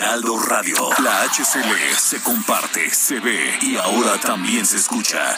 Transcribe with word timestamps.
Heraldo 0.00 0.38
Radio, 0.38 0.88
la 1.04 1.24
HCL 1.24 1.94
se 1.94 2.22
comparte, 2.22 2.88
se 2.88 3.20
ve 3.20 3.58
y 3.60 3.76
ahora 3.76 4.16
también 4.18 4.64
se 4.64 4.78
escucha. 4.78 5.36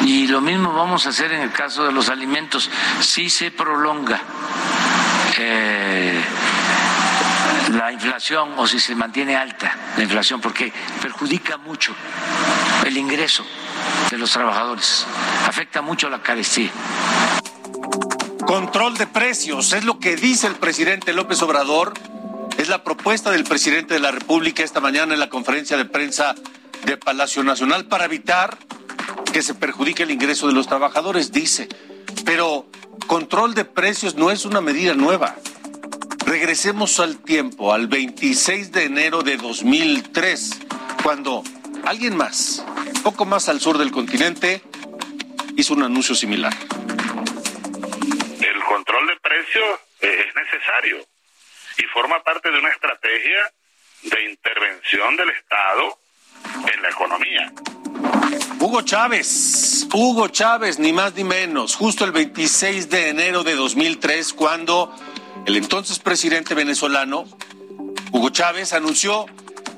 Y 0.00 0.26
lo 0.26 0.40
mismo 0.40 0.72
vamos 0.72 1.06
a 1.06 1.10
hacer 1.10 1.30
en 1.30 1.42
el 1.42 1.52
caso 1.52 1.84
de 1.84 1.92
los 1.92 2.08
alimentos. 2.08 2.68
Si 3.00 3.30
se 3.30 3.52
prolonga 3.52 4.20
eh, 5.38 6.20
la 7.74 7.92
inflación 7.92 8.54
o 8.56 8.66
si 8.66 8.80
se 8.80 8.96
mantiene 8.96 9.36
alta 9.36 9.72
la 9.96 10.02
inflación, 10.02 10.40
porque 10.40 10.72
perjudica 11.00 11.58
mucho 11.58 11.94
el 12.84 12.96
ingreso 12.96 13.44
de 14.10 14.18
los 14.18 14.32
trabajadores, 14.32 15.06
afecta 15.46 15.82
mucho 15.82 16.10
la 16.10 16.22
carestía. 16.22 16.70
Control 18.46 18.96
de 18.98 19.06
precios, 19.06 19.72
es 19.72 19.84
lo 19.84 19.98
que 19.98 20.16
dice 20.16 20.46
el 20.46 20.56
presidente 20.56 21.12
López 21.12 21.40
Obrador, 21.42 21.94
es 22.58 22.68
la 22.68 22.84
propuesta 22.84 23.30
del 23.30 23.44
presidente 23.44 23.94
de 23.94 24.00
la 24.00 24.10
República 24.10 24.62
esta 24.62 24.80
mañana 24.80 25.14
en 25.14 25.20
la 25.20 25.28
conferencia 25.28 25.76
de 25.76 25.84
prensa 25.84 26.34
de 26.84 26.96
Palacio 26.96 27.42
Nacional 27.44 27.86
para 27.86 28.04
evitar 28.04 28.58
que 29.32 29.42
se 29.42 29.54
perjudique 29.54 30.02
el 30.02 30.10
ingreso 30.10 30.46
de 30.46 30.52
los 30.52 30.66
trabajadores, 30.66 31.32
dice. 31.32 31.68
Pero 32.24 32.66
control 33.06 33.54
de 33.54 33.64
precios 33.64 34.14
no 34.14 34.30
es 34.30 34.44
una 34.44 34.60
medida 34.60 34.94
nueva. 34.94 35.36
Regresemos 36.26 37.00
al 37.00 37.18
tiempo, 37.18 37.72
al 37.72 37.86
26 37.86 38.72
de 38.72 38.84
enero 38.84 39.22
de 39.22 39.36
2003, 39.36 40.60
cuando 41.02 41.42
alguien 41.84 42.16
más, 42.16 42.64
poco 43.02 43.24
más 43.24 43.48
al 43.48 43.60
sur 43.60 43.78
del 43.78 43.90
continente, 43.90 44.62
hizo 45.56 45.74
un 45.74 45.82
anuncio 45.82 46.14
similar. 46.14 46.52
El 48.40 48.62
control 48.64 49.06
de 49.08 49.16
precios 49.20 49.80
es 50.00 50.34
necesario 50.34 50.98
y 51.78 51.82
forma 51.84 52.22
parte 52.22 52.50
de 52.50 52.58
una 52.58 52.70
estrategia 52.70 53.52
de 54.02 54.30
intervención 54.30 55.16
del 55.16 55.30
Estado 55.30 55.98
en 56.72 56.82
la 56.82 56.88
economía. 56.90 57.52
Hugo 58.58 58.82
Chávez, 58.82 59.86
Hugo 59.92 60.28
Chávez, 60.28 60.78
ni 60.78 60.92
más 60.92 61.14
ni 61.14 61.24
menos, 61.24 61.74
justo 61.74 62.04
el 62.04 62.12
26 62.12 62.88
de 62.90 63.08
enero 63.08 63.42
de 63.42 63.54
2003, 63.54 64.32
cuando 64.32 64.94
el 65.46 65.56
entonces 65.56 65.98
presidente 65.98 66.54
venezolano, 66.54 67.24
Hugo 68.12 68.30
Chávez, 68.30 68.72
anunció 68.72 69.26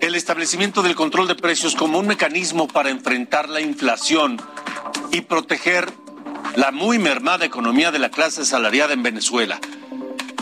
el 0.07 0.17
establecimiento 0.17 0.83
del 0.83 0.95
control 0.95 1.29
de 1.29 1.35
precios 1.35 1.75
como 1.75 1.99
un 1.99 2.07
mecanismo 2.07 2.69
para 2.69 2.91
enfrentar 2.91 3.49
la 3.49 3.63
inflación 3.63 4.39
y 5.13 5.23
proteger 5.23 5.91
la 6.57 6.73
muy 6.73 6.99
mermada 6.99 7.47
economía 7.47 7.91
de 7.91 7.99
la 7.99 8.11
clase 8.11 8.43
asalariada 8.43 8.93
en 8.93 9.03
Venezuela. 9.03 9.59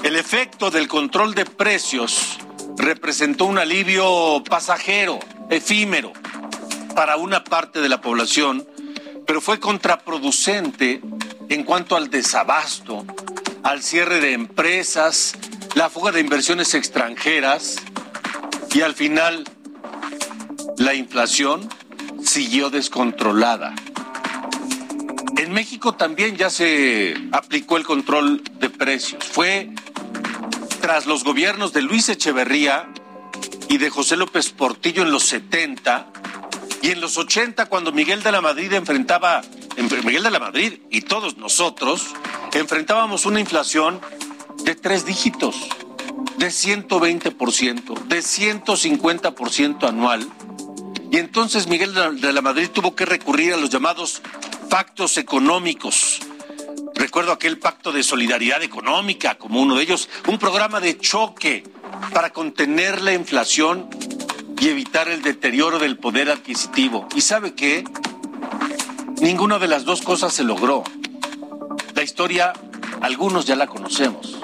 El 0.03 0.17
efecto 0.17 0.73
del 0.73 0.89
control 0.89 1.35
de 1.35 1.45
precios 1.45 2.39
representó 2.77 3.45
un 3.45 3.57
alivio 3.57 4.43
pasajero, 4.49 5.21
efímero, 5.49 6.13
para 6.97 7.17
una 7.17 7.45
parte 7.45 7.81
de 7.81 7.89
la 7.89 8.01
población, 8.01 8.67
pero 9.29 9.41
fue 9.41 9.61
contraproducente 9.61 11.01
en 11.49 11.63
cuanto 11.63 11.95
al 11.95 12.11
desabasto, 12.11 13.07
al 13.63 13.81
cierre 13.85 14.21
de 14.21 14.33
empresas, 14.33 15.35
la 15.77 15.89
fuga 15.89 16.11
de 16.11 16.21
inversiones 16.21 16.75
extranjeras 16.75 17.77
y 18.75 18.81
al 18.81 18.95
final 18.95 19.45
la 20.79 20.95
inflación 20.95 21.69
siguió 22.25 22.71
descontrolada. 22.71 23.75
En 25.37 25.53
México 25.53 25.95
también 25.95 26.37
ya 26.37 26.51
se 26.51 27.15
aplicó 27.33 27.77
el 27.77 27.85
control 27.85 28.43
de 28.59 28.71
precios. 28.71 29.25
Fue 29.25 29.71
tras 30.81 31.07
los 31.07 31.25
gobiernos 31.25 31.73
de 31.73 31.83
Luis 31.83 32.09
Echeverría 32.09 32.89
y 33.69 33.79
de 33.79 33.91
José 33.91 34.17
López 34.17 34.51
Portillo 34.51 35.03
en 35.03 35.11
los 35.11 35.25
70 35.25 36.13
y 36.83 36.91
en 36.91 37.01
los 37.01 37.17
80 37.19 37.67
cuando 37.67 37.93
Miguel 37.93 38.23
de 38.23 38.33
la 38.33 38.41
Madrid 38.41 38.73
enfrentaba, 38.73 39.43
Miguel 40.05 40.23
de 40.23 40.31
la 40.31 40.39
Madrid 40.39 40.81
y 40.91 41.03
todos 41.03 41.37
nosotros 41.37 42.07
enfrentábamos 42.53 43.27
una 43.27 43.41
inflación 43.41 44.01
de 44.65 44.75
tres 44.75 45.07
dígitos, 45.07 45.69
de 46.43 46.49
120%, 46.49 48.03
de 48.09 48.19
150% 48.19 49.89
anual. 49.89 50.29
Y 51.13 51.19
entonces 51.19 51.69
Miguel 51.69 51.95
de 52.21 52.33
la 52.33 52.43
Madrid 52.43 52.69
tuvo 52.69 52.97
que 52.97 53.07
recurrir 53.07 53.55
a 53.55 53.57
los 53.57 53.71
llamados 53.71 54.23
pactos 54.69 55.19
económicos. 55.19 56.19
Recuerdo 56.97 57.31
aquel 57.31 57.61
pacto 57.61 57.93
de 57.93 58.03
solidaridad 58.03 58.61
económica 58.65 59.37
como 59.37 59.63
uno 59.63 59.77
de 59.77 59.85
ellos, 59.85 60.09
un 60.27 60.41
programa 60.41 60.81
de 60.81 60.99
choque 60.99 61.63
para 62.13 62.31
contener 62.31 63.03
la 63.03 63.13
inflación 63.13 63.89
y 64.61 64.69
evitar 64.69 65.07
el 65.09 65.23
deterioro 65.23 65.79
del 65.79 65.97
poder 65.97 66.29
adquisitivo. 66.29 67.07
¿Y 67.15 67.21
sabe 67.21 67.55
qué? 67.55 67.85
Ninguna 69.21 69.61
de 69.61 69.69
las 69.69 69.85
dos 69.85 70.03
cosas 70.03 70.33
se 70.33 70.43
logró. 70.43 70.83
La 71.95 72.03
historia, 72.03 72.53
algunos 73.01 73.47
ya 73.47 73.55
la 73.55 73.69
conocemos. 73.69 74.43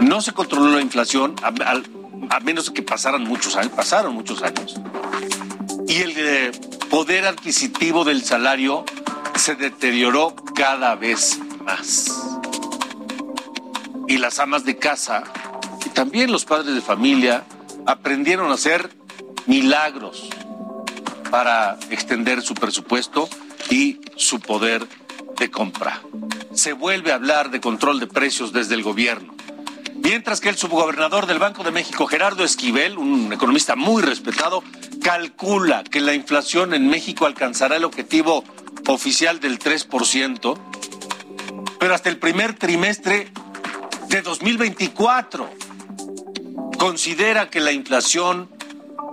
No 0.00 0.20
se 0.20 0.32
controló 0.32 0.70
la 0.70 0.80
inflación, 0.80 1.34
a, 1.42 2.40
menos 2.40 2.70
que 2.70 2.82
pasaran 2.82 3.24
muchos 3.24 3.56
años, 3.56 3.72
pasaron 3.74 4.14
muchos 4.14 4.42
años. 4.42 4.80
Y 5.86 6.02
el 6.02 6.14
eh, 6.16 6.52
poder 6.90 7.26
adquisitivo 7.26 8.04
del 8.04 8.24
salario 8.24 8.84
se 9.36 9.54
deterioró 9.54 10.34
cada 10.54 10.94
vez 10.94 11.38
más. 11.64 12.06
Y 14.06 14.18
las 14.18 14.38
amas 14.38 14.64
de 14.64 14.76
casa 14.76 15.24
y 15.84 15.90
también 15.90 16.30
los 16.30 16.44
padres 16.44 16.74
de 16.74 16.80
familia 16.80 17.44
aprendieron 17.86 18.50
a 18.50 18.54
hacer 18.54 18.90
milagros 19.46 20.28
para 21.30 21.78
extender 21.90 22.42
su 22.42 22.54
presupuesto 22.54 23.28
y 23.70 24.00
su 24.16 24.40
poder 24.40 24.86
de 25.38 25.50
compra. 25.50 26.00
Se 26.52 26.72
vuelve 26.72 27.12
a 27.12 27.16
hablar 27.16 27.50
de 27.50 27.60
control 27.60 27.98
de 27.98 28.06
precios 28.06 28.52
desde 28.52 28.74
el 28.74 28.82
gobierno. 28.82 29.33
Mientras 30.04 30.42
que 30.42 30.50
el 30.50 30.58
subgobernador 30.58 31.24
del 31.24 31.38
Banco 31.38 31.64
de 31.64 31.70
México, 31.70 32.06
Gerardo 32.06 32.44
Esquivel, 32.44 32.98
un 32.98 33.32
economista 33.32 33.74
muy 33.74 34.02
respetado, 34.02 34.62
calcula 35.02 35.82
que 35.82 35.98
la 36.00 36.12
inflación 36.12 36.74
en 36.74 36.88
México 36.88 37.24
alcanzará 37.24 37.76
el 37.76 37.84
objetivo 37.84 38.44
oficial 38.86 39.40
del 39.40 39.58
3%, 39.58 40.58
pero 41.80 41.94
hasta 41.94 42.10
el 42.10 42.18
primer 42.18 42.52
trimestre 42.52 43.32
de 44.08 44.20
2024 44.20 45.48
considera 46.78 47.48
que 47.48 47.60
la 47.60 47.72
inflación 47.72 48.50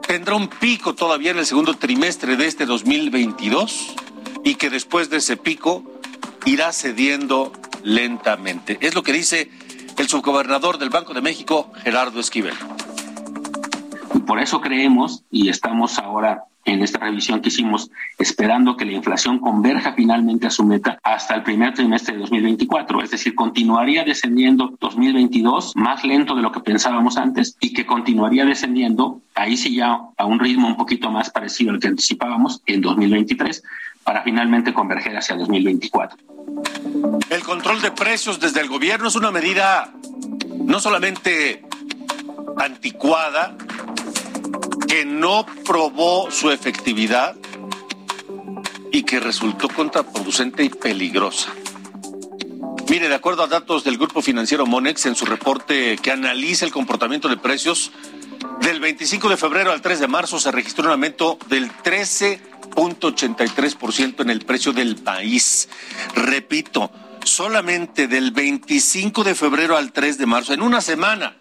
tendrá 0.05 0.35
un 0.35 0.49
pico 0.49 0.93
todavía 0.93 1.31
en 1.31 1.37
el 1.37 1.45
segundo 1.45 1.73
trimestre 1.75 2.35
de 2.35 2.47
este 2.47 2.65
2022 2.65 3.95
y 4.43 4.55
que 4.55 4.69
después 4.69 5.09
de 5.09 5.17
ese 5.17 5.37
pico 5.37 5.85
irá 6.45 6.73
cediendo 6.73 7.53
lentamente. 7.81 8.77
Es 8.81 8.93
lo 8.93 9.03
que 9.03 9.13
dice 9.13 9.49
el 9.97 10.07
subgobernador 10.07 10.77
del 10.77 10.89
Banco 10.89 11.13
de 11.13 11.21
México, 11.21 11.71
Gerardo 11.83 12.19
Esquivel. 12.19 12.55
Por 14.25 14.39
eso 14.39 14.61
creemos 14.61 15.23
y 15.31 15.49
estamos 15.49 15.99
ahora 15.99 16.45
en 16.65 16.83
esta 16.83 16.99
revisión 16.99 17.41
que 17.41 17.49
hicimos, 17.49 17.89
esperando 18.19 18.77
que 18.77 18.85
la 18.85 18.91
inflación 18.91 19.39
converja 19.39 19.93
finalmente 19.93 20.47
a 20.47 20.51
su 20.51 20.63
meta 20.63 20.99
hasta 21.03 21.35
el 21.35 21.43
primer 21.43 21.73
trimestre 21.73 22.13
de 22.13 22.19
2024, 22.19 23.01
es 23.01 23.11
decir, 23.11 23.33
continuaría 23.33 24.03
descendiendo 24.03 24.77
2022 24.79 25.75
más 25.75 26.03
lento 26.03 26.35
de 26.35 26.43
lo 26.43 26.51
que 26.51 26.59
pensábamos 26.59 27.17
antes 27.17 27.57
y 27.59 27.73
que 27.73 27.85
continuaría 27.85 28.45
descendiendo, 28.45 29.21
ahí 29.33 29.57
sí 29.57 29.75
ya 29.75 30.01
a 30.17 30.25
un 30.25 30.39
ritmo 30.39 30.67
un 30.67 30.77
poquito 30.77 31.09
más 31.09 31.29
parecido 31.31 31.71
al 31.71 31.79
que 31.79 31.87
anticipábamos 31.87 32.61
en 32.67 32.81
2023, 32.81 33.63
para 34.03 34.23
finalmente 34.23 34.73
converger 34.73 35.15
hacia 35.17 35.35
2024. 35.35 36.17
El 37.29 37.43
control 37.43 37.81
de 37.81 37.91
precios 37.91 38.39
desde 38.39 38.61
el 38.61 38.67
gobierno 38.67 39.07
es 39.07 39.15
una 39.15 39.31
medida 39.31 39.93
no 40.57 40.79
solamente 40.79 41.63
anticuada, 42.57 43.55
que 44.87 45.05
no 45.05 45.45
probó 45.65 46.29
su 46.31 46.51
efectividad 46.51 47.35
y 48.91 49.03
que 49.03 49.19
resultó 49.19 49.69
contraproducente 49.69 50.63
y 50.63 50.69
peligrosa. 50.69 51.51
Mire, 52.89 53.07
de 53.07 53.15
acuerdo 53.15 53.43
a 53.43 53.47
datos 53.47 53.85
del 53.85 53.97
grupo 53.97 54.21
financiero 54.21 54.65
Monex 54.65 55.05
en 55.05 55.15
su 55.15 55.25
reporte 55.25 55.97
que 55.97 56.11
analiza 56.11 56.65
el 56.65 56.71
comportamiento 56.71 57.29
de 57.29 57.37
precios, 57.37 57.93
del 58.59 58.81
25 58.81 59.29
de 59.29 59.37
febrero 59.37 59.71
al 59.71 59.81
3 59.81 60.01
de 60.01 60.07
marzo 60.07 60.39
se 60.39 60.51
registró 60.51 60.85
un 60.85 60.91
aumento 60.91 61.37
del 61.47 61.71
13.83% 62.71 64.21
en 64.21 64.29
el 64.29 64.41
precio 64.41 64.73
del 64.73 64.95
país. 64.95 65.69
Repito, 66.15 66.91
solamente 67.23 68.07
del 68.07 68.31
25 68.31 69.23
de 69.23 69.35
febrero 69.35 69.77
al 69.77 69.91
3 69.91 70.17
de 70.17 70.25
marzo, 70.25 70.53
en 70.53 70.61
una 70.61 70.81
semana, 70.81 71.37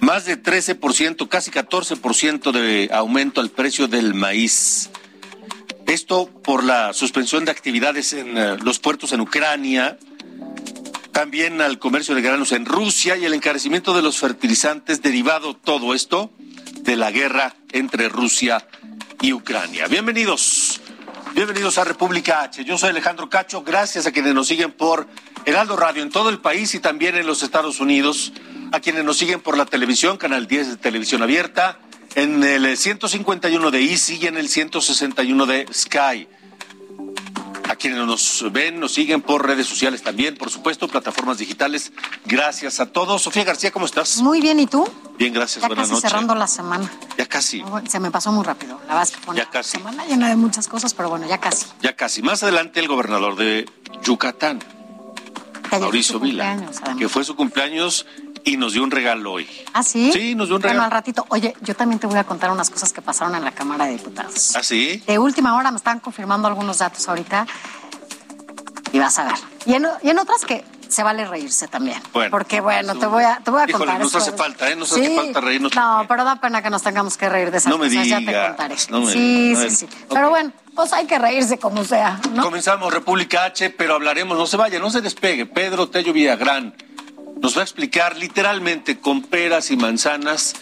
más 0.00 0.24
de 0.24 0.42
13%, 0.42 1.28
casi 1.28 1.50
14% 1.50 2.52
de 2.52 2.90
aumento 2.92 3.40
al 3.40 3.50
precio 3.50 3.88
del 3.88 4.14
maíz. 4.14 4.90
Esto 5.86 6.30
por 6.42 6.62
la 6.62 6.92
suspensión 6.92 7.44
de 7.44 7.50
actividades 7.50 8.12
en 8.12 8.38
eh, 8.38 8.56
los 8.62 8.78
puertos 8.78 9.12
en 9.12 9.20
Ucrania, 9.20 9.98
también 11.12 11.60
al 11.60 11.78
comercio 11.78 12.14
de 12.14 12.22
granos 12.22 12.52
en 12.52 12.64
Rusia 12.64 13.16
y 13.16 13.24
el 13.24 13.34
encarecimiento 13.34 13.92
de 13.92 14.00
los 14.00 14.18
fertilizantes 14.18 15.02
derivado 15.02 15.54
todo 15.54 15.94
esto 15.94 16.30
de 16.82 16.96
la 16.96 17.10
guerra 17.10 17.56
entre 17.72 18.08
Rusia 18.08 18.66
y 18.79 18.79
Ucrania. 19.22 19.86
Bienvenidos. 19.86 20.80
Bienvenidos 21.34 21.76
a 21.76 21.84
República 21.84 22.42
H. 22.42 22.64
Yo 22.64 22.78
soy 22.78 22.88
Alejandro 22.88 23.28
Cacho. 23.28 23.62
Gracias 23.62 24.06
a 24.06 24.12
quienes 24.12 24.34
nos 24.34 24.48
siguen 24.48 24.72
por 24.72 25.06
Heraldo 25.44 25.76
Radio 25.76 26.02
en 26.02 26.10
todo 26.10 26.30
el 26.30 26.38
país 26.38 26.74
y 26.74 26.80
también 26.80 27.16
en 27.16 27.26
los 27.26 27.42
Estados 27.42 27.80
Unidos. 27.80 28.32
A 28.72 28.80
quienes 28.80 29.04
nos 29.04 29.18
siguen 29.18 29.40
por 29.40 29.58
la 29.58 29.66
televisión, 29.66 30.16
Canal 30.16 30.46
10 30.46 30.70
de 30.70 30.76
Televisión 30.78 31.22
Abierta, 31.22 31.78
en 32.14 32.42
el 32.42 32.76
151 32.76 33.70
de 33.70 33.82
Easy 33.82 34.18
y 34.22 34.26
en 34.26 34.38
el 34.38 34.48
161 34.48 35.46
de 35.46 35.66
Sky. 35.72 36.26
Quienes 37.80 38.06
nos 38.06 38.44
ven, 38.52 38.78
nos 38.78 38.92
siguen 38.92 39.22
por 39.22 39.46
redes 39.46 39.66
sociales 39.66 40.02
también, 40.02 40.36
por 40.36 40.50
supuesto, 40.50 40.86
plataformas 40.86 41.38
digitales. 41.38 41.92
Gracias 42.26 42.78
a 42.78 42.84
todos. 42.86 43.22
Sofía 43.22 43.42
García, 43.44 43.70
¿cómo 43.70 43.86
estás? 43.86 44.18
Muy 44.18 44.42
bien, 44.42 44.60
¿y 44.60 44.66
tú? 44.66 44.86
Bien, 45.18 45.32
gracias. 45.32 45.62
Ya 45.62 45.68
Buenas 45.68 45.88
casi 45.88 46.00
cerrando 46.02 46.34
la 46.34 46.46
semana. 46.46 46.90
Ya 47.16 47.24
casi, 47.24 47.64
Se 47.88 47.98
me 47.98 48.10
pasó 48.10 48.32
muy 48.32 48.44
rápido. 48.44 48.78
La 48.86 49.02
es 49.02 49.12
que 49.12 49.34
Ya 49.34 49.48
casi. 49.48 49.70
semana 49.78 50.04
llena 50.04 50.28
de 50.28 50.36
muchas 50.36 50.68
cosas, 50.68 50.92
pero 50.92 51.08
bueno, 51.08 51.26
ya 51.26 51.38
casi. 51.38 51.66
ya 51.80 51.96
casi. 51.96 52.20
Más 52.22 52.42
adelante 52.42 52.80
el 52.80 52.86
gobernador 52.88 53.36
de 53.36 53.66
Yucatán, 54.02 54.62
Mauricio 55.70 56.20
Vila, 56.20 56.58
que 56.98 57.08
fue 57.08 57.24
su 57.24 57.34
cumpleaños 57.34 58.04
y 58.44 58.56
nos 58.56 58.72
dio 58.72 58.82
un 58.82 58.90
regalo 58.90 59.32
hoy. 59.32 59.48
¿Ah, 59.72 59.82
sí? 59.82 60.10
Sí, 60.12 60.34
nos 60.34 60.48
dio 60.48 60.56
un 60.56 60.62
Bueno, 60.62 60.74
regalo. 60.74 60.84
al 60.84 60.90
ratito. 60.90 61.24
Oye, 61.28 61.54
yo 61.62 61.74
también 61.74 61.98
te 61.98 62.06
voy 62.06 62.18
a 62.18 62.24
contar 62.24 62.50
unas 62.50 62.70
cosas 62.70 62.92
que 62.92 63.02
pasaron 63.02 63.34
en 63.34 63.44
la 63.44 63.52
Cámara 63.52 63.86
de 63.86 63.92
Diputados. 63.92 64.56
¿Ah, 64.56 64.62
sí? 64.62 65.02
De 65.06 65.18
última 65.18 65.56
hora 65.56 65.70
me 65.70 65.76
están 65.76 66.00
confirmando 66.00 66.48
algunos 66.48 66.78
datos 66.78 67.08
ahorita. 67.08 67.46
Y 68.92 68.98
vas 68.98 69.18
a 69.18 69.24
ver. 69.24 69.34
Y 69.66 69.74
en, 69.74 69.86
y 70.02 70.10
en 70.10 70.18
otras 70.18 70.44
que 70.44 70.64
se 70.88 71.04
vale 71.04 71.24
reírse 71.24 71.68
también. 71.68 72.02
Bueno. 72.12 72.32
Porque 72.32 72.60
bueno, 72.60 72.96
te 72.96 73.06
voy 73.06 73.22
a, 73.22 73.38
te 73.44 73.52
voy 73.52 73.60
a 73.62 73.64
Híjole, 73.68 73.84
contar. 73.84 74.00
nos 74.00 74.14
hace 74.16 74.32
falta, 74.32 74.68
¿eh? 74.68 74.74
Nos 74.74 74.90
hace 74.90 75.14
falta 75.14 75.40
reírnos 75.40 75.72
No, 75.76 76.04
pero 76.08 76.24
da 76.24 76.36
pena 76.40 76.60
que 76.62 76.70
nos 76.70 76.82
tengamos 76.82 77.16
que 77.16 77.28
reír 77.28 77.52
de 77.52 77.58
esas 77.58 77.70
No 77.70 77.78
me 77.78 77.86
cosas. 77.88 78.06
ya 78.08 78.16
te 78.16 78.20
digas, 78.24 78.48
contaré. 78.48 78.74
no 78.90 79.00
me 79.02 79.12
sí, 79.12 79.18
digas. 79.54 79.62
sí, 79.68 79.76
sí. 79.76 79.86
Bueno, 79.86 80.06
Pero 80.14 80.30
bueno, 80.30 80.52
pues 80.74 80.92
hay 80.92 81.06
que 81.06 81.18
reírse 81.20 81.58
como 81.58 81.84
sea, 81.84 82.18
¿no? 82.34 82.42
Comenzamos 82.42 82.92
República 82.92 83.44
H, 83.44 83.70
pero 83.70 83.94
hablaremos, 83.94 84.36
no 84.36 84.46
se 84.48 84.56
vaya, 84.56 84.80
no 84.80 84.90
se 84.90 85.00
despegue. 85.00 85.46
Pedro 85.46 85.88
Tello 85.88 86.12
Villagrán 86.12 86.74
nos 87.40 87.56
va 87.56 87.60
a 87.60 87.64
explicar 87.64 88.16
literalmente 88.16 88.98
con 88.98 89.22
peras 89.22 89.70
y 89.70 89.76
manzanas 89.76 90.54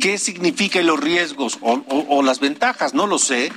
qué 0.00 0.18
significa 0.18 0.80
los 0.82 0.98
riesgos 0.98 1.58
o, 1.60 1.72
o- 1.88 2.06
o 2.08 2.22
las 2.22 2.40
ventajas, 2.40 2.94
no 2.94 3.06
lo 3.06 3.18
sé, 3.18 3.52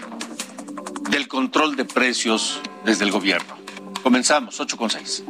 del 1.09 1.27
control 1.27 1.75
de 1.75 1.85
precios 1.85 2.59
desde 2.83 3.05
el 3.05 3.11
gobierno. 3.11 3.55
Comenzamos, 4.03 4.59
8 4.59 4.77
con 4.77 4.89
6. 4.89 5.23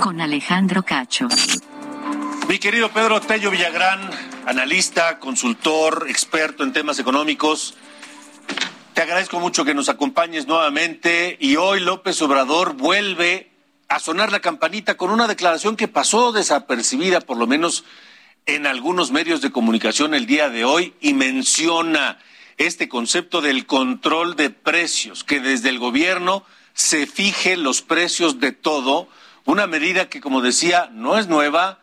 Con 0.00 0.22
Alejandro 0.22 0.82
Cacho. 0.82 1.28
Mi 2.48 2.58
querido 2.58 2.88
Pedro 2.90 3.20
Tello 3.20 3.50
Villagrán, 3.50 4.00
analista, 4.46 5.18
consultor, 5.18 6.06
experto 6.08 6.62
en 6.62 6.72
temas 6.72 6.98
económicos, 6.98 7.74
te 8.94 9.02
agradezco 9.02 9.40
mucho 9.40 9.66
que 9.66 9.74
nos 9.74 9.90
acompañes 9.90 10.46
nuevamente 10.46 11.36
y 11.38 11.56
hoy 11.56 11.80
López 11.80 12.22
Obrador 12.22 12.74
vuelve 12.74 13.50
a 13.88 13.98
sonar 13.98 14.32
la 14.32 14.40
campanita 14.40 14.96
con 14.96 15.10
una 15.10 15.26
declaración 15.26 15.76
que 15.76 15.88
pasó 15.88 16.32
desapercibida, 16.32 17.20
por 17.20 17.36
lo 17.36 17.46
menos 17.46 17.84
en 18.46 18.66
algunos 18.66 19.10
medios 19.10 19.42
de 19.42 19.52
comunicación 19.52 20.14
el 20.14 20.24
día 20.24 20.48
de 20.48 20.64
hoy, 20.64 20.94
y 21.02 21.12
menciona 21.12 22.18
este 22.56 22.88
concepto 22.88 23.42
del 23.42 23.66
control 23.66 24.36
de 24.36 24.48
precios, 24.48 25.22
que 25.22 25.40
desde 25.40 25.68
el 25.68 25.78
gobierno 25.78 26.44
se 26.72 27.06
fije 27.06 27.58
los 27.58 27.82
precios 27.82 28.40
de 28.40 28.52
todo, 28.52 29.08
una 29.44 29.66
medida 29.66 30.08
que, 30.08 30.20
como 30.20 30.40
decía, 30.40 30.90
no 30.92 31.18
es 31.18 31.28
nueva, 31.28 31.80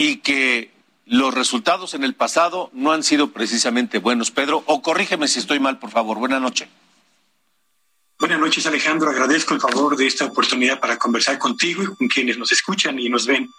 y 0.00 0.16
que 0.16 0.70
los 1.04 1.34
resultados 1.34 1.92
en 1.92 2.04
el 2.04 2.14
pasado 2.14 2.70
no 2.72 2.92
han 2.92 3.02
sido 3.02 3.32
precisamente 3.32 3.98
buenos. 3.98 4.30
Pedro, 4.30 4.62
o 4.64 4.80
corrígeme 4.80 5.28
si 5.28 5.40
estoy 5.40 5.60
mal, 5.60 5.78
por 5.78 5.90
favor. 5.90 6.18
Buenas 6.18 6.40
noches. 6.40 6.68
Buenas 8.18 8.40
noches, 8.40 8.64
Alejandro. 8.66 9.10
Agradezco 9.10 9.52
el 9.52 9.60
favor 9.60 9.96
de 9.96 10.06
esta 10.06 10.24
oportunidad 10.24 10.80
para 10.80 10.96
conversar 10.96 11.38
contigo 11.38 11.82
y 11.82 11.86
con 11.86 12.08
quienes 12.08 12.38
nos 12.38 12.50
escuchan 12.50 12.98
y 12.98 13.10
nos 13.10 13.26
ven. 13.26 13.50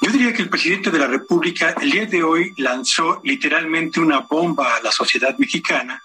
Yo 0.00 0.10
diría 0.10 0.32
que 0.32 0.40
el 0.40 0.48
presidente 0.48 0.90
de 0.90 0.98
la 0.98 1.08
República 1.08 1.74
el 1.78 1.90
día 1.90 2.06
de 2.06 2.22
hoy 2.22 2.54
lanzó 2.56 3.20
literalmente 3.22 4.00
una 4.00 4.20
bomba 4.20 4.76
a 4.76 4.80
la 4.80 4.92
sociedad 4.92 5.36
mexicana 5.36 6.02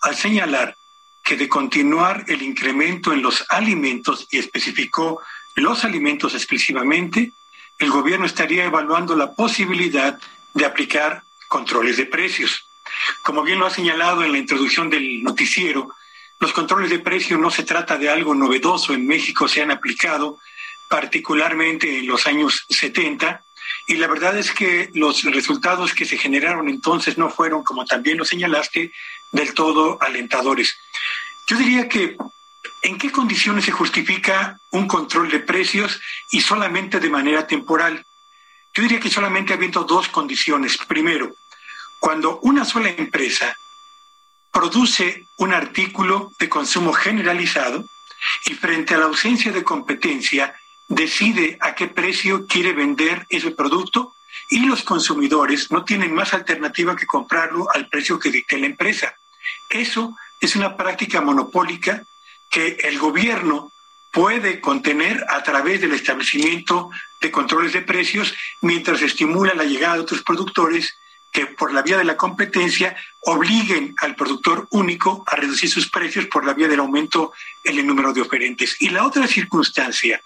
al 0.00 0.16
señalar 0.16 0.74
que 1.22 1.36
de 1.36 1.48
continuar 1.48 2.24
el 2.26 2.42
incremento 2.42 3.12
en 3.12 3.22
los 3.22 3.44
alimentos 3.50 4.26
y 4.32 4.38
especificó 4.38 5.20
los 5.56 5.84
alimentos 5.84 6.34
exclusivamente, 6.34 7.32
el 7.78 7.90
gobierno 7.90 8.26
estaría 8.26 8.64
evaluando 8.64 9.16
la 9.16 9.32
posibilidad 9.32 10.18
de 10.54 10.64
aplicar 10.64 11.22
controles 11.48 11.96
de 11.96 12.06
precios. 12.06 12.66
Como 13.22 13.42
bien 13.42 13.58
lo 13.58 13.66
ha 13.66 13.70
señalado 13.70 14.22
en 14.22 14.32
la 14.32 14.38
introducción 14.38 14.88
del 14.88 15.22
noticiero, 15.22 15.90
los 16.38 16.52
controles 16.52 16.90
de 16.90 16.98
precios 16.98 17.40
no 17.40 17.50
se 17.50 17.64
trata 17.64 17.96
de 17.96 18.10
algo 18.10 18.34
novedoso. 18.34 18.92
En 18.92 19.06
México 19.06 19.48
se 19.48 19.62
han 19.62 19.70
aplicado 19.70 20.38
particularmente 20.88 21.98
en 21.98 22.06
los 22.06 22.26
años 22.26 22.66
70 22.68 23.42
y 23.88 23.96
la 23.96 24.06
verdad 24.06 24.36
es 24.36 24.52
que 24.52 24.90
los 24.94 25.24
resultados 25.24 25.94
que 25.94 26.04
se 26.04 26.18
generaron 26.18 26.68
entonces 26.68 27.18
no 27.18 27.30
fueron, 27.30 27.64
como 27.64 27.84
también 27.84 28.18
lo 28.18 28.24
señalaste, 28.24 28.92
del 29.32 29.54
todo 29.54 29.98
alentadores. 30.00 30.76
Yo 31.46 31.56
diría 31.56 31.88
que 31.88 32.16
¿En 32.82 32.98
qué 32.98 33.10
condiciones 33.10 33.64
se 33.64 33.72
justifica 33.72 34.58
un 34.70 34.86
control 34.86 35.30
de 35.30 35.40
precios 35.40 36.00
y 36.30 36.40
solamente 36.40 37.00
de 37.00 37.10
manera 37.10 37.46
temporal? 37.46 38.04
Yo 38.74 38.82
diría 38.82 39.00
que 39.00 39.10
solamente 39.10 39.54
habiendo 39.54 39.84
dos 39.84 40.08
condiciones. 40.08 40.76
Primero, 40.78 41.34
cuando 42.00 42.38
una 42.40 42.64
sola 42.64 42.90
empresa 42.90 43.56
produce 44.52 45.26
un 45.38 45.52
artículo 45.52 46.32
de 46.38 46.48
consumo 46.48 46.92
generalizado 46.92 47.84
y 48.46 48.54
frente 48.54 48.94
a 48.94 48.98
la 48.98 49.06
ausencia 49.06 49.52
de 49.52 49.64
competencia 49.64 50.54
decide 50.88 51.58
a 51.60 51.74
qué 51.74 51.88
precio 51.88 52.46
quiere 52.46 52.72
vender 52.72 53.26
ese 53.28 53.50
producto 53.50 54.14
y 54.50 54.60
los 54.60 54.82
consumidores 54.82 55.70
no 55.70 55.84
tienen 55.84 56.14
más 56.14 56.32
alternativa 56.32 56.96
que 56.96 57.06
comprarlo 57.06 57.68
al 57.74 57.88
precio 57.88 58.18
que 58.18 58.30
dicte 58.30 58.58
la 58.58 58.66
empresa. 58.66 59.14
Eso 59.68 60.16
es 60.40 60.56
una 60.56 60.76
práctica 60.76 61.20
monopólica 61.20 62.04
que 62.56 62.78
el 62.84 62.98
gobierno 62.98 63.70
puede 64.10 64.62
contener 64.62 65.26
a 65.28 65.42
través 65.42 65.82
del 65.82 65.92
establecimiento 65.92 66.88
de 67.20 67.30
controles 67.30 67.74
de 67.74 67.82
precios 67.82 68.34
mientras 68.62 69.02
estimula 69.02 69.52
la 69.52 69.64
llegada 69.64 69.96
de 69.96 70.00
otros 70.00 70.22
productores 70.22 70.96
que 71.30 71.44
por 71.44 71.74
la 71.74 71.82
vía 71.82 71.98
de 71.98 72.04
la 72.04 72.16
competencia 72.16 72.96
obliguen 73.20 73.94
al 73.98 74.16
productor 74.16 74.68
único 74.70 75.22
a 75.26 75.36
reducir 75.36 75.68
sus 75.68 75.90
precios 75.90 76.28
por 76.28 76.46
la 76.46 76.54
vía 76.54 76.66
del 76.66 76.80
aumento 76.80 77.34
en 77.62 77.78
el 77.78 77.86
número 77.86 78.14
de 78.14 78.22
oferentes. 78.22 78.76
Y 78.80 78.88
la 78.88 79.04
otra 79.04 79.26
circunstancia 79.26 80.22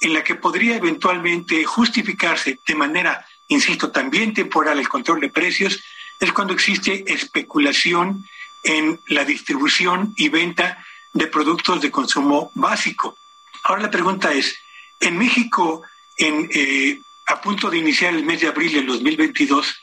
en 0.00 0.14
la 0.14 0.24
que 0.24 0.36
podría 0.36 0.76
eventualmente 0.76 1.64
justificarse 1.64 2.60
de 2.66 2.74
manera, 2.74 3.26
insisto, 3.48 3.90
también 3.90 4.32
temporal 4.32 4.78
el 4.78 4.88
control 4.88 5.20
de 5.20 5.28
precios 5.28 5.84
es 6.18 6.32
cuando 6.32 6.54
existe 6.54 7.12
especulación 7.12 8.24
en 8.62 8.98
la 9.08 9.26
distribución 9.26 10.14
y 10.16 10.30
venta 10.30 10.82
de 11.14 11.26
productos 11.26 11.80
de 11.80 11.90
consumo 11.90 12.52
básico. 12.54 13.16
Ahora 13.62 13.82
la 13.82 13.90
pregunta 13.90 14.32
es, 14.32 14.54
en 15.00 15.16
México, 15.16 15.82
eh, 16.18 17.00
a 17.26 17.40
punto 17.40 17.70
de 17.70 17.78
iniciar 17.78 18.14
el 18.14 18.24
mes 18.24 18.42
de 18.42 18.48
abril 18.48 18.72
del 18.74 18.86
2022, 18.86 19.74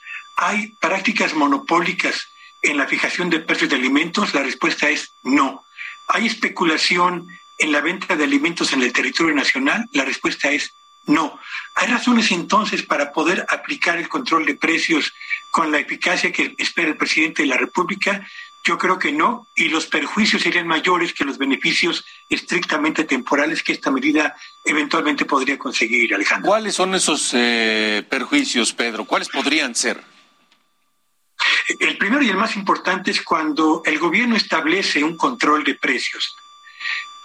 ¿Hay 0.43 0.69
prácticas 0.79 1.35
monopólicas 1.35 2.29
en 2.63 2.77
la 2.77 2.87
fijación 2.87 3.29
de 3.29 3.39
precios 3.39 3.69
de 3.69 3.75
alimentos? 3.75 4.33
La 4.33 4.41
respuesta 4.41 4.89
es 4.89 5.13
no. 5.21 5.63
¿Hay 6.07 6.25
especulación 6.25 7.27
en 7.59 7.71
la 7.71 7.81
venta 7.81 8.15
de 8.15 8.23
alimentos 8.23 8.73
en 8.73 8.81
el 8.81 8.91
territorio 8.91 9.35
nacional? 9.35 9.87
La 9.91 10.03
respuesta 10.03 10.49
es 10.49 10.73
no. 11.05 11.39
¿Hay 11.75 11.89
razones 11.89 12.31
entonces 12.31 12.81
para 12.81 13.11
poder 13.11 13.45
aplicar 13.49 13.99
el 13.99 14.09
control 14.09 14.47
de 14.47 14.55
precios 14.55 15.13
con 15.51 15.71
la 15.71 15.77
eficacia 15.77 16.31
que 16.31 16.55
espera 16.57 16.89
el 16.89 16.97
presidente 16.97 17.43
de 17.43 17.47
la 17.47 17.57
República? 17.57 18.27
Yo 18.63 18.77
creo 18.77 18.99
que 18.99 19.11
no, 19.11 19.47
y 19.55 19.69
los 19.69 19.87
perjuicios 19.87 20.43
serían 20.43 20.67
mayores 20.67 21.13
que 21.13 21.25
los 21.25 21.37
beneficios 21.39 22.05
estrictamente 22.29 23.05
temporales 23.05 23.63
que 23.63 23.73
esta 23.73 23.89
medida 23.89 24.35
eventualmente 24.63 25.25
podría 25.25 25.57
conseguir, 25.57 26.13
Alejandro. 26.13 26.49
¿Cuáles 26.49 26.75
son 26.75 26.93
esos 26.93 27.31
eh, 27.33 28.05
perjuicios, 28.07 28.71
Pedro? 28.73 29.05
¿Cuáles 29.05 29.29
podrían 29.29 29.73
ser? 29.73 30.03
El 31.79 31.97
primero 31.97 32.21
y 32.21 32.29
el 32.29 32.37
más 32.37 32.55
importante 32.55 33.09
es 33.11 33.21
cuando 33.21 33.81
el 33.85 33.97
gobierno 33.97 34.35
establece 34.35 35.03
un 35.03 35.17
control 35.17 35.63
de 35.63 35.75
precios. 35.75 36.35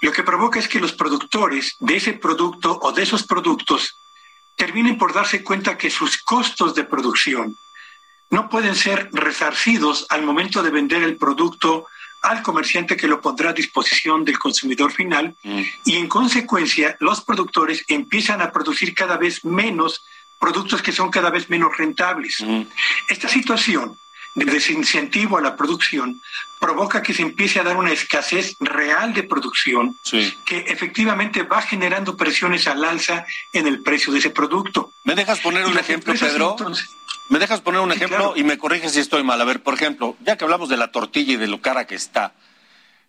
Lo 0.01 0.13
que 0.13 0.23
provoca 0.23 0.59
es 0.59 0.69
que 0.69 0.81
los 0.81 0.93
productores 0.93 1.77
de 1.81 1.97
ese 1.97 2.15
producto 2.15 2.79
o 2.81 2.93
de 2.93 3.03
esos 3.03 3.27
productos 3.27 3.95
terminen 4.57 4.97
por 4.97 5.13
darse 5.13 5.43
cuenta 5.43 5.77
que 5.77 5.91
sus 5.91 6.23
costos 6.23 6.75
de 6.75 6.85
producción 6.85 7.57
no 8.31 8.49
pueden 8.49 8.75
ser 8.75 9.09
resarcidos 9.13 10.07
al 10.09 10.23
momento 10.23 10.63
de 10.63 10.71
vender 10.71 11.03
el 11.03 11.17
producto 11.17 11.87
al 12.23 12.43
comerciante 12.43 12.97
que 12.97 13.07
lo 13.07 13.21
pondrá 13.21 13.51
a 13.51 13.53
disposición 13.53 14.25
del 14.25 14.39
consumidor 14.39 14.93
final 14.93 15.37
mm. 15.43 15.63
y 15.85 15.97
en 15.97 16.09
consecuencia 16.09 16.97
los 17.01 17.21
productores 17.21 17.85
empiezan 17.89 18.43
a 18.43 18.51
producir 18.51 18.95
cada 18.95 19.17
vez 19.17 19.45
menos 19.45 20.05
productos 20.39 20.83
que 20.83 20.93
son 20.93 21.11
cada 21.11 21.31
vez 21.31 21.49
menos 21.49 21.77
rentables. 21.77 22.39
Mm. 22.41 22.63
Esta 23.09 23.29
situación 23.29 23.97
de 24.35 24.45
desincentivo 24.45 25.39
a 25.39 25.41
la 25.41 25.57
producción 25.57 26.21
provoca 26.61 27.03
que 27.03 27.15
se 27.15 27.23
empiece 27.23 27.59
a 27.59 27.63
dar 27.63 27.77
una 27.77 27.93
escasez 27.93 28.57
real 28.61 29.15
de 29.15 29.23
producción 29.23 29.97
que 30.45 30.59
efectivamente 30.69 31.43
va 31.43 31.63
generando 31.63 32.17
presiones 32.17 32.67
al 32.67 32.85
alza 32.85 33.25
en 33.53 33.67
el 33.67 33.83
precio 33.83 34.13
de 34.13 34.19
ese 34.19 34.31
producto. 34.31 34.93
¿Me 35.05 35.15
dejas 35.15 35.41
poner 35.41 35.65
un 35.65 35.79
ejemplo, 35.79 36.13
Pedro? 36.13 36.57
¿Me 37.29 37.41
dejas 37.41 37.61
poner 37.61 37.81
un 37.81 37.91
ejemplo 37.91 38.35
y 38.37 38.45
me 38.45 38.57
corriges 38.57 38.93
si 38.93 39.01
estoy 39.01 39.25
mal? 39.25 39.41
A 39.41 39.45
ver, 39.45 39.63
por 39.63 39.75
ejemplo, 39.75 40.17
ya 40.25 40.37
que 40.37 40.45
hablamos 40.45 40.69
de 40.69 40.77
la 40.77 40.93
tortilla 40.93 41.33
y 41.33 41.37
de 41.37 41.49
lo 41.49 41.61
cara 41.61 41.87
que 41.87 41.97
está, 41.97 42.35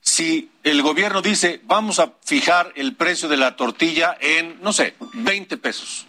si 0.01 0.49
el 0.63 0.81
gobierno 0.81 1.21
dice, 1.21 1.61
vamos 1.65 1.99
a 1.99 2.13
fijar 2.23 2.71
el 2.75 2.95
precio 2.95 3.29
de 3.29 3.37
la 3.37 3.55
tortilla 3.55 4.17
en, 4.19 4.59
no 4.61 4.73
sé, 4.73 4.95
20 5.13 5.57
pesos, 5.57 6.07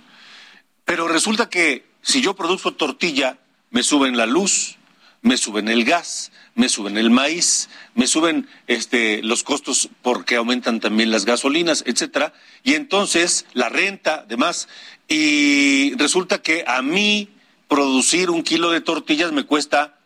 pero 0.87 1.07
resulta 1.07 1.51
que 1.51 1.85
si 2.01 2.23
yo 2.23 2.35
produzco 2.35 2.73
tortilla, 2.75 3.39
me 3.71 3.83
suben 3.83 4.17
la 4.17 4.25
luz, 4.25 4.77
me 5.21 5.37
suben 5.37 5.69
el 5.69 5.85
gas, 5.85 6.33
me 6.55 6.71
suben 6.71 6.97
el 6.97 7.11
maíz, 7.11 7.69
me 7.95 8.07
suben 8.07 8.49
este, 8.69 9.23
los 9.23 9.43
costos 9.43 9.91
porque 10.01 10.37
aumentan 10.37 10.81
también 10.81 11.11
las 11.11 11.27
gasolinas, 11.27 11.85
etcétera, 11.87 12.33
y 12.63 12.75
entonces 12.75 13.45
la 13.53 13.69
renta, 13.69 14.25
demás, 14.27 14.69
y 15.09 15.95
resulta 15.97 16.41
que 16.41 16.65
a 16.67 16.81
mí 16.81 17.29
producir 17.69 18.31
un 18.31 18.43
kilo 18.43 18.71
de 18.71 18.81
tortillas 18.81 19.33
me 19.33 19.45
cuesta 19.45 19.99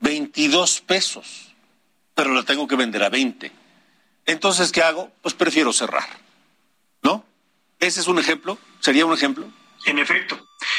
22 0.00 0.82
pesos, 0.82 1.54
pero 2.14 2.32
la 2.32 2.42
tengo 2.42 2.68
que 2.68 2.76
vender 2.76 3.02
a 3.02 3.08
20. 3.08 3.50
Entonces, 4.26 4.70
¿qué 4.70 4.82
hago? 4.82 5.10
Pues 5.22 5.34
prefiero 5.34 5.72
cerrar, 5.72 6.08
¿no? 7.02 7.24
Ese 7.80 8.00
es 8.00 8.06
un 8.06 8.18
ejemplo, 8.18 8.58
sería 8.80 9.06
un 9.06 9.14
ejemplo. 9.14 9.48
En 9.84 9.98
efecto, 9.98 10.38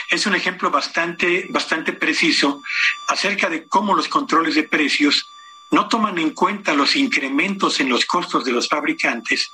es 0.09 0.25
un 0.25 0.35
ejemplo 0.35 0.69
bastante, 0.69 1.45
bastante 1.49 1.93
preciso 1.93 2.61
acerca 3.07 3.49
de 3.49 3.65
cómo 3.65 3.95
los 3.95 4.07
controles 4.07 4.55
de 4.55 4.63
precios 4.63 5.25
no 5.71 5.87
toman 5.87 6.17
en 6.17 6.31
cuenta 6.31 6.73
los 6.73 6.95
incrementos 6.95 7.79
en 7.79 7.89
los 7.89 8.05
costos 8.05 8.45
de 8.45 8.51
los 8.51 8.67
fabricantes, 8.67 9.49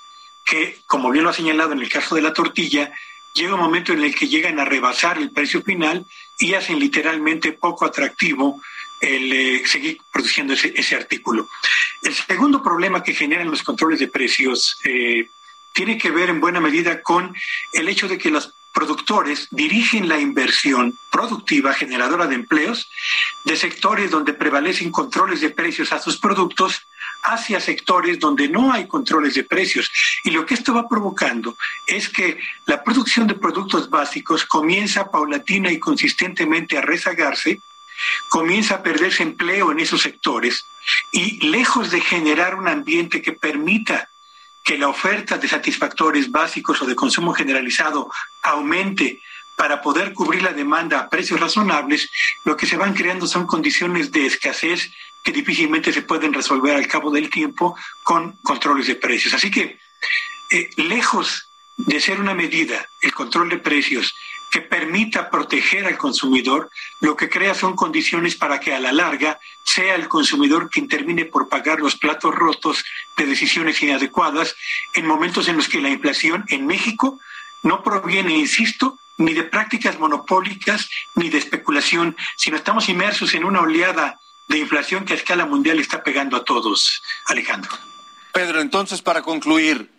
que, 0.45 0.79
como 0.87 1.11
bien 1.11 1.23
lo 1.23 1.29
ha 1.29 1.33
señalado 1.33 1.73
en 1.73 1.81
el 1.81 1.89
caso 1.89 2.15
de 2.15 2.21
la 2.21 2.33
tortilla, 2.33 2.91
llega 3.33 3.55
un 3.55 3.59
momento 3.59 3.93
en 3.93 4.03
el 4.03 4.15
que 4.15 4.27
llegan 4.27 4.59
a 4.59 4.65
rebasar 4.65 5.17
el 5.17 5.31
precio 5.31 5.61
final 5.61 6.05
y 6.39 6.53
hacen 6.53 6.79
literalmente 6.79 7.51
poco 7.51 7.85
atractivo 7.85 8.61
el 9.01 9.33
eh, 9.33 9.63
seguir 9.65 9.97
produciendo 10.11 10.53
ese, 10.53 10.95
artículo. 10.95 11.49
El 12.01 12.13
segundo 12.13 12.63
problema 12.63 13.03
que 13.03 13.13
generan 13.13 13.51
los 13.51 13.63
controles 13.63 13.99
de 13.99 14.07
precios 14.07 14.77
eh, 14.85 15.27
tiene 15.73 15.97
que 15.97 16.11
ver 16.11 16.29
en 16.29 16.39
buena 16.39 16.61
medida 16.61 17.01
con 17.01 17.35
el 17.73 17.89
hecho 17.89 18.07
de 18.07 18.17
que 18.17 18.29
los 18.29 18.53
productores 18.73 19.47
dirigen 19.51 20.07
la 20.07 20.19
inversión 20.19 20.97
productiva 21.11 21.73
generadora 21.73 22.27
de 22.27 22.35
empleos 22.35 22.89
de 23.43 23.55
sectores 23.55 24.09
donde 24.09 24.33
prevalecen 24.33 24.91
controles 24.91 25.41
de 25.41 25.51
precios 25.51 25.91
a 25.91 25.99
sus 25.99 26.17
productos 26.17 26.87
hacia 27.23 27.59
sectores 27.59 28.19
donde 28.19 28.49
no 28.49 28.71
hay 28.71 28.87
controles 28.87 29.33
de 29.33 29.43
precios. 29.43 29.89
Y 30.23 30.31
lo 30.31 30.45
que 30.45 30.53
esto 30.53 30.73
va 30.73 30.87
provocando 30.87 31.57
es 31.87 32.09
que 32.09 32.37
la 32.65 32.83
producción 32.83 33.27
de 33.27 33.35
productos 33.35 33.89
básicos 33.89 34.45
comienza 34.45 35.09
paulatina 35.09 35.71
y 35.71 35.79
consistentemente 35.79 36.77
a 36.77 36.81
rezagarse, 36.81 37.61
comienza 38.29 38.75
a 38.75 38.83
perderse 38.83 39.23
empleo 39.23 39.71
en 39.71 39.79
esos 39.79 40.01
sectores 40.01 40.65
y 41.11 41.47
lejos 41.47 41.91
de 41.91 42.01
generar 42.01 42.55
un 42.55 42.67
ambiente 42.67 43.21
que 43.21 43.31
permita 43.31 44.09
que 44.63 44.77
la 44.77 44.87
oferta 44.87 45.37
de 45.37 45.47
satisfactores 45.47 46.31
básicos 46.31 46.81
o 46.81 46.85
de 46.85 46.95
consumo 46.95 47.33
generalizado 47.33 48.09
aumente 48.41 49.21
para 49.55 49.81
poder 49.81 50.13
cubrir 50.13 50.41
la 50.41 50.53
demanda 50.53 50.99
a 50.99 51.09
precios 51.09 51.39
razonables, 51.39 52.09
lo 52.43 52.57
que 52.57 52.65
se 52.65 52.77
van 52.77 52.93
creando 52.93 53.27
son 53.27 53.45
condiciones 53.45 54.11
de 54.11 54.25
escasez 54.25 54.91
que 55.23 55.31
difícilmente 55.31 55.93
se 55.93 56.01
pueden 56.01 56.33
resolver 56.33 56.75
al 56.75 56.87
cabo 56.87 57.09
del 57.09 57.29
tiempo 57.29 57.75
con 58.03 58.33
controles 58.43 58.87
de 58.87 58.95
precios. 58.95 59.33
Así 59.33 59.49
que, 59.49 59.79
eh, 60.51 60.69
lejos 60.77 61.49
de 61.77 61.99
ser 61.99 62.19
una 62.19 62.33
medida, 62.33 62.85
el 63.01 63.13
control 63.13 63.49
de 63.49 63.57
precios, 63.57 64.13
que 64.51 64.61
permita 64.61 65.31
proteger 65.31 65.87
al 65.87 65.97
consumidor, 65.97 66.69
lo 67.01 67.15
que 67.15 67.27
crea 67.27 67.55
son 67.55 67.75
condiciones 67.75 68.35
para 68.35 68.59
que 68.59 68.71
a 68.71 68.79
la 68.79 68.91
larga 68.91 69.39
sea 69.63 69.95
el 69.95 70.07
consumidor 70.07 70.69
quien 70.69 70.87
termine 70.87 71.25
por 71.25 71.49
pagar 71.49 71.79
los 71.79 71.95
platos 71.95 72.35
rotos 72.35 72.85
de 73.17 73.25
decisiones 73.25 73.81
inadecuadas 73.81 74.55
en 74.93 75.07
momentos 75.07 75.47
en 75.47 75.57
los 75.57 75.67
que 75.67 75.81
la 75.81 75.89
inflación 75.89 76.45
en 76.49 76.67
México 76.67 77.19
no 77.63 77.81
proviene, 77.81 78.37
insisto, 78.37 78.99
ni 79.17 79.33
de 79.33 79.43
prácticas 79.43 79.97
monopólicas 79.97 80.87
ni 81.15 81.29
de 81.29 81.39
especulación, 81.39 82.15
sino 82.37 82.57
estamos 82.57 82.89
inmersos 82.89 83.33
en 83.33 83.45
una 83.45 83.61
oleada 83.61 84.19
de 84.49 84.57
inflación 84.57 85.05
que 85.05 85.13
a 85.13 85.15
escala 85.15 85.45
mundial 85.45 85.79
está 85.79 86.03
pegando 86.03 86.37
a 86.37 86.43
todos, 86.43 87.01
Alejandro. 87.27 87.71
Pedro, 88.33 88.61
entonces 88.61 89.01
para 89.01 89.21
concluir, 89.21 89.89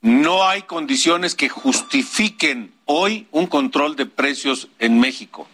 no 0.00 0.46
hay 0.46 0.62
condiciones 0.62 1.34
que 1.34 1.48
justifiquen 1.48 2.72
hoy 2.84 3.26
un 3.32 3.46
control 3.46 3.96
de 3.96 4.06
precios 4.06 4.68
en 4.78 5.00
México. 5.00 5.48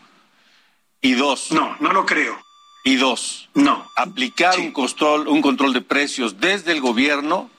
Y 1.01 1.15
dos. 1.15 1.51
No, 1.51 1.77
no 1.81 1.93
lo 1.93 2.07
creo. 2.07 2.39
Y 2.85 2.97
dos. 2.97 3.49
No. 3.55 3.91
Aplicar 3.97 4.59
un, 4.59 4.73
control, 4.73 5.29
un 5.29 5.43
control 5.43 5.73
de 5.73 5.81
precios 5.81 6.41
desde 6.41 6.73
el 6.73 6.81
gobierno 6.81 7.51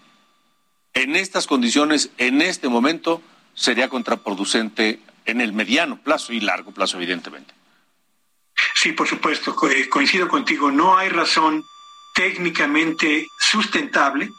en 0.94 1.16
estas 1.16 1.46
condiciones, 1.46 2.12
en 2.18 2.42
este 2.42 2.70
momento, 2.70 3.22
sería 3.54 3.90
contraproducente 3.90 5.00
en 5.26 5.42
el 5.42 5.54
mediano 5.54 5.98
plazo 5.98 6.32
y 6.34 6.40
largo 6.40 6.72
plazo, 6.72 6.98
evidentemente. 6.98 7.54
Sí, 8.86 8.92
por 8.92 9.08
supuesto, 9.08 9.56
eh, 9.72 9.90
coincido 9.90 10.28
contigo. 10.28 10.70
No 10.70 10.96
hay 10.96 11.10
razón 11.10 11.66
técnicamente 12.14 13.32
sustentable 13.36 14.32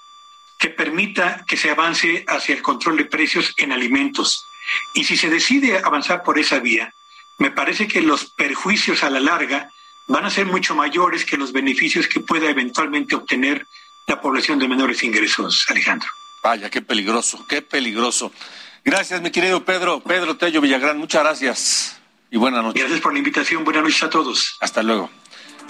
que 0.57 0.69
permita 0.69 1.45
que 1.49 1.57
se 1.57 1.69
avance 1.69 2.25
hacia 2.29 2.55
el 2.55 2.63
control 2.63 2.97
de 2.97 3.07
precios 3.07 3.53
en 3.57 3.73
alimentos. 3.73 4.47
Y 4.95 5.03
si 5.03 5.17
se 5.17 5.31
decide 5.31 5.81
avanzar 5.83 6.23
por 6.23 6.39
esa 6.39 6.61
vía, 6.61 6.95
me 7.39 7.51
parece 7.51 7.89
que 7.89 8.01
los 8.03 8.27
perjuicios 8.27 9.03
a 9.03 9.11
la 9.11 9.19
larga 9.19 9.69
van 10.07 10.27
a 10.27 10.31
ser 10.31 10.47
mucho 10.47 10.77
mayores 10.77 11.25
que 11.25 11.37
los 11.37 11.53
beneficios 11.53 12.07
que 12.07 12.21
pueda 12.21 12.49
eventualmente 12.49 13.17
obtener 13.17 13.67
la 14.07 14.21
población 14.21 14.61
de 14.61 14.69
menores 14.69 15.03
ingresos, 15.03 15.67
Alejandro. 15.71 16.09
Vaya, 16.45 16.71
qué 16.71 16.83
peligroso, 16.83 17.45
qué 17.49 17.63
peligroso. 17.63 18.31
Gracias, 18.85 19.21
mi 19.23 19.33
querido 19.33 19.65
Pedro, 19.65 19.99
Pedro 19.99 20.37
Tello 20.37 20.61
Villagrán, 20.61 20.99
muchas 20.99 21.25
gracias 21.25 22.01
y 22.31 22.37
buenas 22.37 22.63
noches. 22.63 22.81
Gracias 22.81 23.01
por 23.01 23.13
la 23.13 23.19
invitación, 23.19 23.65
buenas 23.65 23.83
noches 23.83 24.03
a 24.03 24.11
todos. 24.11 24.57
Hasta 24.61 24.83
luego. 24.83 25.11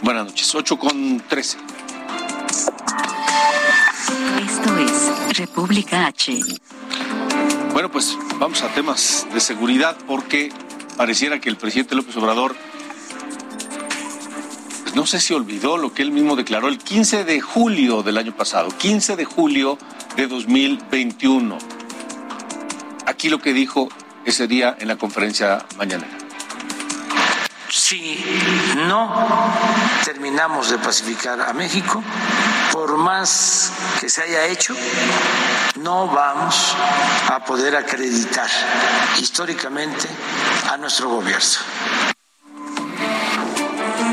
Buenas 0.02 0.26
noches, 0.26 0.54
8 0.54 0.78
con 0.78 1.20
13. 1.20 1.58
Esto 4.40 4.78
es 4.78 5.38
República 5.38 6.06
H. 6.06 6.38
Bueno, 7.72 7.90
pues 7.90 8.16
vamos 8.38 8.62
a 8.62 8.68
temas 8.68 9.26
de 9.32 9.40
seguridad 9.40 9.96
porque 10.06 10.50
pareciera 10.96 11.40
que 11.40 11.48
el 11.48 11.56
presidente 11.56 11.94
López 11.94 12.16
Obrador, 12.16 12.56
pues 14.82 14.94
no 14.94 15.06
sé 15.06 15.20
si 15.20 15.34
olvidó 15.34 15.76
lo 15.76 15.92
que 15.92 16.02
él 16.02 16.10
mismo 16.10 16.36
declaró 16.36 16.68
el 16.68 16.78
15 16.78 17.25
de 17.25 17.40
julio 17.40 18.02
del 18.02 18.16
año 18.16 18.34
pasado, 18.34 18.68
15 18.68 19.16
de 19.16 19.25
julio 19.25 19.78
de 20.16 20.26
2021. 20.26 21.58
Aquí 23.06 23.28
lo 23.28 23.40
que 23.40 23.52
dijo 23.52 23.88
ese 24.25 24.46
día 24.46 24.76
en 24.78 24.88
la 24.88 24.96
conferencia 24.96 25.64
mañanera 25.76 26.25
si 27.88 28.20
no 28.88 29.14
terminamos 30.04 30.70
de 30.70 30.78
pacificar 30.78 31.40
a 31.40 31.52
México, 31.52 32.02
por 32.72 32.96
más 32.96 33.70
que 34.00 34.08
se 34.08 34.22
haya 34.22 34.44
hecho, 34.46 34.74
no 35.76 36.08
vamos 36.08 36.74
a 37.28 37.44
poder 37.44 37.76
acreditar 37.76 38.50
históricamente 39.20 40.08
a 40.68 40.76
nuestro 40.78 41.10
gobierno. 41.10 41.60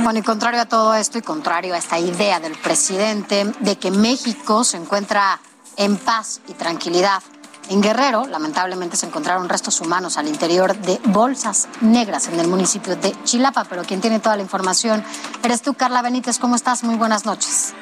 Bueno, 0.04 0.20
y 0.20 0.22
contrario 0.22 0.62
a 0.62 0.66
todo 0.66 0.94
esto 0.94 1.18
y 1.18 1.24
contrario 1.24 1.74
a 1.74 1.80
esta 1.80 1.98
idea 1.98 2.40
del 2.40 2.56
presidente 2.56 3.46
de 3.60 3.80
que 3.80 3.90
México 3.90 4.64
se 4.64 4.78
encuentra 4.78 5.40
en 5.78 5.98
paz 5.98 6.42
y 6.48 6.54
tranquilidad, 6.54 7.24
en 7.70 7.82
Guerrero, 7.82 8.26
lamentablemente, 8.26 8.98
se 8.98 9.06
encontraron 9.06 9.50
restos 9.50 9.80
humanos 9.82 10.18
al 10.18 10.28
interior 10.28 10.76
de 10.76 11.00
bolsas 11.06 11.68
negras 11.82 12.28
en 12.28 12.40
el 12.40 12.48
municipio 12.48 12.96
de 12.96 13.16
Chilapa, 13.24 13.64
pero 13.66 13.84
quien 13.84 14.02
tiene 14.02 14.20
toda 14.20 14.36
la 14.36 14.42
información 14.42 15.04
eres 15.44 15.62
tú, 15.62 15.74
Carla 15.74 16.02
Benítez. 16.02 16.40
¿Cómo 16.40 16.56
estás? 16.56 16.84
Muy 16.84 16.96
buenas 16.96 17.26
noches. 17.26 17.74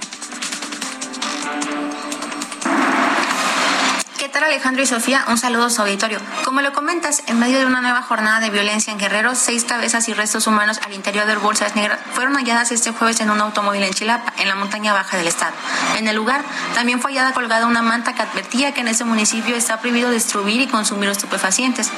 Tal 4.41 4.49
Alejandro 4.49 4.81
y 4.81 4.87
Sofía? 4.87 5.23
Un 5.27 5.37
saludo 5.37 5.65
a 5.65 5.69
su 5.69 5.81
auditorio. 5.83 6.19
Como 6.43 6.61
lo 6.61 6.73
comentas, 6.73 7.21
en 7.27 7.37
medio 7.37 7.59
de 7.59 7.65
una 7.67 7.79
nueva 7.79 8.01
jornada 8.01 8.39
de 8.39 8.49
violencia 8.49 8.91
en 8.91 8.97
Guerrero, 8.97 9.35
seis 9.35 9.65
cabezas 9.65 10.09
y 10.09 10.13
restos 10.13 10.47
humanos 10.47 10.79
al 10.83 10.93
interior 10.93 11.27
de 11.27 11.35
bolsas 11.35 11.75
negras 11.75 11.99
fueron 12.13 12.33
halladas 12.33 12.71
este 12.71 12.91
jueves 12.91 13.19
en 13.19 13.29
un 13.29 13.39
automóvil 13.39 13.83
en 13.83 13.93
Chilapa, 13.93 14.33
en 14.39 14.47
la 14.47 14.55
montaña 14.55 14.93
baja 14.93 15.15
del 15.15 15.27
estado. 15.27 15.53
En 15.97 16.07
el 16.07 16.15
lugar 16.15 16.41
también 16.73 16.99
fue 16.99 17.11
hallada 17.11 17.33
colgada 17.33 17.67
una 17.67 17.83
manta 17.83 18.15
que 18.15 18.23
advertía 18.23 18.73
que 18.73 18.81
en 18.81 18.87
ese 18.87 19.03
municipio 19.03 19.55
está 19.55 19.79
prohibido 19.79 20.09
destruir 20.09 20.59
y 20.59 20.67
consumir 20.67 21.09
estupefacientes. 21.09 21.91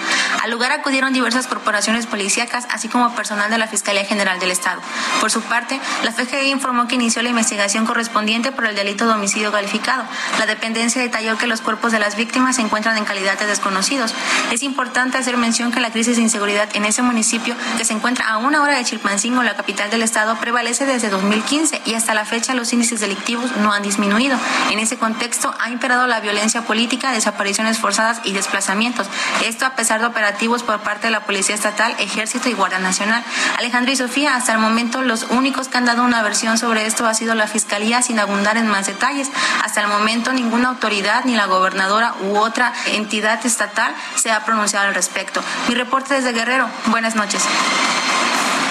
Al 0.44 0.52
lugar 0.52 0.74
acudieron 0.74 1.14
diversas 1.14 1.48
corporaciones 1.48 2.08
policíacas, 2.08 2.68
así 2.72 2.90
como 2.90 3.16
personal 3.16 3.50
de 3.52 3.58
la 3.58 3.68
Fiscalía 3.68 4.04
General 4.04 4.38
del 4.42 4.52
Estado. 4.52 4.82
Por 5.22 5.32
su 5.32 5.42
parte, 5.44 5.80
la 6.04 6.12
FGI 6.12 6.50
informó 6.50 6.90
que 6.90 6.96
inició 6.96 7.22
la 7.22 7.30
investigación 7.30 7.86
correspondiente 7.86 8.52
por 8.52 8.66
el 8.66 8.76
delito 8.76 9.06
de 9.08 9.14
homicidio 9.14 9.54
calificado. 9.54 10.04
La 10.40 10.46
dependencia 10.46 11.02
detalló 11.02 11.38
que 11.38 11.48
los 11.48 11.62
cuerpos 11.62 11.94
de 11.94 12.00
las 12.00 12.18
víctimas 12.18 12.33
se 12.54 12.62
encuentran 12.62 12.98
en 12.98 13.06
calidad 13.06 13.38
de 13.40 13.46
desconocidos. 13.46 14.14
Es 14.52 14.64
importante 14.64 15.18
hacer 15.18 15.38
mención 15.38 15.72
que 15.72 15.80
la 15.80 15.92
crisis 15.92 16.18
de 16.18 16.24
inseguridad 16.24 16.68
en 16.74 16.86
ese 16.86 17.02
municipio, 17.02 17.56
que 17.78 17.86
se 17.86 17.94
encuentra 17.94 18.28
a 18.28 18.38
una 18.38 18.62
hora 18.62 18.76
de 18.76 18.84
Chilpancingo, 18.84 19.44
la 19.44 19.56
capital 19.56 19.90
del 19.90 20.02
estado, 20.02 20.36
prevalece 20.38 20.86
desde 20.86 21.10
2015 21.10 21.82
y 21.86 21.94
hasta 21.94 22.14
la 22.14 22.26
fecha 22.26 22.54
los 22.54 22.74
índices 22.74 23.00
delictivos 23.00 23.56
no 23.58 23.72
han 23.72 23.84
disminuido. 23.84 24.38
En 24.72 24.80
ese 24.80 24.98
contexto 24.98 25.54
ha 25.60 25.70
imperado 25.70 26.08
la 26.08 26.20
violencia 26.20 26.64
política, 26.64 27.12
desapariciones 27.12 27.80
forzadas 27.80 28.20
y 28.24 28.34
desplazamientos. 28.34 29.08
Esto 29.46 29.66
a 29.66 29.76
pesar 29.76 30.00
de 30.00 30.08
operativos 30.08 30.64
por 30.64 30.80
parte 30.82 31.08
de 31.08 31.12
la 31.12 31.26
Policía 31.26 31.56
Estatal, 31.56 31.96
Ejército 32.00 32.50
y 32.50 32.54
Guardia 32.54 32.80
Nacional. 32.80 33.24
Alejandro 33.58 33.92
y 33.92 33.96
Sofía, 33.96 34.36
hasta 34.36 34.54
el 34.54 34.60
momento 34.60 35.02
los 35.02 35.28
únicos 35.30 35.68
que 35.68 35.78
han 35.78 35.86
dado 35.86 36.04
una 36.04 36.24
versión 36.24 36.58
sobre 36.58 36.86
esto 36.86 37.06
ha 37.06 37.14
sido 37.14 37.36
la 37.36 37.48
Fiscalía 37.48 38.02
sin 38.02 38.20
abundar 38.20 38.58
en 38.58 38.68
más 38.68 38.88
detalles. 38.88 39.30
Hasta 39.64 39.82
el 39.82 39.88
momento 39.88 40.34
ninguna 40.34 40.70
autoridad, 40.70 41.26
ni 41.26 41.36
la 41.36 41.46
gobernadora 41.46 42.16
u 42.24 42.38
otra 42.38 42.74
entidad 42.88 43.46
estatal 43.46 43.94
se 44.16 44.32
ha 44.32 44.44
pronunciado 44.46 44.88
al 44.88 44.96
respecto. 44.96 45.42
Mi 45.68 45.76
reporte 45.76 46.14
desde 46.14 46.32
Guerrero. 46.32 46.68
Buenas 46.88 47.16
noches. 47.16 47.44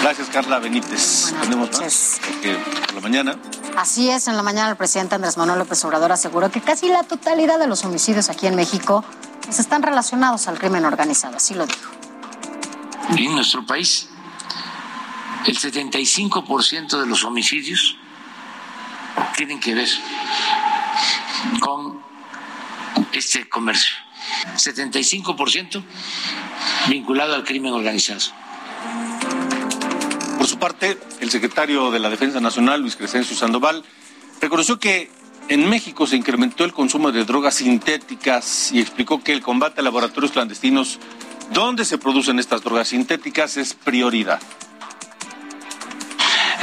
Gracias, 0.01 0.27
Carla 0.27 0.59
Benítez. 0.59 1.33
Tenemos 1.41 1.79
más 1.79 2.19
por 2.85 2.95
la 2.95 3.01
mañana. 3.01 3.37
Así 3.77 4.09
es, 4.09 4.27
en 4.27 4.35
la 4.35 4.43
mañana 4.43 4.69
el 4.69 4.75
presidente 4.75 5.15
Andrés 5.15 5.37
Manuel 5.37 5.59
López 5.59 5.83
Obrador 5.85 6.11
aseguró 6.11 6.51
que 6.51 6.59
casi 6.59 6.89
la 6.89 7.03
totalidad 7.03 7.57
de 7.57 7.67
los 7.67 7.85
homicidios 7.85 8.29
aquí 8.29 8.45
en 8.45 8.55
México 8.55 9.05
pues, 9.45 9.59
están 9.59 9.81
relacionados 9.81 10.49
al 10.49 10.59
crimen 10.59 10.83
organizado. 10.83 11.37
Así 11.37 11.53
lo 11.53 11.65
dijo. 11.65 11.89
En 13.15 13.33
nuestro 13.33 13.65
país, 13.65 14.09
el 15.45 15.57
75% 15.57 16.99
de 16.99 17.05
los 17.05 17.23
homicidios 17.23 17.95
tienen 19.37 19.59
que 19.61 19.73
ver 19.73 19.89
con 21.59 22.02
este 23.13 23.47
comercio. 23.47 23.95
75% 24.55 25.83
vinculado 26.89 27.35
al 27.35 27.43
crimen 27.43 27.73
organizado. 27.73 28.21
Por 30.37 30.47
su 30.47 30.57
parte, 30.59 30.97
el 31.19 31.29
secretario 31.29 31.91
de 31.91 31.99
la 31.99 32.09
Defensa 32.09 32.39
Nacional, 32.39 32.81
Luis 32.81 32.95
Crescencio 32.95 33.35
Sandoval, 33.35 33.83
reconoció 34.41 34.79
que 34.79 35.09
en 35.49 35.69
México 35.69 36.07
se 36.07 36.15
incrementó 36.15 36.63
el 36.63 36.73
consumo 36.73 37.11
de 37.11 37.25
drogas 37.25 37.55
sintéticas 37.55 38.71
y 38.71 38.79
explicó 38.79 39.23
que 39.23 39.33
el 39.33 39.41
combate 39.41 39.81
a 39.81 39.83
laboratorios 39.83 40.31
clandestinos 40.31 40.99
donde 41.53 41.85
se 41.85 41.97
producen 41.97 42.39
estas 42.39 42.61
drogas 42.63 42.89
sintéticas 42.89 43.57
es 43.57 43.73
prioridad. 43.73 44.39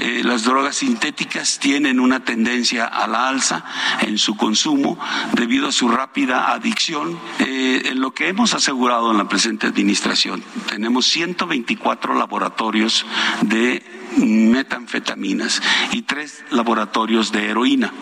Eh, 0.00 0.22
las 0.24 0.44
drogas 0.44 0.76
sintéticas 0.76 1.58
tienen 1.58 2.00
una 2.00 2.24
tendencia 2.24 2.86
a 2.86 3.06
la 3.06 3.28
alza 3.28 3.64
en 4.00 4.16
su 4.16 4.36
consumo 4.36 4.98
debido 5.34 5.68
a 5.68 5.72
su 5.72 5.88
rápida 5.88 6.52
adicción. 6.52 7.18
Eh, 7.38 7.82
en 7.86 8.00
lo 8.00 8.12
que 8.12 8.28
hemos 8.28 8.54
asegurado 8.54 9.10
en 9.10 9.18
la 9.18 9.28
presente 9.28 9.66
administración, 9.66 10.42
tenemos 10.68 11.06
124 11.06 12.14
laboratorios 12.14 13.04
de 13.42 13.82
metanfetaminas 14.16 15.60
y 15.92 16.02
tres 16.02 16.44
laboratorios 16.50 17.30
de 17.30 17.50
heroína. 17.50 17.92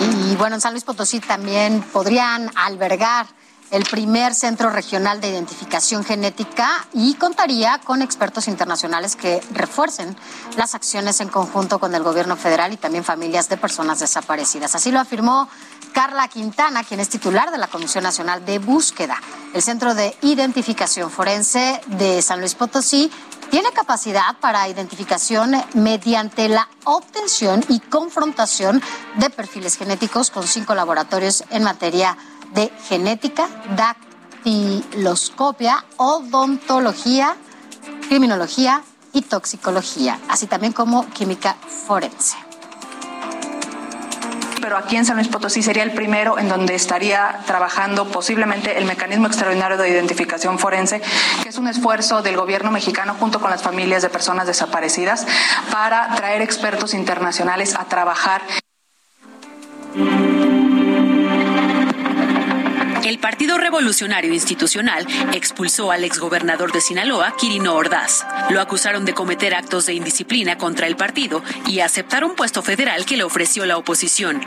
Y 0.00 0.36
bueno, 0.36 0.56
en 0.56 0.60
San 0.60 0.72
Luis 0.72 0.84
Potosí 0.84 1.20
también 1.20 1.82
podrían 1.92 2.50
albergar 2.54 3.26
el 3.70 3.84
primer 3.84 4.34
centro 4.34 4.70
regional 4.70 5.20
de 5.20 5.28
identificación 5.28 6.04
genética 6.04 6.86
y 6.92 7.14
contaría 7.14 7.78
con 7.78 8.02
expertos 8.02 8.48
internacionales 8.48 9.16
que 9.16 9.42
refuercen 9.52 10.16
las 10.56 10.74
acciones 10.74 11.20
en 11.20 11.28
conjunto 11.28 11.78
con 11.78 11.94
el 11.94 12.02
gobierno 12.02 12.36
federal 12.36 12.72
y 12.72 12.76
también 12.76 13.04
familias 13.04 13.48
de 13.48 13.56
personas 13.56 13.98
desaparecidas. 13.98 14.74
Así 14.74 14.90
lo 14.92 15.00
afirmó 15.00 15.48
Carla 15.92 16.28
Quintana, 16.28 16.84
quien 16.84 17.00
es 17.00 17.08
titular 17.08 17.50
de 17.50 17.58
la 17.58 17.68
Comisión 17.68 18.04
Nacional 18.04 18.44
de 18.44 18.58
Búsqueda. 18.58 19.16
El 19.54 19.62
Centro 19.62 19.94
de 19.94 20.16
Identificación 20.22 21.10
Forense 21.10 21.80
de 21.86 22.22
San 22.22 22.40
Luis 22.40 22.54
Potosí 22.54 23.10
tiene 23.50 23.70
capacidad 23.72 24.36
para 24.40 24.68
identificación 24.68 25.52
mediante 25.74 26.48
la 26.48 26.68
obtención 26.84 27.64
y 27.68 27.80
confrontación 27.80 28.82
de 29.16 29.30
perfiles 29.30 29.76
genéticos 29.76 30.30
con 30.30 30.46
cinco 30.46 30.74
laboratorios 30.74 31.44
en 31.50 31.62
materia 31.62 32.16
genética, 32.88 33.48
dactiloscopia, 33.76 35.84
odontología, 35.96 37.36
criminología 38.08 38.82
y 39.12 39.22
toxicología, 39.22 40.18
así 40.28 40.46
también 40.46 40.72
como 40.72 41.08
química 41.10 41.56
forense 41.86 42.36
pero 44.66 44.78
aquí 44.78 44.96
en 44.96 45.04
San 45.04 45.14
Luis 45.14 45.28
Potosí 45.28 45.62
sería 45.62 45.84
el 45.84 45.92
primero 45.92 46.40
en 46.40 46.48
donde 46.48 46.74
estaría 46.74 47.38
trabajando 47.46 48.08
posiblemente 48.08 48.76
el 48.76 48.84
mecanismo 48.84 49.28
extraordinario 49.28 49.76
de 49.76 49.88
identificación 49.88 50.58
forense, 50.58 51.00
que 51.44 51.50
es 51.50 51.56
un 51.56 51.68
esfuerzo 51.68 52.20
del 52.20 52.36
gobierno 52.36 52.72
mexicano 52.72 53.14
junto 53.14 53.38
con 53.38 53.48
las 53.48 53.62
familias 53.62 54.02
de 54.02 54.08
personas 54.08 54.48
desaparecidas 54.48 55.24
para 55.70 56.12
traer 56.16 56.42
expertos 56.42 56.94
internacionales 56.94 57.76
a 57.76 57.84
trabajar. 57.84 58.42
El 63.06 63.20
Partido 63.20 63.56
Revolucionario 63.56 64.34
Institucional 64.34 65.06
expulsó 65.32 65.92
al 65.92 66.02
exgobernador 66.02 66.72
de 66.72 66.80
Sinaloa, 66.80 67.36
Quirino 67.38 67.76
Ordaz. 67.76 68.26
Lo 68.50 68.60
acusaron 68.60 69.04
de 69.04 69.14
cometer 69.14 69.54
actos 69.54 69.86
de 69.86 69.94
indisciplina 69.94 70.58
contra 70.58 70.88
el 70.88 70.96
partido 70.96 71.40
y 71.68 71.78
aceptar 71.78 72.24
un 72.24 72.34
puesto 72.34 72.62
federal 72.62 73.06
que 73.06 73.16
le 73.16 73.22
ofreció 73.22 73.64
la 73.64 73.76
oposición. 73.76 74.40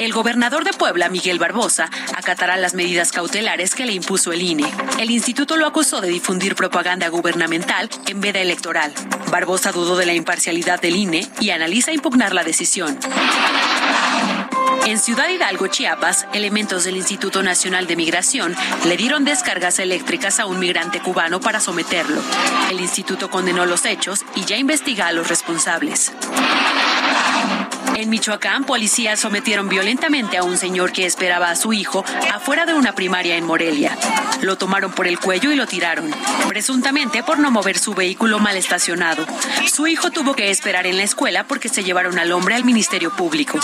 El 0.00 0.14
gobernador 0.14 0.64
de 0.64 0.72
Puebla, 0.72 1.10
Miguel 1.10 1.38
Barbosa, 1.38 1.90
acatará 2.16 2.56
las 2.56 2.72
medidas 2.72 3.12
cautelares 3.12 3.74
que 3.74 3.84
le 3.84 3.92
impuso 3.92 4.32
el 4.32 4.40
INE. 4.40 4.72
El 4.98 5.10
instituto 5.10 5.58
lo 5.58 5.66
acusó 5.66 6.00
de 6.00 6.08
difundir 6.08 6.54
propaganda 6.54 7.08
gubernamental 7.08 7.90
en 8.06 8.22
veda 8.22 8.40
electoral. 8.40 8.94
Barbosa 9.30 9.72
dudó 9.72 9.98
de 9.98 10.06
la 10.06 10.14
imparcialidad 10.14 10.80
del 10.80 10.96
INE 10.96 11.28
y 11.38 11.50
analiza 11.50 11.92
impugnar 11.92 12.32
la 12.32 12.44
decisión. 12.44 12.98
En 14.86 14.98
Ciudad 14.98 15.28
Hidalgo, 15.28 15.66
Chiapas, 15.66 16.26
elementos 16.32 16.84
del 16.84 16.96
Instituto 16.96 17.42
Nacional 17.42 17.86
de 17.86 17.96
Migración 17.96 18.54
le 18.86 18.96
dieron 18.96 19.24
descargas 19.24 19.78
eléctricas 19.78 20.40
a 20.40 20.46
un 20.46 20.58
migrante 20.58 21.00
cubano 21.00 21.40
para 21.40 21.60
someterlo. 21.60 22.20
El 22.70 22.80
instituto 22.80 23.30
condenó 23.30 23.66
los 23.66 23.84
hechos 23.84 24.24
y 24.34 24.44
ya 24.44 24.56
investiga 24.56 25.08
a 25.08 25.12
los 25.12 25.28
responsables. 25.28 26.12
En 27.98 28.10
Michoacán, 28.10 28.62
policías 28.62 29.18
sometieron 29.18 29.68
violentamente 29.68 30.36
a 30.36 30.44
un 30.44 30.56
señor 30.56 30.92
que 30.92 31.04
esperaba 31.04 31.50
a 31.50 31.56
su 31.56 31.72
hijo 31.72 32.04
afuera 32.32 32.64
de 32.64 32.74
una 32.74 32.94
primaria 32.94 33.36
en 33.36 33.44
Morelia. 33.44 33.98
Lo 34.40 34.56
tomaron 34.56 34.92
por 34.92 35.08
el 35.08 35.18
cuello 35.18 35.50
y 35.50 35.56
lo 35.56 35.66
tiraron, 35.66 36.08
presuntamente 36.46 37.24
por 37.24 37.40
no 37.40 37.50
mover 37.50 37.76
su 37.76 37.94
vehículo 37.94 38.38
mal 38.38 38.56
estacionado. 38.56 39.26
Su 39.66 39.88
hijo 39.88 40.12
tuvo 40.12 40.36
que 40.36 40.50
esperar 40.50 40.86
en 40.86 40.96
la 40.96 41.02
escuela 41.02 41.42
porque 41.42 41.68
se 41.68 41.82
llevaron 41.82 42.20
al 42.20 42.30
hombre 42.30 42.54
al 42.54 42.64
Ministerio 42.64 43.10
Público. 43.10 43.58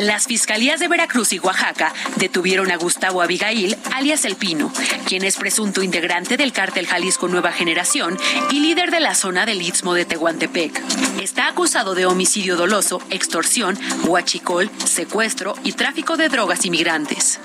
Las 0.00 0.26
fiscalías 0.26 0.78
de 0.78 0.88
Veracruz 0.88 1.32
y 1.32 1.38
Oaxaca 1.38 1.94
detuvieron 2.16 2.70
a 2.70 2.76
Gustavo 2.76 3.22
Abigail, 3.22 3.76
alias 3.94 4.26
El 4.26 4.36
Pino, 4.36 4.70
quien 5.06 5.24
es 5.24 5.36
presunto 5.36 5.82
integrante 5.82 6.36
del 6.36 6.52
cártel 6.52 6.86
Jalisco 6.86 7.28
Nueva 7.28 7.50
Generación 7.50 8.18
y 8.50 8.60
líder 8.60 8.90
de 8.90 9.00
la 9.00 9.14
zona 9.14 9.46
del 9.46 9.62
Istmo 9.62 9.94
de 9.94 10.04
Tehuantepec. 10.04 10.82
Está 11.22 11.48
acusado 11.48 11.94
de 11.94 12.04
homicidio 12.04 12.56
doloso, 12.56 13.00
extorsión, 13.08 13.78
huachicol, 14.04 14.70
secuestro 14.84 15.54
y 15.64 15.72
tráfico 15.72 16.18
de 16.18 16.28
drogas 16.28 16.66
inmigrantes. 16.66 17.40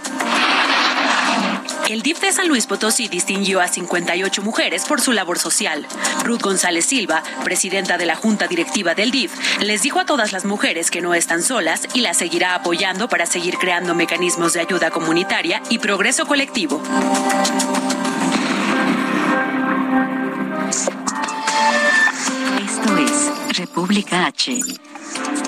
El 1.90 2.02
DIF 2.04 2.22
de 2.22 2.32
San 2.32 2.48
Luis 2.48 2.68
Potosí 2.68 3.08
distinguió 3.08 3.60
a 3.60 3.68
58 3.68 4.42
mujeres 4.42 4.86
por 4.86 5.02
su 5.02 5.12
labor 5.12 5.40
social. 5.40 5.86
Ruth 6.24 6.42
González 6.42 6.86
Silva, 6.86 7.24
presidenta 7.44 7.98
de 7.98 8.06
la 8.06 8.16
Junta 8.16 8.48
Directiva 8.48 8.96
del 8.96 9.12
DIF, 9.12 9.34
les 9.62 9.82
dijo 9.82 10.00
a 10.00 10.06
todas 10.06 10.32
las 10.32 10.46
mujeres 10.46 10.92
que 10.92 11.02
no 11.02 11.14
están 11.14 11.44
solas 11.44 11.88
y 11.94 12.02
las 12.02 12.18
seguirá 12.18 12.56
apoyando 12.56 13.10
para 13.10 13.26
seguir 13.26 13.58
creando 13.58 13.94
mecanismos 13.96 14.54
de 14.54 14.62
ayuda 14.62 14.92
comunitaria 14.92 15.62
y 15.70 15.80
progreso 15.80 16.26
colectivo. 16.26 16.82
Esto 22.64 22.98
es 22.98 23.58
República 23.58 24.28
H. 24.28 24.60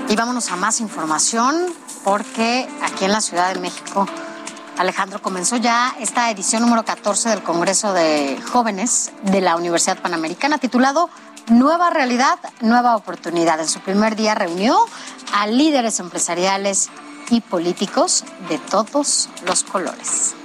Y 0.10 0.16
vámonos 0.16 0.52
a 0.52 0.56
más 0.56 0.82
información 0.82 1.74
porque 2.04 2.68
aquí 2.82 3.06
en 3.06 3.12
la 3.12 3.22
Ciudad 3.22 3.54
de 3.54 3.60
México, 3.60 4.06
Alejandro, 4.78 5.22
comenzó 5.22 5.58
ya 5.58 5.96
esta 6.00 6.32
edición 6.32 6.64
número 6.64 6.84
14 6.84 7.30
del 7.30 7.44
Congreso 7.44 7.94
de 7.94 8.40
Jóvenes 8.52 9.12
de 9.22 9.40
la 9.40 9.56
Universidad 9.56 10.00
Panamericana 10.00 10.58
titulado 10.58 11.10
Nueva 11.48 11.92
Realidad, 11.92 12.40
Nueva 12.62 12.96
Oportunidad. 12.96 13.60
En 13.60 13.68
su 13.68 13.80
primer 13.82 14.16
día 14.16 14.34
reunió 14.34 14.78
a 15.34 15.46
líderes 15.46 16.00
empresariales 16.00 16.90
y 17.30 17.42
políticos 17.42 18.26
de 18.50 18.58
todos 18.58 19.30
los 19.46 19.64
colores. 19.64 20.36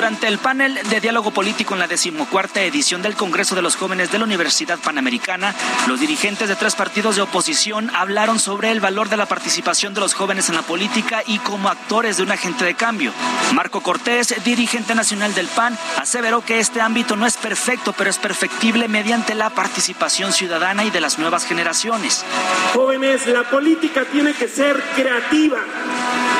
Durante 0.00 0.28
el 0.28 0.38
panel 0.38 0.78
de 0.88 0.98
diálogo 0.98 1.30
político 1.30 1.74
en 1.74 1.80
la 1.80 1.86
decimocuarta 1.86 2.62
edición 2.62 3.02
del 3.02 3.16
Congreso 3.16 3.54
de 3.54 3.60
los 3.60 3.76
Jóvenes 3.76 4.10
de 4.10 4.18
la 4.18 4.24
Universidad 4.24 4.78
Panamericana, 4.78 5.54
los 5.88 6.00
dirigentes 6.00 6.48
de 6.48 6.56
tres 6.56 6.74
partidos 6.74 7.16
de 7.16 7.22
oposición 7.22 7.94
hablaron 7.94 8.38
sobre 8.38 8.70
el 8.70 8.80
valor 8.80 9.10
de 9.10 9.18
la 9.18 9.26
participación 9.26 9.92
de 9.92 10.00
los 10.00 10.14
jóvenes 10.14 10.48
en 10.48 10.54
la 10.54 10.62
política 10.62 11.22
y 11.26 11.38
como 11.40 11.68
actores 11.68 12.16
de 12.16 12.22
un 12.22 12.32
agente 12.32 12.64
de 12.64 12.74
cambio. 12.74 13.12
Marco 13.52 13.82
Cortés, 13.82 14.34
dirigente 14.42 14.94
nacional 14.94 15.34
del 15.34 15.48
PAN, 15.48 15.76
aseveró 15.98 16.42
que 16.42 16.60
este 16.60 16.80
ámbito 16.80 17.14
no 17.14 17.26
es 17.26 17.36
perfecto, 17.36 17.92
pero 17.92 18.08
es 18.08 18.16
perfectible 18.16 18.88
mediante 18.88 19.34
la 19.34 19.50
participación 19.50 20.32
ciudadana 20.32 20.82
y 20.82 20.90
de 20.90 21.02
las 21.02 21.18
nuevas 21.18 21.44
generaciones. 21.44 22.24
Jóvenes, 22.72 23.26
la 23.26 23.42
política 23.50 24.06
tiene 24.06 24.32
que 24.32 24.48
ser 24.48 24.82
creativa, 24.94 25.58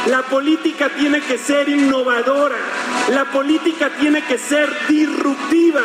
la 0.06 0.22
política 0.22 0.88
tiene 0.96 1.20
que 1.20 1.36
ser 1.36 1.68
innovadora, 1.68 2.56
la 3.10 3.24
política 3.26 3.90
tiene 3.98 4.22
que 4.24 4.38
ser 4.38 4.68
disruptiva. 4.88 5.82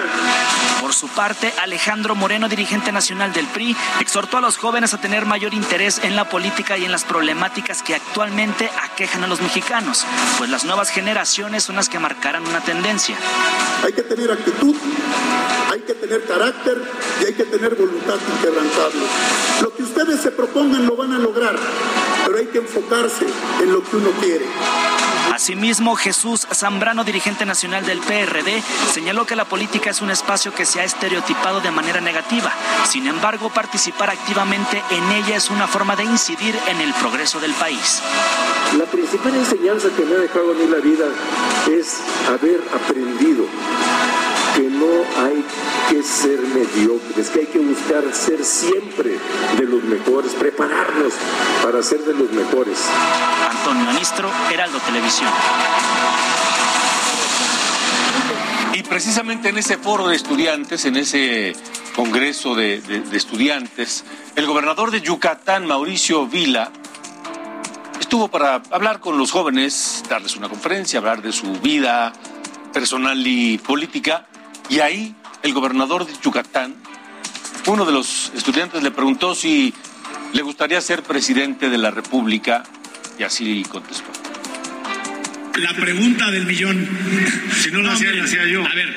Por 0.86 0.93
su 0.93 1.08
parte, 1.08 1.52
Alejandro 1.63 2.13
Moreno, 2.13 2.48
dirigente 2.48 2.91
nacional 2.91 3.34
del 3.34 3.48
PRI, 3.48 3.76
exhortó 4.02 4.38
a 4.38 4.41
los 4.41 4.58
jóvenes 4.58 4.93
a 4.93 5.02
tener 5.02 5.26
mayor 5.26 5.56
interés 5.56 6.00
en 6.04 6.15
la 6.15 6.30
política 6.30 6.78
y 6.78 6.86
en 6.86 6.91
las 6.91 7.04
problemáticas 7.06 7.82
que 7.82 7.95
actualmente 7.95 8.69
aquejan 8.84 9.24
a 9.24 9.28
los 9.28 9.41
mexicanos, 9.41 10.06
pues 10.38 10.48
las 10.52 10.63
nuevas 10.63 10.91
generaciones 10.91 11.63
son 11.63 11.78
las 11.78 11.89
que 11.89 11.98
marcarán 11.98 12.45
una 12.45 12.62
tendencia. 12.62 13.15
Hay 13.84 13.93
que 13.93 14.04
tener 14.04 14.32
actitud, 14.32 14.76
hay 15.74 15.80
que 15.80 15.95
tener 15.95 16.24
carácter 16.24 16.80
y 17.19 17.26
hay 17.26 17.34
que 17.34 17.45
tener 17.45 17.74
voluntad 17.74 18.19
inquebrantable. 18.38 19.02
Lo 19.63 19.76
que 19.76 19.82
ustedes 19.82 20.21
se 20.21 20.30
propongan 20.30 20.86
lo 20.86 20.95
van 20.95 21.13
a 21.13 21.17
lograr, 21.17 21.56
pero 22.28 22.38
hay 22.38 22.45
que 22.45 22.60
enfocarse 22.60 23.26
en 23.60 23.74
lo 23.74 23.84
que 23.84 23.95
uno 23.95 24.12
quiere. 24.21 24.45
Asimismo, 25.33 25.95
Jesús 25.95 26.47
Zambrano, 26.53 27.03
dirigente 27.03 27.45
nacional 27.45 27.85
del 27.85 27.99
PRD, 27.99 28.61
señaló 28.93 29.25
que 29.25 29.35
la 29.35 29.45
política 29.45 29.89
es 29.89 30.01
un 30.01 30.11
espacio 30.11 30.53
que 30.53 30.65
se 30.65 30.79
ha 30.79 30.83
estereotipado 30.83 31.61
de 31.61 31.71
manera 31.71 32.01
negativa. 32.01 32.51
Sin 32.88 33.07
embargo, 33.07 33.49
participar 33.49 34.09
activamente 34.09 34.81
en 34.89 35.11
ella 35.11 35.35
es 35.35 35.49
una 35.49 35.67
forma 35.67 35.95
de 35.95 36.03
incidir 36.03 36.57
en 36.67 36.81
el 36.81 36.93
progreso 36.93 37.39
del 37.39 37.53
país. 37.53 38.01
La 38.77 38.85
principal 38.85 39.35
enseñanza 39.35 39.89
que 39.95 40.05
me 40.05 40.15
ha 40.15 40.19
dejado 40.19 40.51
a 40.51 40.53
mí 40.53 40.67
la 40.67 40.77
vida 40.77 41.05
es 41.69 42.01
haber 42.27 42.61
aprendido 42.73 43.45
que 44.55 44.61
no 44.61 45.25
hay 45.25 45.43
que 45.89 46.01
ser 46.03 46.39
mediocres, 46.39 47.29
que 47.29 47.39
hay 47.41 47.45
que 47.47 47.59
buscar 47.59 48.03
ser 48.13 48.43
siempre 48.43 49.17
de 49.57 49.63
los 49.65 49.83
mejores, 49.83 50.33
prepararnos 50.33 51.13
para 51.63 51.81
ser 51.83 51.99
de 51.99 52.13
los 52.13 52.31
mejores. 52.31 52.77
Antonio 53.49 53.89
Anistro, 53.89 54.29
Heraldo 54.51 54.79
Televisión. 54.79 55.29
Y 58.73 58.83
precisamente 58.83 59.49
en 59.49 59.57
ese 59.57 59.77
foro 59.77 60.07
de 60.09 60.15
estudiantes, 60.15 60.85
en 60.85 60.97
ese 60.97 61.55
congreso 61.95 62.55
de, 62.55 62.81
de- 62.81 63.01
de 63.01 63.17
estudiantes, 63.17 64.03
el 64.35 64.45
gobernador 64.47 64.91
de 64.91 65.01
Yucatán, 65.01 65.65
Mauricio 65.65 66.27
Vila, 66.27 66.71
estuvo 68.01 68.27
para 68.27 68.61
hablar 68.71 68.99
con 68.99 69.17
los 69.17 69.31
jóvenes, 69.31 70.03
darles 70.09 70.35
una 70.35 70.49
conferencia, 70.49 70.99
hablar 70.99 71.21
de 71.21 71.31
su 71.31 71.53
vida 71.61 72.11
personal 72.73 73.25
y 73.25 73.57
política. 73.59 74.27
Y 74.69 74.80
ahí 74.80 75.15
el 75.43 75.54
gobernador 75.54 76.06
de 76.06 76.13
Yucatán, 76.23 76.75
uno 77.67 77.86
de 77.86 77.91
los 77.91 78.32
estudiantes 78.36 78.84
le 78.84 78.91
preguntó 78.91 79.36
si 79.36 79.73
le 80.34 80.41
gustaría 80.41 80.82
ser 80.82 81.04
presidente 81.04 81.69
de 81.69 81.78
la 81.78 81.91
República 81.91 82.63
y 83.17 83.23
así 83.23 83.63
contestó. 83.69 84.12
La 85.58 85.73
pregunta 85.73 86.32
del 86.32 86.45
millón. 86.45 86.88
Si 87.62 87.71
no 87.71 87.80
lo 87.80 87.91
hacía, 87.91 88.12
la 88.12 88.25
hacía 88.25 88.45
yo. 88.45 88.65
A 88.65 88.75
ver. 88.75 88.93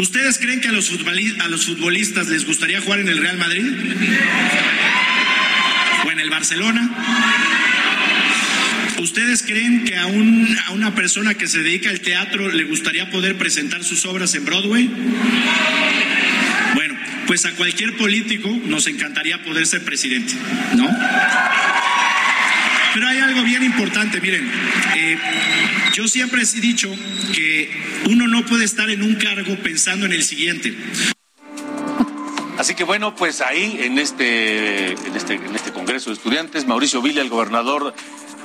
¿Ustedes 0.00 0.38
creen 0.38 0.60
que 0.60 0.68
a 0.68 0.72
los, 0.72 0.90
a 0.90 1.48
los 1.48 1.66
futbolistas 1.66 2.28
les 2.28 2.46
gustaría 2.46 2.80
jugar 2.80 3.00
en 3.00 3.08
el 3.08 3.18
Real 3.18 3.36
Madrid? 3.36 3.64
¿O 6.06 6.10
en 6.10 6.20
el 6.20 6.30
Barcelona? 6.30 7.67
¿Ustedes 9.00 9.42
creen 9.44 9.84
que 9.84 9.96
a, 9.96 10.06
un- 10.06 10.56
a 10.66 10.72
una 10.72 10.94
persona 10.94 11.34
que 11.34 11.46
se 11.46 11.62
dedica 11.62 11.90
al 11.90 12.00
teatro 12.00 12.50
le 12.50 12.64
gustaría 12.64 13.08
poder 13.10 13.36
presentar 13.36 13.84
sus 13.84 14.04
obras 14.06 14.34
en 14.34 14.44
Broadway? 14.44 14.90
Bueno, 16.74 16.94
pues 17.26 17.46
a 17.46 17.52
cualquier 17.52 17.96
político 17.96 18.48
nos 18.66 18.86
encantaría 18.88 19.42
poder 19.44 19.66
ser 19.66 19.84
presidente, 19.84 20.34
¿no? 20.76 20.88
Pero 22.94 23.06
hay 23.06 23.18
algo 23.18 23.42
bien 23.44 23.62
importante, 23.62 24.20
miren, 24.20 24.50
eh, 24.96 25.18
yo 25.94 26.08
siempre 26.08 26.42
he 26.42 26.60
dicho 26.60 26.92
que 27.32 27.70
uno 28.06 28.26
no 28.26 28.44
puede 28.46 28.64
estar 28.64 28.90
en 28.90 29.02
un 29.02 29.14
cargo 29.14 29.54
pensando 29.62 30.06
en 30.06 30.12
el 30.12 30.24
siguiente. 30.24 30.74
Así 32.58 32.74
que 32.74 32.82
bueno, 32.82 33.14
pues 33.14 33.40
ahí 33.40 33.78
en 33.82 33.98
este, 34.00 34.92
en 34.92 35.14
este, 35.16 35.34
en 35.34 35.54
este 35.54 35.70
Congreso 35.72 36.10
de 36.10 36.14
Estudiantes, 36.16 36.66
Mauricio 36.66 37.00
Villa, 37.00 37.22
el 37.22 37.28
gobernador 37.28 37.94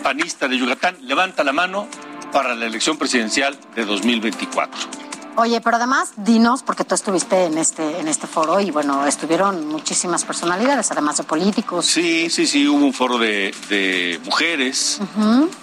panista 0.04 0.48
de 0.48 0.58
Yucatán, 0.58 0.98
levanta 1.02 1.44
la 1.44 1.54
mano 1.54 1.88
para 2.32 2.54
la 2.56 2.66
elección 2.66 2.98
presidencial 2.98 3.58
de 3.76 3.86
2024. 3.86 5.04
Oye, 5.36 5.60
pero 5.62 5.78
además, 5.78 6.14
dinos, 6.18 6.62
porque 6.62 6.84
tú 6.84 6.94
estuviste 6.94 7.46
en 7.46 7.58
este, 7.58 8.00
en 8.00 8.08
este 8.08 8.28
foro 8.28 8.60
y 8.60 8.70
bueno, 8.70 9.08
estuvieron 9.08 9.68
muchísimas 9.68 10.24
personalidades, 10.26 10.92
además 10.92 11.18
de 11.18 11.24
políticos. 11.24 11.88
Sí, 11.88 12.30
sí, 12.30 12.46
sí, 12.46 12.68
hubo 12.68 12.86
un 12.86 12.94
foro 12.94 13.18
de, 13.18 13.52
de 13.68 14.22
mujeres 14.26 15.00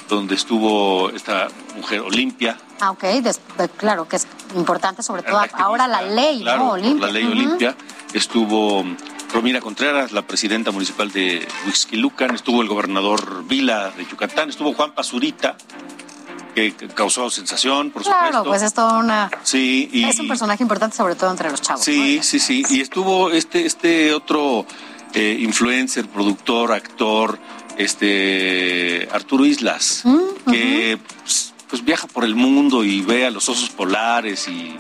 donde 0.09 0.35
estuvo 0.35 1.11
esta 1.11 1.47
mujer 1.77 2.01
Olimpia. 2.01 2.59
Ah, 2.81 2.91
ok, 2.91 3.03
de- 3.05 3.69
claro 3.77 4.09
que 4.09 4.17
es 4.17 4.27
importante, 4.57 5.05
sobre 5.05 5.23
todo 5.23 5.41
ahora 5.53 5.87
la 5.87 6.03
ley, 6.03 6.41
claro, 6.43 6.65
¿no? 6.65 6.71
Olimpia. 6.73 7.07
la 7.07 7.13
ley. 7.13 7.25
Olimpia. 7.27 7.77
Estuvo 8.13 8.85
Romina 9.33 9.61
Contreras, 9.61 10.13
la 10.13 10.23
presidenta 10.23 10.71
municipal 10.73 11.11
de 11.13 11.47
Huixquilucan, 11.67 12.35
estuvo 12.35 12.63
el 12.63 12.69
gobernador 12.69 13.45
Vila 13.47 13.91
de 13.97 14.05
Yucatán, 14.05 14.49
estuvo 14.51 14.73
Juan 14.75 14.93
Pazurita, 14.93 15.57
que 16.55 16.75
causó 16.95 17.31
sensación, 17.31 17.91
por 17.93 18.03
Claro, 18.03 18.19
supuesto. 18.27 18.45
pues 18.49 18.63
es 18.63 18.75
toda 18.75 18.99
una... 18.99 19.31
Sí, 19.45 19.89
y, 19.93 20.05
Es 20.05 20.19
un 20.19 20.27
personaje 20.27 20.65
importante, 20.65 20.97
sobre 20.97 21.15
todo 21.15 21.31
entre 21.31 21.49
los 21.51 21.63
chavos. 21.63 21.85
Sí, 21.85 22.21
sí, 22.23 22.41
sí. 22.41 22.65
Y 22.71 22.81
estuvo 22.81 23.31
este, 23.31 23.65
este 23.67 24.13
otro 24.13 24.67
eh, 25.15 25.37
influencer, 25.41 26.09
productor, 26.09 26.73
actor, 26.73 27.39
este 27.79 29.09
Arturo 29.13 29.47
Islas, 29.47 30.03
Mm, 30.05 30.51
que 30.51 30.99
pues, 31.23 31.55
pues, 31.69 31.85
viaja 31.85 32.09
por 32.09 32.25
el 32.25 32.35
mundo 32.35 32.83
y 32.83 33.01
ve 33.01 33.27
a 33.27 33.31
los 33.31 33.49
osos 33.49 33.71
polares 33.71 34.49
y, 34.49 34.75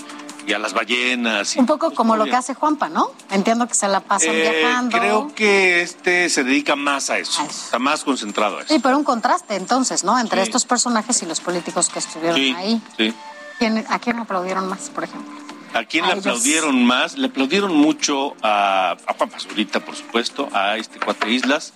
y 0.47 0.53
a 0.53 0.59
las 0.59 0.73
ballenas. 0.73 1.57
y- 1.57 1.59
Un 1.61 1.67
poco 1.67 1.93
como 1.93 2.17
lo 2.17 2.25
que 2.25 2.35
hace 2.35 2.55
Juanpa, 2.55 2.89
¿no? 2.89 3.11
Entiendo 3.31 3.67
que 3.69 3.75
se 3.75 3.89
la 3.89 4.01
pasan 4.01 4.31
Eh, 4.35 4.51
viajando. 4.61 4.99
creo 4.99 5.35
que 5.35 5.83
este 5.83 6.29
se 6.31 6.45
dedica 6.45 6.77
más 6.77 7.11
a 7.11 7.19
eso, 7.19 7.43
está 7.43 7.79
más 7.79 8.05
concentrado 8.05 8.59
a 8.59 8.61
eso. 8.63 8.75
Sí, 8.75 8.81
pero 8.83 8.97
un 8.97 9.05
contraste 9.05 9.57
entonces, 9.57 10.05
¿no? 10.05 10.19
Entre 10.19 10.41
Sí. 10.43 10.49
estos 10.49 10.65
personajes 10.65 11.23
y 11.23 11.27
los 11.27 11.41
políticos 11.41 11.89
que 11.89 11.99
estuvieron 11.99 12.37
Sí, 12.37 12.55
ahí. 12.57 12.81
sí. 12.97 13.15
¿Quién- 13.59 13.85
¿A 13.89 13.99
quién 13.99 14.19
aplaudieron 14.19 14.69
más, 14.69 14.89
por 14.91 15.05
ejemplo? 15.05 15.31
¿A 15.75 15.85
quién 15.85 16.07
le 16.07 16.13
aplaudieron 16.15 16.83
más? 16.85 17.17
Le 17.17 17.27
aplaudieron 17.29 17.77
mucho 17.77 18.35
a, 18.43 18.97
a 19.07 19.15
Juan 19.15 19.31
Pazurita, 19.31 19.79
por 19.85 19.95
supuesto, 19.95 20.49
a 20.53 20.77
este 20.77 20.99
cuate 20.99 21.31
Islas. 21.31 21.73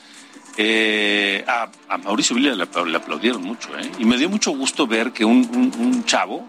Eh, 0.57 1.45
a, 1.47 1.99
Mauricio 1.99 2.35
Villa 2.37 2.55
le, 2.55 2.63
aplaudieron 2.63 3.43
mucho, 3.43 3.77
¿eh? 3.79 3.91
Y 3.99 4.05
me 4.05 4.17
dio 4.17 4.29
mucho 4.31 4.53
gusto 4.53 4.87
ver 4.87 5.13
que 5.13 5.25
un, 5.25 6.05
chavo 6.07 6.47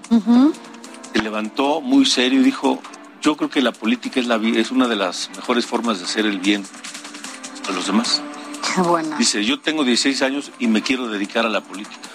se 1.16 1.22
levantó 1.22 1.80
muy 1.80 2.06
serio 2.06 2.42
y 2.42 2.44
dijo, 2.44 2.78
yo 3.22 3.38
creo 3.38 3.50
que 3.50 3.62
la 3.62 3.72
política 3.72 4.20
es, 4.20 4.28
la, 4.28 4.36
es 4.36 4.72
una 4.72 4.90
de 4.90 4.98
las 4.98 5.30
mejores 5.34 5.66
formas 5.66 6.00
de 6.00 6.06
hacer 6.06 6.26
el 6.26 6.40
bien 6.40 6.66
a 7.70 7.72
los 7.72 7.88
demás. 7.88 8.22
Qué 8.76 8.82
buena. 8.82 9.18
Dice, 9.18 9.46
yo 9.46 9.62
tengo 9.62 9.86
16 9.86 10.22
años 10.24 10.52
y 10.60 10.68
me 10.68 10.82
quiero 10.82 11.08
dedicar 11.08 11.46
a 11.46 11.50
la 11.50 11.62
política. 11.62 12.10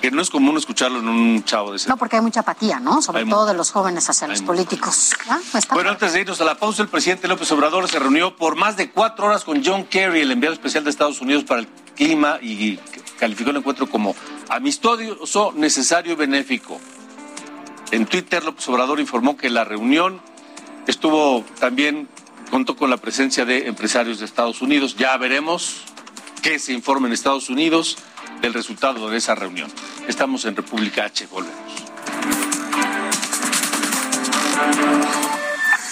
Que 0.00 0.10
no 0.10 0.22
es 0.22 0.30
común 0.30 0.56
escucharlo 0.56 1.00
en 1.00 1.08
un 1.08 1.44
chavo 1.44 1.72
de 1.72 1.76
ese. 1.76 1.88
No, 1.88 1.96
porque 1.98 2.16
hay 2.16 2.22
mucha 2.22 2.40
apatía, 2.40 2.80
¿no? 2.80 3.02
Sobre 3.02 3.26
todo 3.26 3.44
de 3.46 3.52
los 3.52 3.72
jóvenes 3.72 4.08
hacia 4.08 4.28
los 4.28 4.40
políticos. 4.42 5.12
Ah, 5.28 5.38
bueno, 5.72 5.90
antes 5.90 6.12
de 6.12 6.20
irnos 6.20 6.40
a 6.40 6.44
la 6.44 6.54
pausa, 6.54 6.82
el 6.82 6.88
presidente 6.88 7.28
López 7.28 7.50
Obrador 7.52 7.88
se 7.88 7.98
reunió 7.98 8.36
por 8.36 8.54
más 8.56 8.76
de 8.76 8.90
cuatro 8.90 9.26
horas 9.26 9.44
con 9.44 9.62
John 9.62 9.84
Kerry, 9.84 10.20
el 10.20 10.30
enviado 10.30 10.54
especial 10.54 10.84
de 10.84 10.90
Estados 10.90 11.20
Unidos 11.20 11.44
para 11.44 11.60
el 11.60 11.68
clima, 11.96 12.38
y 12.40 12.78
calificó 13.18 13.50
el 13.50 13.56
encuentro 13.56 13.90
como 13.90 14.14
amistoso, 14.48 15.52
necesario 15.56 16.12
y 16.12 16.16
benéfico. 16.16 16.80
En 17.90 18.06
Twitter, 18.06 18.44
López 18.44 18.68
Obrador 18.68 19.00
informó 19.00 19.36
que 19.36 19.48
la 19.48 19.64
reunión 19.64 20.20
estuvo 20.86 21.44
también, 21.58 22.08
contó 22.50 22.76
con 22.76 22.90
la 22.90 22.98
presencia 22.98 23.44
de 23.44 23.66
empresarios 23.66 24.18
de 24.18 24.26
Estados 24.26 24.60
Unidos. 24.60 24.96
Ya 24.96 25.16
veremos 25.16 25.84
qué 26.42 26.58
se 26.58 26.72
informa 26.72 27.06
en 27.06 27.14
Estados 27.14 27.48
Unidos 27.48 27.96
del 28.42 28.52
resultado 28.54 29.08
de 29.08 29.18
esa 29.18 29.34
reunión. 29.34 29.70
Estamos 30.06 30.44
en 30.44 30.56
República 30.56 31.04
H, 31.04 31.26
volvemos. 31.30 31.72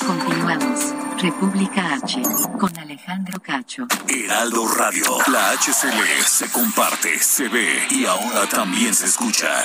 Continuamos. 0.07 0.95
República 1.19 1.95
H 1.95 2.23
con 2.59 2.79
Alejandro 2.79 3.41
Cacho. 3.41 3.87
Heraldo 4.07 4.69
Radio, 4.69 5.19
la 5.33 5.53
HCL 5.53 6.25
se 6.27 6.51
comparte, 6.51 7.19
se 7.19 7.49
ve 7.49 7.87
y 7.91 8.05
ahora 8.05 8.47
también 8.49 8.95
se 8.95 9.07
escucha. 9.07 9.65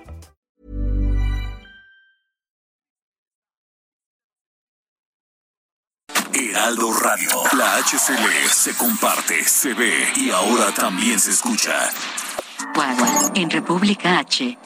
Heraldo 6.51 6.91
Radio. 6.91 7.29
La 7.57 7.77
HCL 7.77 8.49
se 8.49 8.75
comparte, 8.75 9.41
se 9.45 9.73
ve 9.73 10.11
y 10.17 10.31
ahora 10.31 10.73
también 10.73 11.17
se 11.17 11.31
escucha. 11.31 11.89
en 13.35 13.49
República 13.49 14.19
H. 14.19 14.57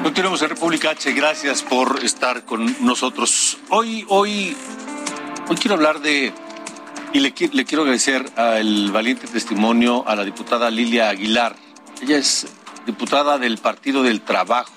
Continuamos 0.00 0.42
en 0.42 0.48
República 0.50 0.90
H. 0.90 1.12
Gracias 1.14 1.62
por 1.62 2.04
estar 2.04 2.44
con 2.44 2.76
nosotros. 2.86 3.58
Hoy, 3.68 4.06
hoy, 4.08 4.56
hoy 5.48 5.56
quiero 5.56 5.74
hablar 5.74 5.98
de 5.98 6.32
y 7.12 7.18
le, 7.18 7.34
le 7.52 7.64
quiero 7.64 7.82
agradecer 7.82 8.30
al 8.36 8.92
valiente 8.92 9.26
testimonio 9.26 10.06
a 10.06 10.14
la 10.14 10.22
diputada 10.22 10.70
Lilia 10.70 11.08
Aguilar. 11.08 11.56
Ella 12.00 12.18
es 12.18 12.46
diputada 12.86 13.38
del 13.38 13.58
Partido 13.58 14.04
del 14.04 14.20
Trabajo. 14.20 14.72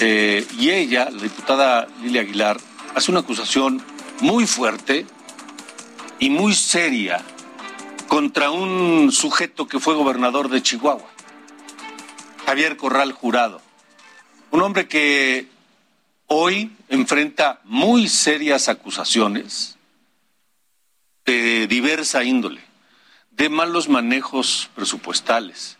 Eh, 0.00 0.44
y 0.58 0.70
ella, 0.70 1.10
la 1.10 1.22
diputada 1.22 1.86
Lilia 2.02 2.22
Aguilar, 2.22 2.58
hace 2.96 3.10
una 3.10 3.20
acusación 3.20 3.82
muy 4.20 4.46
fuerte 4.46 5.06
y 6.18 6.30
muy 6.30 6.54
seria 6.54 7.22
contra 8.08 8.50
un 8.50 9.12
sujeto 9.12 9.68
que 9.68 9.78
fue 9.78 9.94
gobernador 9.94 10.48
de 10.48 10.62
Chihuahua, 10.62 11.06
Javier 12.46 12.78
Corral 12.78 13.12
Jurado, 13.12 13.60
un 14.50 14.62
hombre 14.62 14.88
que 14.88 15.46
hoy 16.26 16.74
enfrenta 16.88 17.60
muy 17.64 18.08
serias 18.08 18.70
acusaciones 18.70 19.76
de 21.26 21.66
diversa 21.66 22.24
índole, 22.24 22.62
de 23.30 23.50
malos 23.50 23.90
manejos 23.90 24.70
presupuestales, 24.74 25.76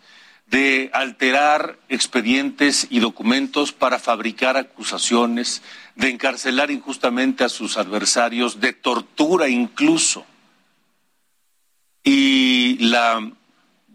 de 0.49 0.91
alterar 0.93 1.79
expedientes 1.89 2.87
y 2.91 3.01
documentos 3.01 3.73
para 3.73 3.99
fabricar 3.99 4.59
acusaciones, 4.59 5.63
de 5.97 6.11
encarcelar 6.11 6.71
injustamente 6.71 7.43
a 7.43 7.49
sus 7.49 7.77
adversarios, 7.77 8.61
de 8.61 8.73
tortura 8.73 9.49
incluso. 9.49 10.25
Y 12.05 12.79
la 12.79 13.33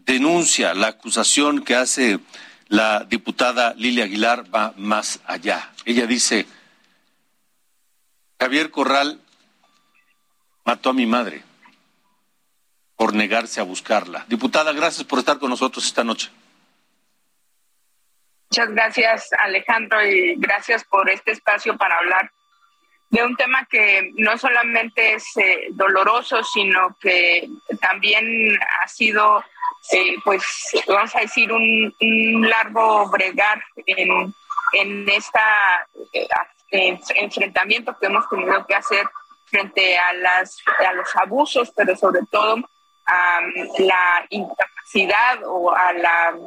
denuncia, 0.06 0.74
la 0.74 0.88
acusación 0.88 1.64
que 1.64 1.76
hace 1.76 2.20
la 2.68 3.06
diputada 3.06 3.74
Lilia 3.76 4.06
Aguilar 4.06 4.54
va 4.54 4.74
más 4.78 5.20
allá. 5.26 5.72
Ella 5.86 6.08
dice, 6.08 6.48
Javier 8.40 8.72
Corral 8.72 9.22
mató 10.66 10.90
a 10.90 10.94
mi 10.94 11.06
madre 11.06 11.44
por 12.96 13.14
negarse 13.14 13.60
a 13.60 13.64
buscarla. 13.64 14.26
Diputada, 14.28 14.74
gracias 14.74 15.04
por 15.04 15.20
estar 15.20 15.38
con 15.38 15.50
nosotros 15.50 15.86
esta 15.86 16.04
noche. 16.04 16.32
Muchas 18.52 18.70
gracias, 18.72 19.30
Alejandro, 19.40 20.06
y 20.06 20.36
gracias 20.36 20.84
por 20.84 21.10
este 21.10 21.32
espacio 21.32 21.78
para 21.78 21.98
hablar 21.98 22.30
de 23.10 23.24
un 23.24 23.38
tema 23.38 23.66
que 23.66 24.12
no 24.16 24.38
solamente 24.38 25.14
es 25.14 25.24
eh, 25.38 25.68
doloroso, 25.72 26.44
sino 26.44 26.98
que 27.00 27.48
también 27.80 28.60
ha 28.82 28.88
sido, 28.90 29.42
eh, 29.94 30.18
pues, 30.26 30.44
vamos 30.86 31.16
a 31.16 31.22
decir, 31.22 31.50
un, 31.50 31.96
largo 32.42 33.10
bregar 33.10 33.64
en, 33.86 34.36
en 34.74 35.08
esta 35.08 35.88
eh, 36.12 37.00
enfrentamiento 37.16 37.98
que 37.98 38.08
hemos 38.08 38.28
tenido 38.28 38.68
que 38.68 38.76
hacer 38.76 39.08
frente 39.46 39.98
a, 39.98 40.12
las, 40.12 40.58
a 40.86 40.92
los 40.92 41.16
abusos, 41.16 41.72
pero 41.74 41.96
sobre 41.96 42.20
todo 42.30 42.58
a 43.06 43.40
la 43.80 44.26
incapacidad 44.30 45.40
o 45.46 45.74
a 45.74 45.94
la 45.94 46.38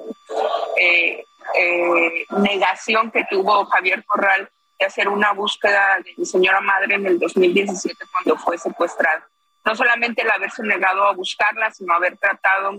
eh, 0.79 1.25
negación 2.39 3.11
que 3.11 3.25
tuvo 3.31 3.67
Javier 3.67 4.05
Corral 4.05 4.49
de 4.79 4.87
hacer 4.87 5.09
una 5.09 5.33
búsqueda 5.33 5.99
de 6.05 6.15
mi 6.17 6.25
señora 6.25 6.61
madre 6.61 6.97
en 6.97 7.07
el 7.07 7.19
2017 7.19 7.97
cuando 8.11 8.37
fue 8.37 8.59
secuestrada. 8.59 9.27
No 9.65 9.75
solamente 9.75 10.23
el 10.23 10.31
haberse 10.31 10.63
negado 10.63 11.07
a 11.07 11.13
buscarla, 11.13 11.71
sino 11.71 11.95
haber 11.95 12.17
tratado 12.19 12.79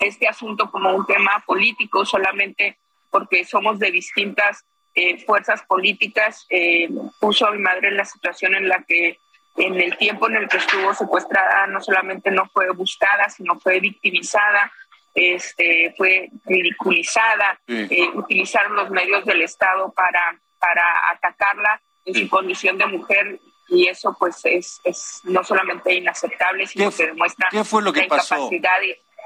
este 0.00 0.28
asunto 0.28 0.70
como 0.70 0.94
un 0.94 1.06
tema 1.06 1.42
político 1.46 2.04
solamente 2.04 2.78
porque 3.10 3.44
somos 3.44 3.78
de 3.78 3.90
distintas 3.90 4.64
eh, 4.94 5.24
fuerzas 5.24 5.62
políticas, 5.62 6.46
eh, 6.50 6.88
puso 7.20 7.46
a 7.46 7.52
mi 7.52 7.58
madre 7.58 7.88
en 7.88 7.96
la 7.96 8.04
situación 8.04 8.54
en 8.54 8.68
la 8.68 8.82
que 8.82 9.18
en 9.56 9.78
el 9.80 9.96
tiempo 9.98 10.28
en 10.28 10.36
el 10.36 10.48
que 10.48 10.56
estuvo 10.56 10.94
secuestrada 10.94 11.66
no 11.66 11.80
solamente 11.80 12.30
no 12.30 12.46
fue 12.52 12.70
buscada, 12.70 13.28
sino 13.28 13.58
fue 13.60 13.80
victimizada, 13.80 14.72
este, 15.14 15.94
fue 15.96 16.30
ridiculizada, 16.46 17.60
eh, 17.66 18.08
utilizaron 18.14 18.76
los 18.76 18.90
medios 18.90 19.24
del 19.24 19.42
Estado 19.42 19.92
para, 19.92 20.38
para 20.58 21.10
atacarla 21.10 21.80
en 22.04 22.14
su 22.14 22.28
condición 22.28 22.78
de 22.78 22.86
mujer 22.86 23.38
y 23.68 23.88
eso 23.88 24.14
pues 24.18 24.40
es, 24.44 24.80
es 24.84 25.20
no 25.24 25.42
solamente 25.44 25.94
inaceptable, 25.94 26.66
sino 26.66 26.90
que 26.90 27.06
demuestra 27.06 27.48
¿qué 27.50 27.64
fue 27.64 27.82
lo 27.82 27.92
que 27.92 28.04
pasó? 28.04 28.50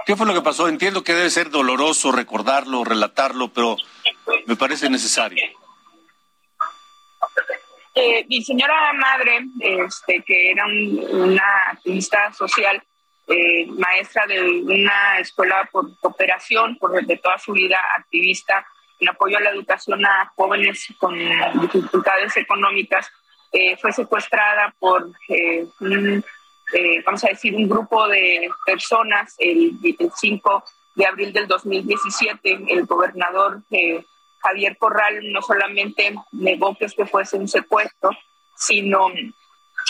¿Qué 0.05 0.15
fue 0.15 0.27
lo 0.27 0.35
que 0.35 0.43
pasó? 0.43 0.69
Entiendo 0.69 1.03
que 1.03 1.15
debe 1.15 1.31
ser 1.31 1.51
doloroso 1.51 2.13
recordarlo, 2.13 2.85
relatarlo, 2.85 3.49
pero 3.49 3.77
me 4.47 4.55
parece 4.55 4.89
necesario. 4.89 5.43
Eh, 7.95 8.27
mi 8.29 8.45
señora 8.45 8.93
madre, 8.93 9.47
este, 9.59 10.23
que 10.23 10.51
era 10.51 10.67
una 10.67 11.71
activista 11.71 12.33
social, 12.35 12.83
eh, 13.29 13.67
maestra 13.67 14.27
de 14.27 14.41
una 14.41 15.19
escuela 15.19 15.69
por 15.73 15.99
cooperación, 15.99 16.79
por 16.79 17.05
de 17.05 17.17
toda 17.17 17.39
su 17.39 17.53
vida 17.53 17.79
activista 17.99 18.65
en 19.01 19.09
apoyo 19.09 19.37
a 19.37 19.41
la 19.41 19.51
educación 19.51 20.07
a 20.07 20.33
jóvenes 20.37 20.87
con 20.99 21.19
dificultades 21.61 22.37
económicas, 22.37 23.11
fue 23.81 23.93
secuestrada 23.93 24.75
por 24.79 25.11
un, 25.81 26.25
vamos 27.05 27.25
a 27.25 27.29
decir, 27.29 27.55
un 27.55 27.69
grupo 27.69 28.07
de 28.09 28.51
personas 28.65 29.35
el, 29.39 29.73
5 30.15 30.65
de 30.95 31.07
abril 31.07 31.33
del 31.33 31.47
2017. 31.47 32.65
El 32.69 32.87
gobernador 32.87 33.63
Javier 34.41 34.77
Corral 34.79 35.33
no 35.33 35.43
solamente 35.43 36.15
negó 36.33 36.77
que 36.77 36.87
este 36.87 37.07
fuese 37.07 37.37
un 37.37 37.49
secuestro, 37.49 38.11
sino 38.57 39.09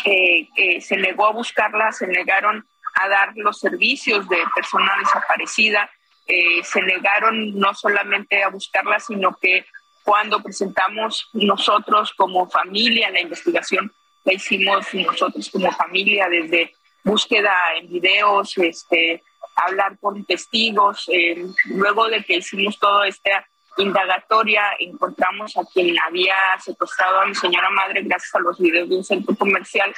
que 0.05 0.81
se 0.81 0.96
negó 0.96 1.27
a 1.27 1.33
buscarla, 1.33 1.92
se 1.92 2.07
negaron 2.07 2.66
a 3.02 3.09
dar 3.09 3.32
los 3.37 3.59
servicios 3.59 4.28
de 4.28 4.38
persona 4.54 4.92
desaparecida, 4.98 5.90
eh, 6.26 6.62
se 6.64 6.82
negaron 6.82 7.59
no 7.59 7.72
solamente 7.74 8.42
a 8.42 8.48
buscarla, 8.48 8.98
sino 8.98 9.37
que 9.40 9.64
cuando 10.02 10.42
presentamos 10.42 11.28
nosotros 11.32 12.12
como 12.16 12.48
familia 12.48 13.11
la 13.11 13.20
investigación, 13.20 13.92
la 14.24 14.35
hicimos 14.35 14.87
nosotros 14.92 15.50
como 15.50 15.70
familia 15.72 16.28
desde 16.28 16.74
búsqueda 17.04 17.52
en 17.76 17.88
videos, 17.88 18.56
este, 18.59 19.22
hablar 19.54 19.98
con 20.00 20.24
testigos. 20.24 21.09
Eh, 21.12 21.46
luego 21.66 22.09
de 22.09 22.22
que 22.24 22.37
hicimos 22.37 22.78
toda 22.78 23.06
esta 23.06 23.46
indagatoria, 23.78 24.62
encontramos 24.78 25.56
a 25.56 25.64
quien 25.72 25.96
había 26.00 26.37
secuestrado 26.64 27.20
a 27.20 27.26
mi 27.26 27.35
señora 27.35 27.70
madre 27.70 28.02
gracias 28.02 28.35
a 28.35 28.40
los 28.40 28.59
videos 28.59 28.88
de 28.88 28.96
un 28.96 29.04
centro 29.04 29.35
comercial. 29.37 29.94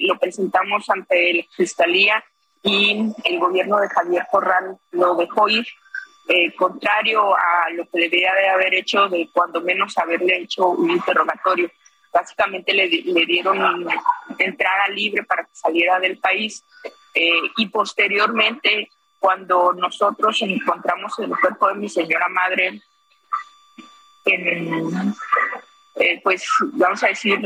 Lo 0.00 0.18
presentamos 0.18 0.88
ante 0.88 1.34
la 1.34 1.44
fiscalía 1.56 2.24
y 2.64 3.12
el 3.24 3.38
gobierno 3.38 3.78
de 3.78 3.88
Javier 3.88 4.26
Corral 4.30 4.78
lo 4.92 5.14
dejó 5.16 5.48
ir, 5.48 5.66
eh, 6.28 6.54
contrario 6.54 7.36
a 7.36 7.68
lo 7.74 7.84
que 7.84 8.00
debería 8.00 8.32
de 8.34 8.48
haber 8.48 8.74
hecho, 8.74 9.06
de 9.08 9.28
cuando 9.32 9.60
menos 9.60 9.96
haberle 9.98 10.38
hecho 10.38 10.68
un 10.68 10.90
interrogatorio. 10.90 11.70
Básicamente 12.10 12.72
le, 12.72 12.88
le 12.88 13.26
dieron 13.26 13.86
entrada 14.38 14.88
libre 14.88 15.24
para 15.24 15.44
que 15.44 15.54
saliera 15.54 16.00
del 16.00 16.18
país 16.18 16.64
eh, 17.12 17.42
y 17.58 17.66
posteriormente 17.66 18.88
cuando 19.18 19.74
nosotros 19.74 20.40
encontramos 20.42 21.18
el 21.18 21.30
cuerpo 21.38 21.68
de 21.68 21.74
mi 21.74 21.88
señora 21.88 22.28
madre 22.28 22.80
eh, 24.26 26.20
pues 26.22 26.46
vamos 26.72 27.02
a 27.02 27.08
decir 27.08 27.40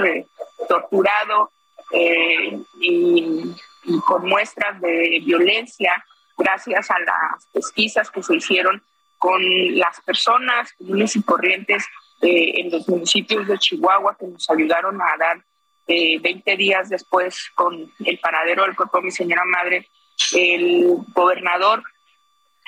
torturado 0.69 1.51
y 1.93 3.55
y 3.89 3.99
con 4.01 4.27
muestras 4.27 4.81
de 4.81 5.21
violencia 5.25 6.05
gracias 6.37 6.91
a 6.91 6.99
las 7.01 7.47
pesquisas 7.53 8.11
que 8.11 8.23
se 8.23 8.37
hicieron 8.37 8.83
con 9.19 9.43
las 9.77 10.01
personas 10.03 10.73
comunes 10.75 11.17
y 11.17 11.23
corrientes 11.23 11.85
eh, 12.21 12.61
en 12.61 12.71
los 12.71 12.89
municipios 12.89 13.47
de 13.49 13.59
Chihuahua 13.59 14.17
que 14.19 14.27
nos 14.27 14.49
ayudaron 14.51 15.01
a 15.01 15.17
dar 15.19 15.43
eh, 15.87 16.19
20 16.21 16.57
días 16.57 16.89
después 16.89 17.51
con 17.55 17.91
el 18.05 18.19
paradero 18.19 18.65
del 18.65 18.77
cuerpo 18.77 18.99
de 18.99 19.05
mi 19.05 19.11
señora 19.11 19.45
madre, 19.47 19.89
el 20.35 20.99
gobernador, 21.15 21.83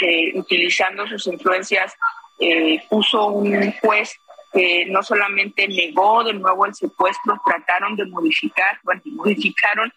eh, 0.01 0.33
utilizando 0.35 1.07
sus 1.07 1.27
influencias, 1.27 1.93
eh, 2.39 2.83
puso 2.89 3.27
un 3.27 3.73
juez 3.73 4.19
no 4.89 5.03
solamente 5.03 5.69
negó 5.69 6.25
de 6.25 6.33
nuevo 6.35 6.67
el 6.67 6.75
secuestro, 6.75 7.41
trataron 7.45 7.97
de 7.97 8.07
modificar, 8.07 8.79
bueno, 8.83 9.01
modificaron 9.07 9.93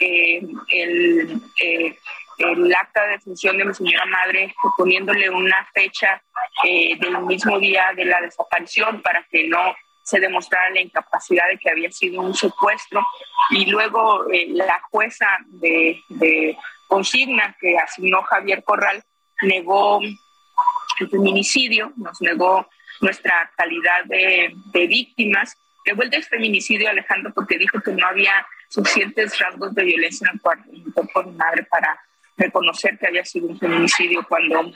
eh, 0.00 0.40
el, 0.68 1.40
eh, 1.60 1.98
el, 2.38 2.74
acta 2.74 3.02
de 3.02 3.12
defunción 3.14 3.56
de 3.56 3.64
mi 3.64 3.74
señora 3.74 4.06
madre 4.06 4.54
poniéndole 4.76 5.28
una 5.28 5.66
fecha 5.74 6.22
eh, 6.64 6.96
del 7.00 7.18
mismo 7.22 7.58
día 7.58 7.92
de 7.96 8.04
la 8.04 8.20
desaparición 8.20 9.02
para 9.02 9.26
que 9.28 9.48
no 9.48 9.74
se 10.04 10.20
demostrara 10.20 10.70
la 10.70 10.80
incapacidad 10.80 11.48
de 11.48 11.58
que 11.58 11.70
había 11.70 11.90
sido 11.90 12.22
un 12.22 12.32
secuestro. 12.32 13.04
Y 13.50 13.66
luego 13.66 14.24
la 14.50 14.80
jueza 14.90 15.26
de, 15.46 16.00
de, 16.08 16.56
consigna 16.86 17.56
que 17.60 17.76
asignó 17.76 18.22
Javier 18.22 18.62
Corral 18.62 19.02
negó 19.42 20.00
el 20.00 21.10
feminicidio, 21.10 21.92
nos 21.96 22.20
negó 22.20 22.68
nuestra 23.00 23.50
calidad 23.56 24.04
de, 24.06 24.52
de 24.72 24.86
víctimas. 24.86 25.56
Negó 25.86 26.02
el 26.02 26.24
feminicidio, 26.24 26.88
Alejandro, 26.88 27.32
porque 27.34 27.58
dijo 27.58 27.80
que 27.80 27.92
no 27.92 28.06
había 28.06 28.46
suficientes 28.68 29.38
rasgos 29.38 29.74
de 29.74 29.84
violencia 29.84 30.26
en 30.28 30.34
el 30.34 30.40
cuerpo, 30.40 30.64
de 30.70 31.30
mi 31.30 31.36
madre 31.36 31.62
para 31.64 31.98
reconocer 32.36 32.98
que 32.98 33.06
había 33.08 33.24
sido 33.24 33.48
un 33.48 33.58
feminicidio 33.58 34.24
cuando 34.28 34.72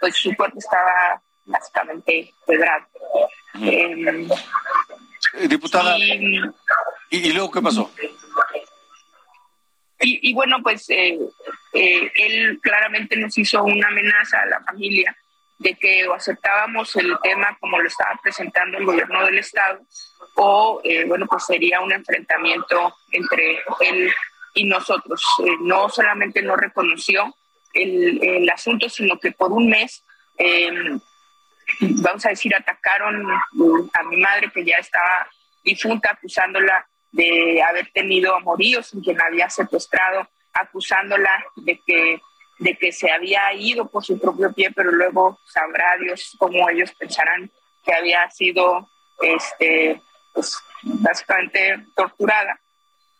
pues, 0.00 0.16
su 0.16 0.34
cuerpo 0.34 0.58
estaba 0.58 1.22
básicamente 1.44 2.32
pedrado. 2.46 2.86
Em, 3.54 4.28
eh, 5.34 5.48
diputada, 5.48 5.98
y, 5.98 6.40
y, 7.10 7.32
luego 7.32 7.50
qué 7.50 7.62
pasó? 7.62 7.90
Y, 10.00 10.30
y 10.30 10.34
bueno, 10.34 10.62
pues 10.62 10.88
eh, 10.90 11.18
eh, 11.72 12.12
él 12.14 12.60
claramente 12.62 13.16
nos 13.16 13.36
hizo 13.36 13.64
una 13.64 13.88
amenaza 13.88 14.42
a 14.42 14.46
la 14.46 14.60
familia 14.60 15.16
de 15.58 15.74
que 15.74 16.06
o 16.06 16.14
aceptábamos 16.14 16.94
el 16.96 17.16
tema 17.22 17.56
como 17.60 17.78
lo 17.78 17.88
estaba 17.88 18.18
presentando 18.22 18.78
el 18.78 18.84
gobierno 18.84 19.24
del 19.24 19.38
Estado 19.38 19.80
o, 20.36 20.80
eh, 20.84 21.04
bueno, 21.04 21.26
pues 21.26 21.46
sería 21.46 21.80
un 21.80 21.92
enfrentamiento 21.92 22.94
entre 23.10 23.60
él 23.80 24.12
y 24.54 24.64
nosotros. 24.64 25.22
Eh, 25.44 25.56
no 25.60 25.88
solamente 25.88 26.42
no 26.42 26.56
reconoció 26.56 27.34
el, 27.74 28.48
asunto, 28.50 28.88
sino 28.88 29.18
que 29.18 29.32
por 29.32 29.52
un 29.52 29.68
mes, 29.68 30.04
em, 30.36 30.98
vamos 31.80 32.24
a 32.24 32.30
decir, 32.30 32.54
atacaron 32.54 33.26
a 33.30 34.02
mi 34.04 34.16
madre 34.16 34.50
que 34.52 34.64
ya 34.64 34.76
estaba 34.76 35.28
difunta, 35.64 36.12
acusándola 36.12 36.86
de 37.12 37.62
haber 37.62 37.90
tenido 37.92 38.34
amoríos 38.34 38.94
en 38.94 39.02
quien 39.02 39.20
había 39.20 39.50
secuestrado, 39.50 40.28
acusándola 40.52 41.44
de 41.56 41.80
que 41.86 42.20
de 42.58 42.76
que 42.76 42.92
se 42.92 43.10
había 43.10 43.52
ido 43.54 43.88
por 43.88 44.04
su 44.04 44.18
propio 44.18 44.52
pie, 44.52 44.70
pero 44.74 44.90
luego 44.90 45.40
sabrá 45.44 45.96
Dios 46.00 46.34
cómo 46.38 46.68
ellos 46.68 46.92
pensarán 46.98 47.50
que 47.84 47.94
había 47.94 48.28
sido 48.30 48.88
este, 49.20 50.00
pues, 50.32 50.56
básicamente 50.82 51.86
torturada. 51.94 52.58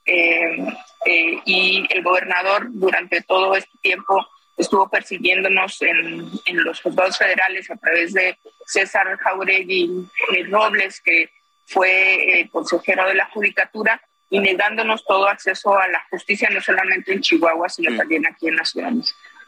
Eh, 0.04 0.66
eh, 1.04 1.38
y 1.44 1.86
el 1.90 2.02
gobernador 2.02 2.68
durante 2.70 3.20
todo 3.22 3.54
este 3.54 3.76
tiempo 3.82 4.26
estuvo 4.56 4.88
persiguiéndonos 4.88 5.80
en, 5.82 6.30
en 6.46 6.64
los 6.64 6.80
juzgados 6.80 7.18
federales 7.18 7.70
a 7.70 7.76
través 7.76 8.12
de 8.14 8.36
César 8.66 9.16
Jauregui 9.18 10.08
Robles, 10.50 11.00
que 11.00 11.30
fue 11.66 12.40
eh, 12.40 12.48
consejero 12.50 13.06
de 13.06 13.14
la 13.14 13.26
Judicatura, 13.26 14.00
y 14.30 14.40
negándonos 14.40 15.04
todo 15.04 15.28
acceso 15.28 15.78
a 15.78 15.88
la 15.88 16.02
justicia, 16.10 16.50
no 16.50 16.60
solamente 16.60 17.12
en 17.12 17.20
Chihuahua, 17.20 17.68
sino 17.68 17.96
también 17.96 18.26
aquí 18.26 18.48
en 18.48 18.56
la 18.56 18.64
ciudad. 18.64 18.92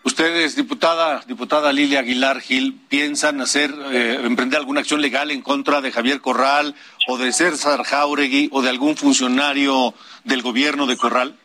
Ustedes, 0.03 0.57
diputada, 0.57 1.23
diputada 1.27 1.73
Lilia 1.73 2.01
Aguilar 2.01 2.41
Gil, 2.41 2.81
piensan 2.89 3.41
hacer, 3.43 3.71
eh, 3.93 4.19
emprender 4.25 4.59
alguna 4.59 4.81
acción 4.81 5.03
legal 5.03 5.31
en 5.31 5.43
contra 5.43 5.83
de 5.83 5.93
Javier 5.93 6.23
Corral 6.23 6.75
o 7.07 7.19
de 7.19 7.33
César 7.33 7.85
Jauregui 7.85 8.49
o 8.51 8.63
de 8.63 8.71
algún 8.71 8.97
funcionario 8.97 9.93
del 10.25 10.41
gobierno 10.41 10.87
de 10.87 10.97
Corral? 10.97 11.37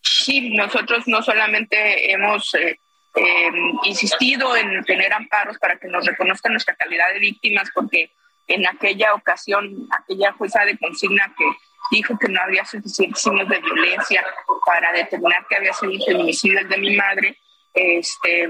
Sí, 0.00 0.50
nosotros 0.50 1.04
no 1.06 1.22
solamente 1.22 2.12
hemos 2.12 2.54
eh, 2.54 2.78
eh, 3.14 3.50
insistido 3.84 4.56
en 4.56 4.82
tener 4.84 5.12
amparos 5.12 5.58
para 5.58 5.78
que 5.78 5.88
nos 5.88 6.06
reconozcan 6.06 6.52
nuestra 6.52 6.74
calidad 6.76 7.12
de 7.12 7.20
víctimas, 7.20 7.68
porque 7.74 8.10
en 8.46 8.66
aquella 8.66 9.12
ocasión, 9.12 9.86
aquella 9.90 10.32
jueza 10.32 10.64
de 10.64 10.78
consigna 10.78 11.30
que 11.36 11.44
dijo 11.90 12.16
que 12.18 12.28
no 12.28 12.40
había 12.40 12.64
suficientes 12.64 13.22
signos 13.22 13.48
de 13.48 13.58
violencia 13.60 14.24
para 14.64 14.92
determinar 14.92 15.46
que 15.48 15.56
había 15.56 15.72
sido 15.72 15.92
un 15.92 16.02
feminicidio 16.02 16.60
el 16.60 16.68
de 16.68 16.78
mi 16.78 16.96
madre, 16.96 17.36
este, 17.74 18.48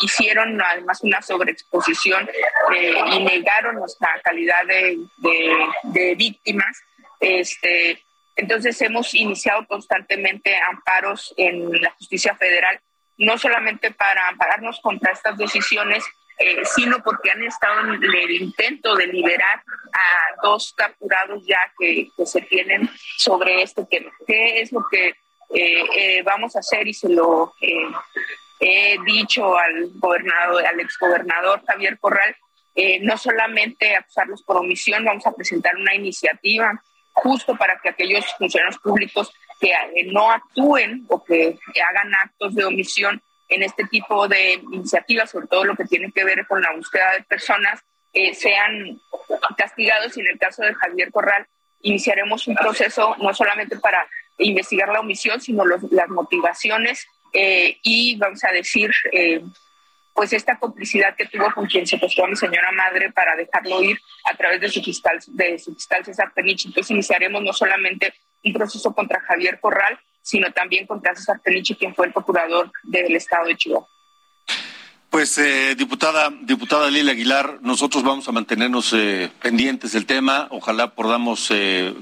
hicieron 0.00 0.60
además 0.60 1.02
una 1.02 1.22
sobreexposición 1.22 2.28
eh, 2.74 2.94
y 3.12 3.24
negaron 3.24 3.76
nuestra 3.76 4.20
calidad 4.22 4.64
de, 4.66 4.98
de, 5.84 6.14
víctimas. 6.14 6.76
Este, 7.20 8.02
entonces 8.36 8.80
hemos 8.82 9.14
iniciado 9.14 9.66
constantemente 9.66 10.54
amparos 10.56 11.32
en 11.36 11.70
la 11.80 11.90
justicia 11.92 12.34
federal, 12.36 12.80
no 13.18 13.38
solamente 13.38 13.90
para 13.92 14.28
ampararnos 14.28 14.80
contra 14.80 15.12
estas 15.12 15.38
decisiones, 15.38 16.04
eh, 16.38 16.62
sino 16.66 17.02
porque 17.02 17.30
han 17.30 17.42
estado 17.44 17.94
en 17.94 18.04
el 18.04 18.30
intento 18.30 18.94
de 18.94 19.06
liberar 19.06 19.62
a 19.92 20.42
dos 20.42 20.74
capturados 20.76 21.42
ya 21.46 21.58
que, 21.78 22.10
se 22.26 22.42
tienen 22.42 22.90
sobre 23.16 23.62
este 23.62 23.86
tema. 23.86 24.10
¿Qué 24.26 24.60
es 24.60 24.70
lo 24.70 24.84
que 24.90 25.14
eh, 25.54 25.84
eh, 25.94 26.22
vamos 26.22 26.54
a 26.54 26.58
hacer? 26.58 26.86
Y 26.86 26.92
se 26.92 27.08
lo 27.08 27.54
he 28.60 28.96
dicho 29.06 29.56
al 29.56 29.90
gobernador, 29.94 30.66
al 30.66 30.78
exgobernador 30.80 31.62
Javier 31.66 31.98
Corral, 31.98 32.36
no 33.00 33.16
solamente 33.16 33.96
acusarlos 33.96 34.42
por 34.42 34.58
omisión, 34.58 35.06
vamos 35.06 35.26
a 35.26 35.32
presentar 35.32 35.74
una 35.76 35.94
iniciativa 35.94 36.78
justo 37.14 37.56
para 37.56 37.80
que 37.80 37.88
aquellos 37.88 38.26
funcionarios 38.36 38.78
públicos 38.78 39.32
que 39.58 39.72
no 40.12 40.30
actúen 40.30 41.06
o 41.08 41.24
que 41.24 41.58
hagan 41.82 42.14
actos 42.14 42.54
de 42.54 42.66
omisión 42.66 43.22
en 43.48 43.62
este 43.62 43.84
tipo 43.84 44.26
de 44.28 44.54
iniciativas, 44.72 45.30
sobre 45.30 45.46
todo 45.46 45.64
lo 45.64 45.76
que 45.76 45.84
tiene 45.84 46.10
que 46.12 46.24
ver 46.24 46.46
con 46.46 46.60
la 46.60 46.72
búsqueda 46.72 47.12
de 47.12 47.22
personas, 47.24 47.80
eh, 48.12 48.34
sean 48.34 49.00
castigados 49.56 50.16
y 50.16 50.20
en 50.20 50.28
el 50.28 50.38
caso 50.38 50.62
de 50.62 50.74
Javier 50.74 51.10
Corral, 51.10 51.46
iniciaremos 51.82 52.46
un 52.48 52.56
proceso 52.56 53.14
no 53.18 53.32
solamente 53.34 53.76
para 53.78 54.06
investigar 54.38 54.88
la 54.88 55.00
omisión, 55.00 55.40
sino 55.40 55.64
las 55.64 56.08
motivaciones 56.08 57.06
eh, 57.32 57.78
y, 57.82 58.16
vamos 58.16 58.42
a 58.44 58.52
decir, 58.52 58.90
eh, 59.12 59.42
pues 60.14 60.32
esta 60.32 60.58
complicidad 60.58 61.14
que 61.14 61.26
tuvo 61.26 61.52
con 61.52 61.66
quien 61.66 61.86
secuestró 61.86 62.24
a 62.24 62.28
mi 62.28 62.36
señora 62.36 62.72
madre 62.72 63.12
para 63.12 63.36
dejarlo 63.36 63.82
ir 63.82 63.98
a 64.24 64.34
través 64.34 64.60
de 64.60 64.70
su 64.70 64.82
fiscal, 64.82 65.18
de 65.26 65.58
su 65.58 65.74
fiscal 65.74 66.04
César 66.04 66.32
Peniche. 66.34 66.68
Entonces 66.68 66.90
iniciaremos 66.90 67.42
no 67.42 67.52
solamente 67.52 68.14
un 68.42 68.54
proceso 68.54 68.94
contra 68.94 69.20
Javier 69.20 69.60
Corral, 69.60 69.98
sino 70.26 70.52
también 70.52 70.88
contra 70.88 71.14
César 71.14 71.40
Peniche, 71.40 71.76
quien 71.76 71.94
fue 71.94 72.06
el 72.06 72.12
procurador 72.12 72.72
del 72.82 73.14
estado 73.14 73.46
de 73.46 73.56
Chihuahua. 73.56 73.86
Pues, 75.08 75.38
eh, 75.38 75.76
diputada, 75.76 76.32
diputada 76.40 76.90
Lila 76.90 77.12
Aguilar, 77.12 77.60
nosotros 77.62 78.02
vamos 78.02 78.26
a 78.26 78.32
mantenernos 78.32 78.92
eh, 78.92 79.30
pendientes 79.40 79.92
del 79.92 80.04
tema. 80.04 80.48
Ojalá 80.50 80.96
podamos 80.96 81.48
eh, 81.52 81.94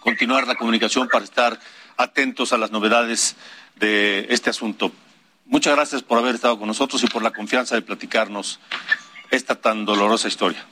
continuar 0.00 0.48
la 0.48 0.56
comunicación 0.56 1.06
para 1.06 1.24
estar 1.24 1.60
atentos 1.96 2.52
a 2.52 2.58
las 2.58 2.72
novedades 2.72 3.36
de 3.76 4.26
este 4.28 4.50
asunto. 4.50 4.90
Muchas 5.44 5.76
gracias 5.76 6.02
por 6.02 6.18
haber 6.18 6.34
estado 6.34 6.58
con 6.58 6.66
nosotros 6.66 7.00
y 7.04 7.06
por 7.06 7.22
la 7.22 7.30
confianza 7.30 7.76
de 7.76 7.82
platicarnos 7.82 8.58
esta 9.30 9.54
tan 9.54 9.84
dolorosa 9.84 10.26
historia. 10.26 10.66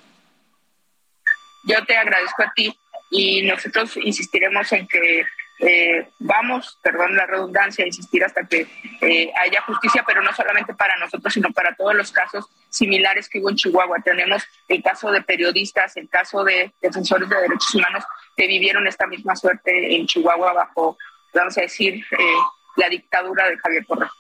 Yo 1.69 1.85
te 1.87 1.97
agradezco 1.97 2.43
a 2.43 2.53
ti 2.53 2.77
y 3.13 3.43
nosotros 3.43 3.97
insistiremos 3.97 4.73
en 4.73 4.89
que 4.89 5.25
eh, 5.59 6.11
vamos, 6.19 6.79
perdón 6.83 7.17
la 7.17 7.27
redundancia, 7.27 7.87
insistir 7.87 8.23
hasta 8.25 8.47
que 8.47 8.67
eh, 9.01 9.33
haya 9.41 9.63
justicia, 9.63 10.05
pero 10.07 10.23
no 10.23 10.33
solamente 10.35 10.75
para 10.75 10.97
nosotros, 10.99 11.33
sino 11.33 11.51
para 11.53 11.75
todos 11.75 11.95
los 11.95 12.13
casos 12.13 12.47
similares 12.69 13.29
que 13.29 13.39
hubo 13.39 13.51
en 13.51 13.57
Chihuahua. 13.57 13.99
Tenemos 14.05 14.43
el 14.69 14.83
caso 14.83 15.11
de 15.11 15.23
periodistas, 15.23 15.97
el 15.97 16.09
caso 16.09 16.45
de 16.45 16.73
defensores 16.81 17.29
de 17.29 17.37
derechos 17.37 17.75
humanos 17.75 18.05
que 18.37 18.47
vivieron 18.47 18.87
esta 18.87 19.07
misma 19.07 19.35
suerte 19.35 19.97
en 19.97 20.07
Chihuahua 20.07 20.53
bajo, 20.53 20.99
vamos 21.33 21.57
a 21.57 21.63
decir, 21.63 21.95
eh, 21.95 22.37
la 22.77 22.89
dictadura 22.89 23.49
de 23.49 23.57
Javier 23.57 23.87
Correa. 23.87 24.11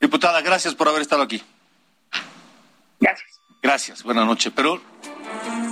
Diputada, 0.00 0.40
gracias 0.42 0.74
por 0.74 0.88
haber 0.88 1.02
estado 1.02 1.22
aquí. 1.22 1.42
Gracias. 3.00 3.40
Gracias, 3.60 4.02
buenas 4.02 4.26
noches. 4.26 4.52
Pero 4.54 4.80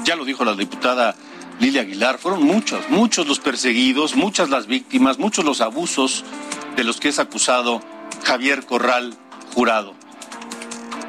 ya 0.05 0.17
lo 0.17 0.25
dijo 0.25 0.45
la 0.45 0.55
diputada 0.55 1.15
Lilia 1.61 1.83
Aguilar, 1.83 2.19
fueron 2.19 2.43
muchos, 2.43 2.89
muchos 2.89 3.29
los 3.29 3.39
perseguidos, 3.39 4.17
muchas 4.17 4.49
las 4.49 4.67
víctimas, 4.67 5.19
muchos 5.19 5.45
los 5.45 5.61
abusos 5.61 6.25
de 6.75 6.85
los 6.85 6.99
que 6.99 7.11
es 7.11 7.19
acusado 7.19 7.83
Javier 8.25 8.65
Corral 8.65 9.15
Jurado. 9.53 9.95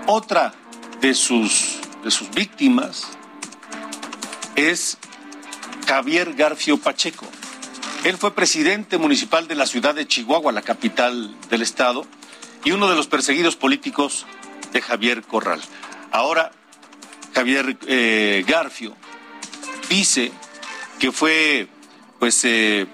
Otra 0.08 0.54
de 1.00 1.14
sus, 1.14 1.80
de 2.04 2.12
sus 2.12 2.30
víctimas 2.32 3.08
es 4.56 4.98
Javier 5.88 6.34
Garfio 6.34 6.78
Pacheco. 6.78 7.26
Él 8.04 8.18
fue 8.18 8.36
presidente 8.36 8.98
municipal 8.98 9.48
de 9.48 9.56
la 9.56 9.66
ciudad 9.66 9.96
de 9.96 10.06
Chihuahua, 10.06 10.52
la 10.52 10.64
capital 10.64 11.34
del 11.50 11.62
estado, 11.62 12.06
y 12.66 12.72
uno 12.72 12.90
de 12.90 12.96
los 12.98 13.08
perseguidos 13.08 13.56
políticos 13.56 14.26
de 14.74 14.82
Javier 14.82 15.22
Corral. 15.24 15.62
Ahora, 16.12 16.52
Javier 17.34 17.78
eh, 17.88 18.44
Garfio 18.46 18.98
dice 19.92 20.32
que 21.00 21.12
fue 21.12 21.68
pues 22.18 22.46
eh, 22.46 22.88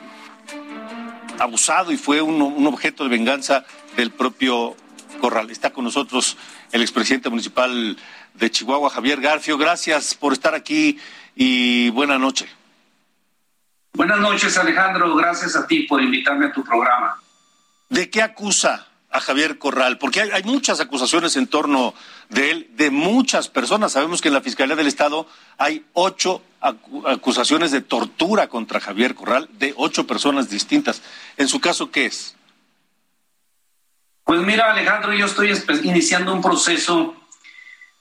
abusado 1.38 1.91
y 1.91 1.98
fue 1.98 2.22
un, 2.22 2.66
objeto 2.66 3.04
de 3.04 3.10
venganza 3.10 3.66
del 3.95 4.12
propio 4.12 4.76
Corral. 5.22 5.50
Está 5.50 5.72
con 5.72 5.84
nosotros 5.84 6.38
el 6.72 6.82
expresidente 6.82 7.30
municipal 7.30 7.98
de 8.34 8.52
Chihuahua, 8.52 8.89
Javier 8.89 9.22
Garfio. 9.22 9.58
Gracias 9.58 10.14
por 10.16 10.34
estar 10.34 10.54
aquí 10.54 11.00
y 11.36 11.89
buena 11.91 12.18
noche. 12.18 12.48
Buenas 13.93 14.20
noches, 14.20 14.58
Alejandro. 14.58 15.16
Gracias 15.16 15.56
a 15.56 15.66
ti 15.66 15.84
por 15.84 16.02
invitarme 16.02 16.48
a 16.48 16.52
tu 16.52 16.64
programa. 16.64 17.20
¿De 17.89 18.10
qué 18.10 18.22
acusa 18.22 18.88
a 19.10 19.20
Javier 19.20 19.58
Corral? 19.58 19.98
Porque 19.98 20.22
hay, 20.22 20.43
muchas 20.43 20.80
acusaciones 20.80 21.36
en 21.36 21.48
torno 21.48 21.93
de 22.30 22.52
él, 22.52 22.70
de 22.76 22.91
muchas 22.91 23.50
personas. 23.50 23.91
Sabemos 23.91 24.22
que 24.22 24.28
en 24.28 24.36
la 24.36 24.41
Fiscalía 24.41 24.76
del 24.76 24.88
Estado 24.88 25.28
hay 25.58 25.86
ocho 25.93 26.43
acusaciones 26.62 27.72
de 27.72 27.82
tortura 27.82 28.47
contra 28.47 28.80
Javier 28.80 29.16
Corral, 29.16 29.49
de 29.53 29.74
ocho 29.78 30.08
personas 30.08 30.49
distintas. 30.49 31.01
En 31.38 31.47
su 31.47 31.60
caso, 31.60 31.91
¿qué 31.91 32.05
es? 32.05 32.36
Pues 34.24 34.41
mira, 34.41 34.72
Alejandro, 34.72 35.14
yo 35.14 35.26
estoy 35.26 35.53
iniciando 35.84 36.34
un 36.34 36.41
proceso 36.41 37.16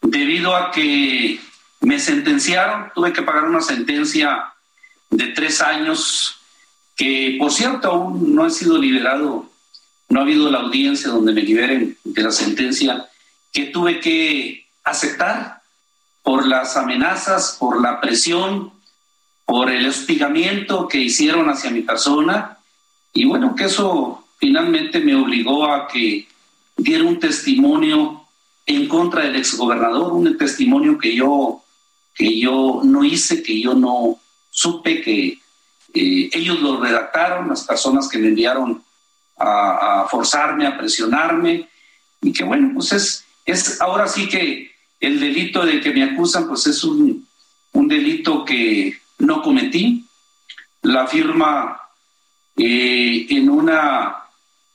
debido 0.03 0.57
a 0.57 0.73
que 0.73 1.41
me 1.81 2.01
sentenciaron, 2.01 2.91
tuve 2.95 3.13
que 3.13 3.23
pagar 3.23 3.45
una 3.45 3.61
sentencia 3.61 4.53
de 5.11 5.29
tres 5.29 5.61
años, 5.61 6.37
que 6.97 7.37
por 7.39 7.53
cierto 7.53 7.91
aún 7.91 8.35
no 8.35 8.47
he 8.47 8.51
sido 8.51 8.79
liberado 8.79 9.49
no 10.09 10.21
ha 10.21 10.23
habido 10.23 10.51
la 10.51 10.61
audiencia 10.61 11.11
donde 11.11 11.33
me 11.33 11.43
liberen 11.43 11.99
de 12.05 12.23
la 12.23 12.31
sentencia 12.31 13.09
que 13.53 13.67
tuve 13.67 14.01
que 14.01 14.67
aceptar 14.85 15.63
por 16.27 16.45
las 16.45 16.77
amenazas, 16.77 17.57
por 17.57 17.81
la 17.81 18.01
presión, 18.01 18.73
por 19.45 19.71
el 19.71 19.87
hostigamiento 19.87 20.89
que 20.89 20.99
hicieron 20.99 21.49
hacia 21.49 21.71
mi 21.71 21.83
persona. 21.83 22.59
Y 23.13 23.27
bueno, 23.27 23.55
que 23.55 23.67
eso 23.67 24.25
finalmente 24.37 24.99
me 24.99 25.15
obligó 25.15 25.71
a 25.71 25.87
que 25.87 26.27
diera 26.77 27.05
un 27.05 27.21
testimonio 27.21 28.25
en 28.67 28.89
contra 28.89 29.23
del 29.23 29.37
exgobernador, 29.37 30.15
un 30.15 30.37
testimonio 30.37 30.99
que 30.99 31.15
yo, 31.15 31.63
que 32.13 32.41
yo 32.41 32.81
no 32.83 33.05
hice, 33.05 33.41
que 33.45 33.61
yo 33.61 33.75
no 33.75 34.19
supe, 34.51 35.03
que 35.03 35.39
eh, 35.95 36.31
ellos 36.33 36.61
lo 36.61 36.81
redactaron, 36.81 37.51
las 37.51 37.63
personas 37.63 38.09
que 38.09 38.19
me 38.19 38.27
enviaron 38.27 38.83
a, 39.39 40.09
forzarme, 40.11 40.67
a 40.67 40.77
presionarme, 40.77 41.69
y 42.21 42.33
que 42.33 42.43
bueno, 42.43 42.73
pues 42.75 42.93
es, 42.93 43.25
es 43.45 43.81
ahora 43.81 44.09
sí 44.09 44.29
que 44.29 44.75
el 45.01 45.21
delito 45.21 45.65
de 45.65 45.81
que 45.81 45.93
me 45.93 46.03
acusan, 46.03 46.49
pues 46.49 46.67
es 46.67 46.83
un, 46.85 47.27
un 47.73 47.89
delito 47.89 48.45
que 48.45 48.99
no 49.19 49.43
cometí. 49.43 50.05
La 50.83 51.07
firma 51.07 51.81
eh, 52.57 53.27
en 53.31 53.49
una 53.51 54.17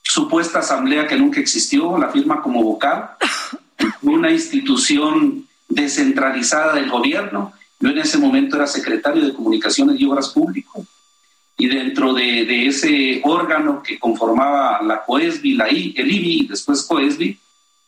supuesta 0.03 0.59
asamblea 0.59 1.07
que 1.07 1.17
nunca 1.17 1.39
existió, 1.39 1.97
la 1.97 2.09
firma 2.09 2.41
como 2.41 2.63
vocal, 2.63 3.11
una 4.01 4.31
institución 4.31 5.47
descentralizada 5.67 6.73
del 6.73 6.89
gobierno. 6.89 7.53
Yo 7.79 7.89
en 7.89 7.97
ese 7.97 8.17
momento 8.17 8.57
era 8.57 8.67
secretario 8.67 9.25
de 9.25 9.33
Comunicaciones 9.33 9.99
y 9.99 10.05
Obras 10.05 10.29
Públicas 10.29 10.83
y 11.61 11.67
dentro 11.67 12.11
de, 12.15 12.67
ese 12.67 13.21
órgano 13.23 13.83
que 13.83 13.99
conformaba 13.99 14.81
la 14.81 15.03
COESBI, 15.05 15.53
la 15.53 15.71
I, 15.71 15.93
el 15.95 16.11
IBI 16.11 16.39
y 16.41 16.47
después 16.47 16.81
COESBI, 16.81 17.37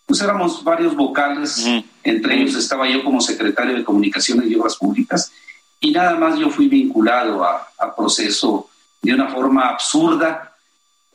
pues 0.06 0.22
éramos 0.22 0.64
varios 0.64 0.96
vocales, 0.96 1.66
entre 2.04 2.36
ellos 2.36 2.56
estaba 2.56 2.88
yo 2.90 3.04
como 3.04 3.22
secretario 3.22 3.76
de 3.76 3.84
Comunicaciones 3.84 4.50
y 4.50 4.56
Obras 4.56 4.76
Públicas, 4.76 5.32
y 5.80 5.92
nada 5.92 6.16
más 6.16 6.40
yo 6.40 6.50
fui 6.50 6.68
vinculado 6.68 7.44
a, 7.44 7.68
proceso 7.96 8.70
de 9.02 9.14
una 9.14 9.28
forma 9.28 9.70
absurda, 9.70 10.56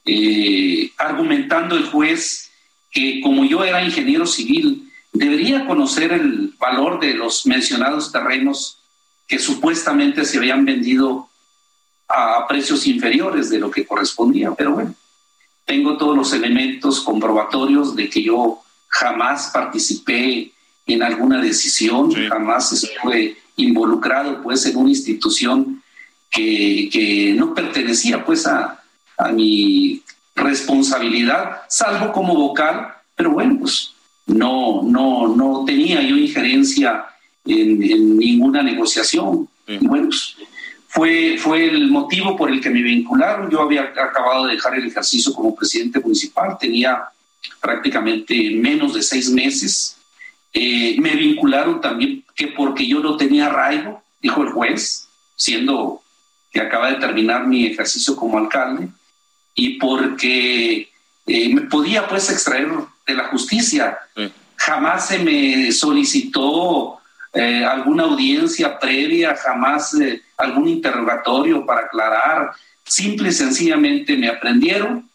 eh, 0.05 0.91
argumentando 0.99 1.77
el 1.77 1.87
juez 1.87 2.51
que 2.91 3.21
como 3.21 3.45
yo 3.45 3.65
era 3.65 3.83
ingeniero 3.83 4.27
civil, 4.27 4.91
debería 5.13 5.67
conocer 5.67 6.13
el 6.13 6.55
valor 6.59 7.01
de 7.01 7.15
los 7.15 7.47
mencionados 7.47 8.13
terrenos 8.13 8.79
que 9.27 9.39
supuestamente 9.39 10.25
se 10.25 10.39
habían 10.39 10.65
vendido 10.65 11.29
a 12.09 12.47
precios 12.49 12.87
inferiores 12.87 13.51
de 13.51 13.59
lo 13.59 13.71
que 13.71 13.87
correspondía. 13.87 14.53
Pero 14.57 14.73
bueno, 14.73 14.95
tengo 15.67 15.99
todos 15.99 16.17
los 16.17 16.33
elementos 16.33 17.01
comprobatorios 17.01 17.95
de 17.95 18.09
que 18.09 18.23
yo 18.23 18.63
jamás 18.89 19.51
participé 19.53 20.53
en 20.87 21.03
alguna 21.03 21.41
decisión, 21.41 22.13
jamás 22.29 22.73
estuve 22.73 23.37
involucrado 23.57 24.43
pues 24.43 24.65
en 24.67 24.77
una 24.77 24.91
institución 24.91 25.83
que, 26.31 26.89
que 26.91 27.35
no 27.37 27.55
pertenecía 27.55 28.25
pues 28.25 28.47
a, 28.47 28.83
a, 29.17 29.29
mi 29.29 30.03
responsabilidad, 30.35 31.63
salvo 31.69 32.13
como 32.13 32.35
vocal, 32.35 32.95
pero 33.17 33.33
bueno, 33.33 33.59
pues 33.61 33.93
no, 34.27 34.83
no, 34.83 35.35
no 35.35 35.65
tenía 35.67 36.01
yo 36.03 36.17
injerencia 36.17 37.07
en, 37.45 37.83
en 37.83 38.17
ninguna 38.17 38.63
negociación. 38.63 39.49
Y 39.67 39.87
bueno, 39.87 40.09
pues, 40.09 40.37
fue, 40.89 41.37
fue 41.39 41.67
el 41.67 41.91
motivo 41.91 42.37
por 42.37 42.51
el 42.51 42.61
que 42.61 42.71
me 42.71 42.83
vincularon. 42.83 43.51
Yo 43.51 43.61
había 43.63 43.83
acabado 43.83 44.47
de 44.47 44.55
dejar 44.55 44.75
el 44.75 44.87
ejercicio 44.87 45.33
como 45.33 45.55
presidente 45.55 46.01
municipal, 46.01 46.57
tenía 46.59 47.05
prácticamente 47.61 48.51
menos 48.51 48.95
de 48.95 49.03
seis 49.03 49.31
meses. 49.31 49.97
Eh, 50.53 50.97
me 50.99 51.15
vincularon 51.15 51.81
también 51.81 52.25
que 52.35 52.49
porque 52.49 52.87
yo 52.87 53.01
no 53.01 53.17
tenía 53.17 53.47
arraigo, 53.47 54.03
dijo 54.21 54.43
el 54.43 54.51
juez, 54.51 55.09
siendo 55.37 56.03
que 56.51 56.61
acaba 56.61 56.91
de 56.91 56.97
terminar 56.97 57.47
mi 57.47 57.67
ejercicio 57.67 58.17
como 58.17 58.39
alcalde, 58.39 58.89
y 59.55 59.79
porque 59.79 60.89
eh, 61.27 61.55
me 61.55 61.63
podía 61.63 62.09
pues 62.09 62.31
extraer 62.31 62.69
de 63.07 63.15
la 63.15 63.25
justicia. 63.25 63.99
Jamás 64.57 65.09
se 65.09 65.19
me 65.19 65.71
solicitó 65.73 66.99
eh, 67.33 67.65
alguna 67.65 68.05
audiencia 68.05 68.79
previa, 68.79 69.37
jamás 69.37 69.95
algún 70.37 70.69
interrogatorio 70.69 71.67
para 71.67 71.83
aclarar. 71.83 72.53
Simple 72.85 73.29
y 73.29 73.33
sencillamente 73.33 74.17
me 74.17 74.29
aprendieron, 74.29 75.08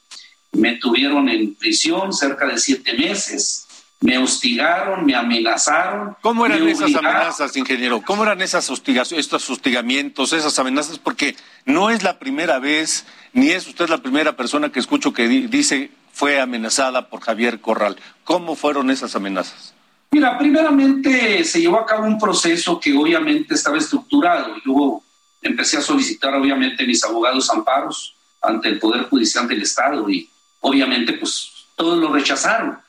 me 0.54 0.76
tuvieron 0.76 1.30
en 1.30 1.56
prisión 1.56 2.14
cerca 2.14 2.46
de 2.48 2.58
siete 2.58 2.94
meses, 2.94 3.68
me 4.02 4.18
hostigaron, 4.18 5.06
me 5.06 5.16
amenazaron. 5.16 6.16
¿Cómo 6.22 6.46
eran 6.46 6.68
esas 6.68 6.94
amenazas, 6.94 7.56
ingeniero? 7.56 8.02
¿Cómo 8.06 8.24
eran 8.24 8.42
esas 8.42 8.70
hostigaciones, 8.70 9.26
estos 9.26 9.50
hostigamientos, 9.50 10.34
esas 10.34 10.58
amenazas? 10.60 11.00
Porque 11.00 11.36
no 11.66 11.90
es 11.90 12.04
la 12.04 12.20
primera 12.20 12.60
vez, 12.60 13.06
ni 13.32 13.50
es 13.52 13.66
usted 13.68 13.88
la 13.90 14.00
primera 14.00 14.36
persona 14.36 14.72
que 14.72 14.80
escucho 14.80 15.14
que 15.14 15.28
di- 15.28 15.48
dice 15.48 15.90
fue 16.12 16.40
amenazada 16.40 17.10
por 17.10 17.22
Javier 17.22 17.60
Corral. 17.62 17.98
¿Cómo 18.24 18.56
fueron 18.56 18.92
esas 18.92 19.16
amenazas? 19.16 19.74
Mira, 20.12 20.38
primeramente 20.38 21.44
se 21.44 21.62
llevó 21.62 21.80
a 21.80 21.86
cabo 21.88 22.06
un 22.06 22.20
proceso 22.20 22.80
que 22.80 22.96
obviamente 22.96 23.56
estaba 23.56 23.78
estructurado. 23.80 24.54
Yo 24.64 25.02
empecé 25.42 25.78
a 25.78 25.82
solicitar 25.82 26.36
obviamente 26.36 26.86
mis 26.86 27.04
abogados 27.04 27.50
amparos 27.50 28.16
ante 28.42 28.68
el 28.70 28.78
Poder 28.80 29.04
Judicial 29.04 29.48
del 29.48 29.62
Estado 29.64 30.08
y 30.10 30.30
obviamente 30.64 31.14
pues 31.14 31.52
todos 31.76 32.00
lo 32.00 32.12
rechazaron. 32.12 32.80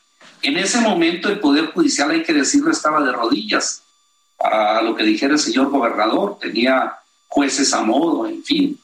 En 0.43 0.57
ese 0.59 0.81
momento 0.81 1.29
el 1.29 1.41
Poder 1.41 1.67
Judicial, 1.73 2.11
hay 2.11 2.23
que 2.23 2.33
decirlo, 2.33 2.71
estaba 2.71 3.03
de 3.03 3.13
rodillas 3.13 3.83
a 4.39 4.83
lo 4.83 4.95
que 4.95 5.05
dijera 5.05 5.35
el 5.35 5.39
señor 5.39 5.71
gobernador, 5.71 6.39
tenía 6.39 6.95
jueces 7.29 7.73
a 7.73 7.83
modo, 7.83 8.27
en 8.27 8.45
fin. 8.45 8.81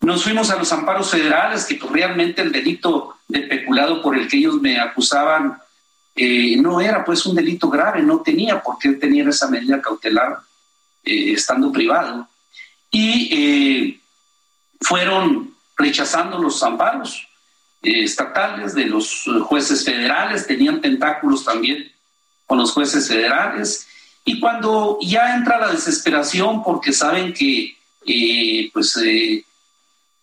Nos 0.00 0.22
fuimos 0.22 0.50
a 0.50 0.56
los 0.56 0.72
amparos 0.72 1.10
federales, 1.10 1.64
que 1.64 1.74
pues, 1.74 1.90
realmente 1.90 2.42
el 2.42 2.52
delito 2.52 3.16
de 3.26 3.40
peculado 3.40 4.00
por 4.00 4.16
el 4.16 4.28
que 4.28 4.38
ellos 4.38 4.60
me 4.60 4.78
acusaban 4.78 5.58
eh, 6.14 6.56
no 6.56 6.80
era 6.80 7.04
pues 7.04 7.26
un 7.26 7.34
delito 7.34 7.68
grave, 7.68 8.02
no 8.02 8.20
tenía 8.20 8.62
por 8.62 8.78
qué 8.78 8.92
tener 8.92 9.28
esa 9.28 9.48
medida 9.48 9.82
cautelar 9.82 10.38
eh, 11.04 11.32
estando 11.32 11.70
privado. 11.70 12.26
Y 12.90 13.28
eh, 13.32 14.00
fueron 14.80 15.54
rechazando 15.76 16.38
los 16.38 16.62
amparos 16.62 17.27
estatales 17.82 18.74
de 18.74 18.86
los 18.86 19.26
eh, 19.26 19.40
jueces 19.40 19.84
federales, 19.84 20.46
tenían 20.46 20.80
tentáculos 20.80 21.44
también 21.44 21.90
con 22.46 22.58
los 22.58 22.72
jueces 22.72 23.08
federales. 23.08 23.86
Y 24.24 24.40
cuando 24.40 24.98
ya 25.00 25.36
entra 25.36 25.58
la 25.58 25.68
desesperación 25.72 26.62
porque 26.62 26.92
saben 26.92 27.32
que 27.32 27.78
eh, 28.06 28.70
pues 28.72 28.96
eh, 28.96 29.44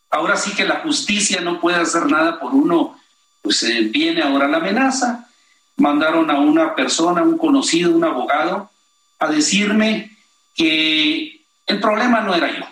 ahora 0.09 0.35
sí 0.37 0.51
que 0.55 0.65
la 0.65 0.79
justicia 0.81 1.41
no 1.41 1.59
puede 1.59 1.77
hacer 1.77 2.07
nada 2.07 2.39
por 2.39 2.53
uno, 2.53 2.99
pues 3.41 3.61
eh, 3.63 3.81
viene 3.81 4.21
ahora 4.21 4.47
la 4.47 4.57
amenaza. 4.57 5.29
Mandaron 5.77 6.31
a 6.31 6.39
una 6.39 6.73
persona, 6.73 7.21
un 7.21 7.37
conocido, 7.37 7.95
un 7.95 8.03
abogado, 8.03 8.71
a 9.19 9.27
decirme 9.27 10.17
que 10.55 11.45
el 11.67 11.79
problema 11.79 12.21
no 12.21 12.33
era 12.33 12.57
yo, 12.57 12.65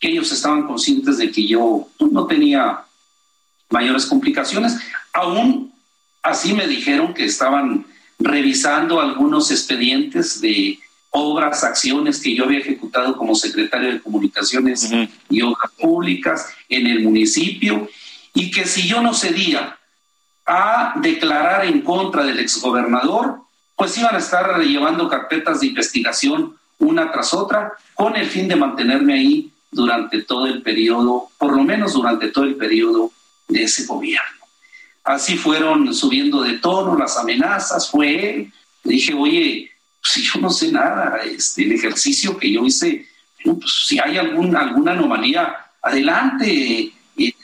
que 0.00 0.08
ellos 0.08 0.32
estaban 0.32 0.66
conscientes 0.66 1.18
de 1.18 1.30
que 1.30 1.46
yo 1.46 1.88
pues, 1.98 2.10
no 2.10 2.26
tenía 2.26 2.80
mayores 3.72 4.06
complicaciones. 4.06 4.78
Aún 5.12 5.72
así 6.22 6.52
me 6.54 6.66
dijeron 6.66 7.14
que 7.14 7.24
estaban 7.24 7.86
revisando 8.18 9.00
algunos 9.00 9.50
expedientes 9.50 10.40
de 10.40 10.78
obras, 11.10 11.64
acciones 11.64 12.20
que 12.20 12.34
yo 12.34 12.44
había 12.44 12.60
ejecutado 12.60 13.16
como 13.16 13.34
secretario 13.34 13.92
de 13.92 14.00
Comunicaciones 14.00 14.90
y 15.28 15.42
Obras 15.42 15.72
Públicas 15.78 16.54
en 16.68 16.86
el 16.86 17.00
municipio 17.00 17.88
y 18.32 18.50
que 18.50 18.64
si 18.64 18.86
yo 18.86 19.02
no 19.02 19.12
cedía 19.12 19.76
a 20.46 20.94
declarar 20.96 21.66
en 21.66 21.82
contra 21.82 22.24
del 22.24 22.40
exgobernador, 22.40 23.40
pues 23.76 23.96
iban 23.98 24.14
a 24.14 24.18
estar 24.18 24.58
llevando 24.60 25.08
carpetas 25.08 25.60
de 25.60 25.66
investigación 25.66 26.56
una 26.78 27.12
tras 27.12 27.34
otra 27.34 27.74
con 27.94 28.16
el 28.16 28.26
fin 28.26 28.48
de 28.48 28.56
mantenerme 28.56 29.14
ahí 29.14 29.52
durante 29.70 30.22
todo 30.22 30.46
el 30.46 30.62
periodo, 30.62 31.28
por 31.38 31.54
lo 31.54 31.62
menos 31.62 31.92
durante 31.92 32.28
todo 32.28 32.44
el 32.44 32.56
periodo 32.56 33.12
de 33.52 33.64
ese 33.64 33.86
gobierno. 33.86 34.46
Así 35.04 35.36
fueron 35.36 35.92
subiendo 35.94 36.42
de 36.42 36.58
tono 36.58 36.96
las 36.96 37.16
amenazas, 37.16 37.90
fue 37.90 38.30
él. 38.30 38.52
Le 38.84 38.92
dije, 38.94 39.14
oye, 39.14 39.70
si 40.02 40.22
yo 40.22 40.40
no 40.40 40.50
sé 40.50 40.70
nada, 40.72 41.20
este, 41.24 41.64
el 41.64 41.72
ejercicio 41.72 42.36
que 42.36 42.52
yo 42.52 42.64
hice, 42.64 43.06
bueno, 43.44 43.60
pues 43.60 43.84
si 43.86 43.98
hay 43.98 44.16
algún, 44.16 44.56
alguna 44.56 44.92
anomalía, 44.92 45.54
adelante, 45.82 46.46
eh, 46.48 46.92
eh, 47.16 47.34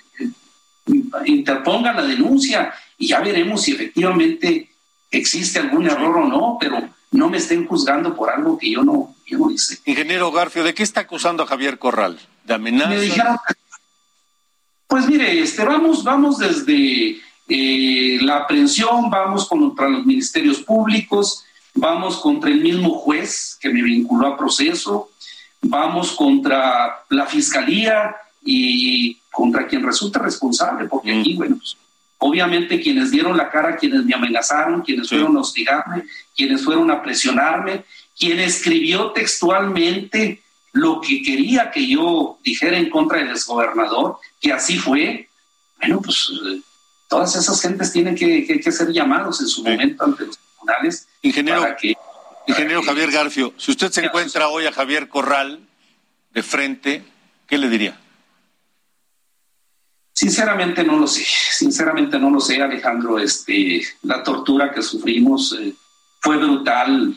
interponga 1.27 1.93
la 1.93 2.03
denuncia 2.03 2.73
y 2.97 3.09
ya 3.09 3.21
veremos 3.21 3.63
si 3.63 3.73
efectivamente 3.73 4.71
existe 5.11 5.59
algún 5.59 5.87
error 5.87 6.19
o 6.19 6.29
no, 6.29 6.59
pero 6.61 6.89
no 7.11 7.29
me 7.29 7.39
estén 7.39 7.67
juzgando 7.67 8.15
por 8.15 8.31
algo 8.31 8.59
que 8.59 8.71
yo 8.71 8.83
no, 8.83 9.17
yo 9.27 9.39
no 9.39 9.51
hice. 9.51 9.79
Ingeniero 9.85 10.31
Garfio, 10.31 10.63
¿de 10.63 10.75
qué 10.75 10.83
está 10.83 11.01
acusando 11.01 11.43
a 11.43 11.47
Javier 11.47 11.79
Corral? 11.79 12.19
¿De 12.45 12.55
amenazas? 12.55 12.91
Me 12.91 13.01
dijeron, 13.01 13.37
pues 14.89 15.07
mire, 15.07 15.41
este, 15.41 15.65
vamos, 15.65 16.03
vamos 16.03 16.39
desde 16.39 17.21
eh, 17.47 18.19
la 18.23 18.39
aprehensión, 18.39 19.11
vamos 19.11 19.47
contra 19.47 19.89
los 19.89 20.05
ministerios 20.05 20.61
públicos, 20.61 21.45
vamos 21.75 22.17
contra 22.17 22.51
el 22.51 22.61
mismo 22.61 22.91
juez 22.95 23.57
que 23.61 23.69
me 23.69 23.83
vinculó 23.83 24.27
a 24.27 24.37
proceso, 24.37 25.11
vamos 25.61 26.13
contra 26.13 27.05
la 27.11 27.27
fiscalía 27.27 28.17
y 28.43 29.19
contra 29.31 29.67
quien 29.67 29.85
resulta 29.85 30.21
responsable, 30.21 30.89
porque 30.89 31.21
aquí, 31.21 31.35
bueno, 31.35 31.57
pues, 31.57 31.77
obviamente 32.17 32.81
quienes 32.81 33.11
dieron 33.11 33.37
la 33.37 33.51
cara, 33.51 33.77
quienes 33.77 34.05
me 34.05 34.15
amenazaron, 34.15 34.81
quienes 34.81 35.11
fueron 35.11 35.37
a 35.37 35.41
hostigarme, 35.41 36.05
quienes 36.35 36.65
fueron 36.65 36.91
a 36.91 37.03
presionarme, 37.03 37.85
quien 38.19 38.41
escribió 38.41 39.11
textualmente 39.13 40.43
lo 40.73 41.01
que 41.01 41.23
quería 41.23 41.71
que 41.71 41.87
yo 41.87 42.39
dijera 42.45 42.77
en 42.79 42.91
contra 42.91 43.19
del 43.19 43.31
exgobernador, 43.31 44.19
que 44.41 44.53
así 44.53 44.79
fue, 44.79 45.29
bueno, 45.79 46.01
pues 46.03 46.31
eh, 46.47 46.61
todas 47.09 47.35
esas 47.37 47.61
gentes 47.61 47.93
tienen 47.93 48.15
que, 48.15 48.47
que- 48.47 48.61
que 48.61 48.73
ser 48.73 48.93
llamados 48.93 49.41
en 49.41 49.49
su 49.49 49.63
momento 49.65 50.05
ante 50.05 50.27
los 50.27 50.39
tribunales. 50.39 51.09
Ingeniero, 51.23 51.63
para 51.63 51.77
que, 51.77 51.95
ingeniero 52.47 52.83
Javier 52.83 53.11
Garfio, 53.11 53.55
si 53.57 53.71
usted 53.71 53.91
se 53.91 54.05
encuentra 54.05 54.49
hoy 54.49 54.67
a 54.67 54.73
Javier 54.73 55.09
Corral 55.09 55.61
de 56.33 56.43
frente, 56.43 57.03
¿qué 57.47 57.59
le 57.59 57.69
diría? 57.69 57.99
Sinceramente 60.13 60.83
no 60.83 60.97
lo 60.99 61.07
sé, 61.07 61.25
sinceramente 61.25 62.19
no 62.19 62.31
lo 62.31 62.41
sé, 62.41 62.61
Alejandro. 62.61 63.19
Este, 63.21 63.87
la 64.03 64.23
tortura 64.25 64.73
que 64.73 64.83
sufrimos 64.83 65.57
eh, 65.61 65.73
fue 66.21 66.37
brutal. 66.39 67.17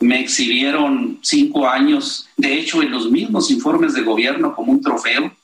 Me 0.00 0.20
exhibieron 0.20 1.18
cinco 1.22 1.68
años, 1.68 2.28
de 2.36 2.54
hecho, 2.54 2.82
en 2.82 2.90
los 2.90 3.10
mismos 3.10 3.50
informes 3.50 3.94
de 3.94 4.02
gobierno 4.02 4.54
como 4.54 4.72
un 4.72 4.82
trofeo, 4.82 5.34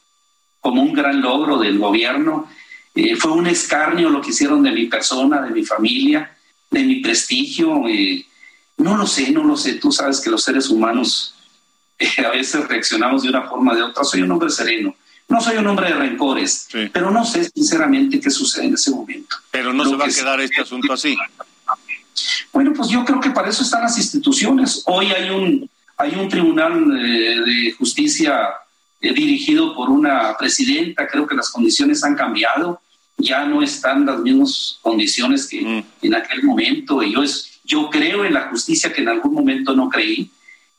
como 0.60 0.82
un 0.82 0.92
gran 0.92 1.20
logro 1.20 1.58
del 1.58 1.78
gobierno. 1.78 2.48
Eh, 2.94 3.16
fue 3.16 3.32
un 3.32 3.46
escarnio 3.46 4.10
lo 4.10 4.20
que 4.20 4.30
hicieron 4.30 4.62
de 4.62 4.70
mi 4.70 4.86
persona, 4.86 5.40
de 5.40 5.50
mi 5.50 5.64
familia, 5.64 6.36
de 6.70 6.84
mi 6.84 6.96
prestigio. 6.96 7.88
eh, 7.88 8.26
no 8.78 8.96
lo 8.96 9.06
sé, 9.06 9.30
no 9.30 9.44
lo 9.44 9.56
sé. 9.56 9.74
Tú 9.74 9.90
sabes 9.90 10.20
que 10.20 10.30
los 10.30 10.42
seres 10.42 10.68
humanos 10.68 11.34
eh, 11.98 12.24
a 12.24 12.30
veces 12.30 12.66
reaccionamos 12.68 13.22
de 13.22 13.30
una 13.30 13.48
forma 13.48 13.72
o 13.72 13.76
de 13.76 13.82
otra. 13.82 14.04
Soy 14.04 14.22
un 14.22 14.30
hombre 14.30 14.50
sereno. 14.50 14.94
No 15.28 15.40
soy 15.40 15.56
un 15.56 15.66
hombre 15.66 15.88
de 15.88 15.94
rencores, 15.94 16.68
pero 16.92 17.10
no 17.10 17.24
sé 17.24 17.44
sinceramente 17.44 18.20
qué 18.20 18.30
sucede 18.30 18.66
en 18.66 18.74
ese 18.74 18.90
momento. 18.90 19.36
Pero 19.50 19.72
no 19.72 19.84
Lo 19.84 19.90
se 19.90 19.96
va 19.96 20.04
a 20.04 20.08
que 20.08 20.14
quedar 20.14 20.40
este 20.42 20.60
asunto 20.60 20.92
así. 20.92 21.16
Bueno, 22.52 22.72
pues 22.74 22.88
yo 22.88 23.04
creo 23.04 23.20
que 23.20 23.30
para 23.30 23.48
eso 23.48 23.62
están 23.62 23.82
las 23.82 23.96
instituciones. 23.96 24.82
Hoy 24.86 25.06
hay 25.12 25.30
un, 25.30 25.70
hay 25.96 26.14
un 26.14 26.28
tribunal 26.28 26.84
eh, 26.98 27.40
de 27.40 27.72
justicia 27.72 28.50
eh, 29.00 29.12
dirigido 29.12 29.74
por 29.74 29.90
una 29.90 30.36
presidenta. 30.36 31.08
Creo 31.08 31.26
que 31.26 31.34
las 31.34 31.50
condiciones 31.50 32.04
han 32.04 32.14
cambiado. 32.14 32.80
Ya 33.16 33.44
no 33.44 33.62
están 33.62 34.04
las 34.06 34.20
mismas 34.20 34.78
condiciones 34.82 35.46
que 35.46 35.84
en 36.02 36.14
aquel 36.14 36.42
momento. 36.42 37.02
Y 37.02 37.12
yo, 37.12 37.22
es, 37.22 37.60
yo 37.64 37.88
creo 37.90 38.24
en 38.24 38.34
la 38.34 38.48
justicia 38.48 38.92
que 38.92 39.02
en 39.02 39.08
algún 39.08 39.34
momento 39.34 39.74
no 39.74 39.88
creí. 39.88 40.30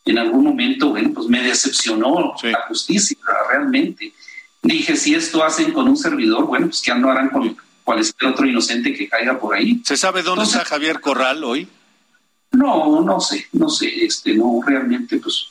En 0.06 0.18
algún 0.18 0.44
momento, 0.44 0.90
bueno, 0.90 1.12
pues 1.14 1.28
me 1.28 1.42
decepcionó 1.42 2.34
la 2.44 2.62
justicia 2.68 3.18
realmente. 3.50 4.14
Dije, 4.62 4.96
si 4.96 5.16
esto 5.16 5.44
hacen 5.44 5.72
con 5.72 5.88
un 5.88 5.98
servidor, 5.98 6.46
bueno, 6.46 6.68
pues 6.68 6.82
que 6.82 6.94
no 6.96 7.10
harán 7.10 7.30
con 7.30 7.56
cualquier 7.84 8.32
otro 8.32 8.48
inocente 8.48 8.94
que 8.94 9.08
caiga 9.08 9.40
por 9.40 9.56
ahí. 9.56 9.82
¿Se 9.84 9.98
sabe 9.98 10.24
dónde 10.24 10.46
está 10.46 10.64
Javier 10.66 11.00
Corral 11.00 11.44
hoy? 11.44 11.68
No, 12.52 13.02
no 13.02 13.20
sé, 13.20 13.48
no 13.54 13.70
sé, 13.70 14.06
este, 14.06 14.36
no, 14.36 14.62
realmente, 14.66 15.18
pues, 15.18 15.48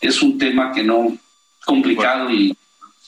es 0.00 0.20
un 0.22 0.36
tema 0.36 0.72
que 0.72 0.82
no, 0.82 1.16
complicado 1.64 2.30
y, 2.30 2.56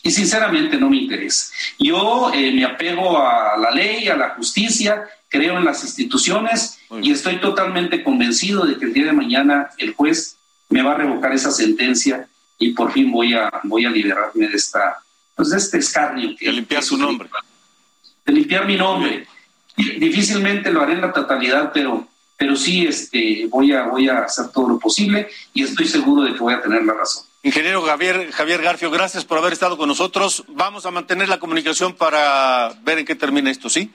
y 0.03 0.11
sinceramente 0.11 0.79
no 0.79 0.89
me 0.89 0.99
interesa. 0.99 1.53
Yo 1.79 2.31
eh, 2.33 2.53
me 2.53 2.65
apego 2.65 3.19
a 3.19 3.57
la 3.57 3.71
ley, 3.71 4.09
a 4.09 4.17
la 4.17 4.31
justicia, 4.31 5.05
creo 5.29 5.59
en 5.59 5.65
las 5.65 5.83
instituciones 5.83 6.79
y 7.03 7.11
estoy 7.11 7.41
totalmente 7.41 8.03
convencido 8.03 8.65
de 8.65 8.79
que 8.79 8.87
el 8.87 8.93
día 8.93 9.07
de 9.07 9.13
mañana 9.13 9.71
el 9.79 9.95
juez 9.95 10.37
me 10.69 10.83
va 10.83 10.93
a 10.93 10.97
revocar 10.97 11.33
esa 11.33 11.51
sentencia 11.51 12.29
y 12.59 12.73
por 12.73 12.93
fin 12.93 13.11
voy 13.11 13.35
a, 13.35 13.51
voy 13.65 13.85
a 13.85 13.91
liberarme 13.91 14.49
de 14.49 14.57
esta, 14.57 14.99
pues 15.35 15.51
de 15.51 15.59
este 15.59 15.79
escarnio 15.79 16.37
que 16.37 16.47
De 16.47 16.53
limpiar 16.53 16.83
su 16.83 16.97
nombre. 16.97 17.29
De 18.27 18.33
limpiar 18.33 18.67
mi 18.67 18.77
nombre. 18.77 19.27
Difícilmente 19.77 20.71
lo 20.71 20.83
haré 20.83 20.95
en 20.95 21.01
la 21.03 21.13
totalidad, 21.13 21.71
pero 21.73 22.09
pero 22.37 22.57
sí 22.57 22.87
este, 22.87 23.47
voy, 23.49 23.73
a, 23.73 23.85
voy 23.85 24.09
a 24.09 24.19
hacer 24.19 24.49
todo 24.49 24.69
lo 24.69 24.79
posible 24.79 25.29
y 25.55 25.63
estoy 25.63 25.89
seguro 25.89 26.23
de 26.23 26.35
que 26.35 26.41
voy 26.41 26.55
a 26.55 26.61
tener 26.61 26.85
la 26.85 26.93
razón. 26.93 27.25
Ingeniero 27.43 27.83
Javier, 27.83 28.31
Javier 28.33 28.61
Garfio, 28.61 28.91
gracias 28.91 29.25
por 29.25 29.39
haber 29.39 29.53
estado 29.53 29.79
con 29.79 29.89
nosotros. 29.89 30.45
Vamos 30.49 30.85
a 30.85 30.91
mantener 30.91 31.29
la 31.29 31.39
comunicación 31.39 31.95
para 31.95 32.75
ver 32.83 32.99
en 32.99 33.07
qué 33.07 33.15
termina 33.15 33.51
esto, 33.51 33.69
¿sí? 33.71 33.91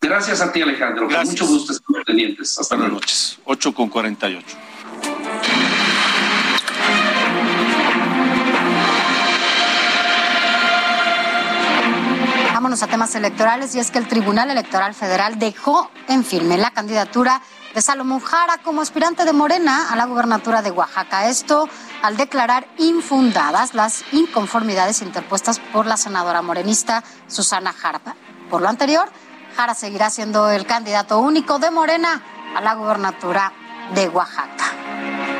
Gracias 0.00 0.40
a 0.40 0.52
ti, 0.52 0.62
Alejandro. 0.62 1.08
Con 1.08 1.24
mucho 1.24 1.46
gusto 1.46 1.72
estar 1.72 2.04
pendientes. 2.04 2.58
Hasta 2.58 2.76
Buenas 2.76 2.94
noches. 2.94 3.38
8 3.44 3.74
con 3.74 3.88
48. 3.88 4.44
Vámonos 12.64 12.82
a 12.82 12.86
temas 12.86 13.14
electorales 13.14 13.74
y 13.74 13.78
es 13.78 13.90
que 13.90 13.98
el 13.98 14.08
Tribunal 14.08 14.48
Electoral 14.48 14.94
Federal 14.94 15.38
dejó 15.38 15.90
en 16.08 16.24
firme 16.24 16.56
la 16.56 16.70
candidatura 16.70 17.42
de 17.74 17.82
Salomón 17.82 18.20
Jara 18.20 18.56
como 18.64 18.80
aspirante 18.80 19.26
de 19.26 19.34
Morena 19.34 19.92
a 19.92 19.96
la 19.96 20.06
gubernatura 20.06 20.62
de 20.62 20.70
Oaxaca. 20.70 21.28
Esto 21.28 21.68
al 22.00 22.16
declarar 22.16 22.66
infundadas 22.78 23.74
las 23.74 24.02
inconformidades 24.12 25.02
interpuestas 25.02 25.58
por 25.58 25.84
la 25.84 25.98
senadora 25.98 26.40
morenista 26.40 27.04
Susana 27.26 27.74
Jarpa. 27.74 28.16
Por 28.48 28.62
lo 28.62 28.70
anterior, 28.70 29.10
Jara 29.54 29.74
seguirá 29.74 30.08
siendo 30.08 30.50
el 30.50 30.64
candidato 30.64 31.18
único 31.18 31.58
de 31.58 31.70
Morena 31.70 32.22
a 32.56 32.62
la 32.62 32.72
gubernatura 32.76 33.52
de 33.94 34.08
Oaxaca. 34.08 35.33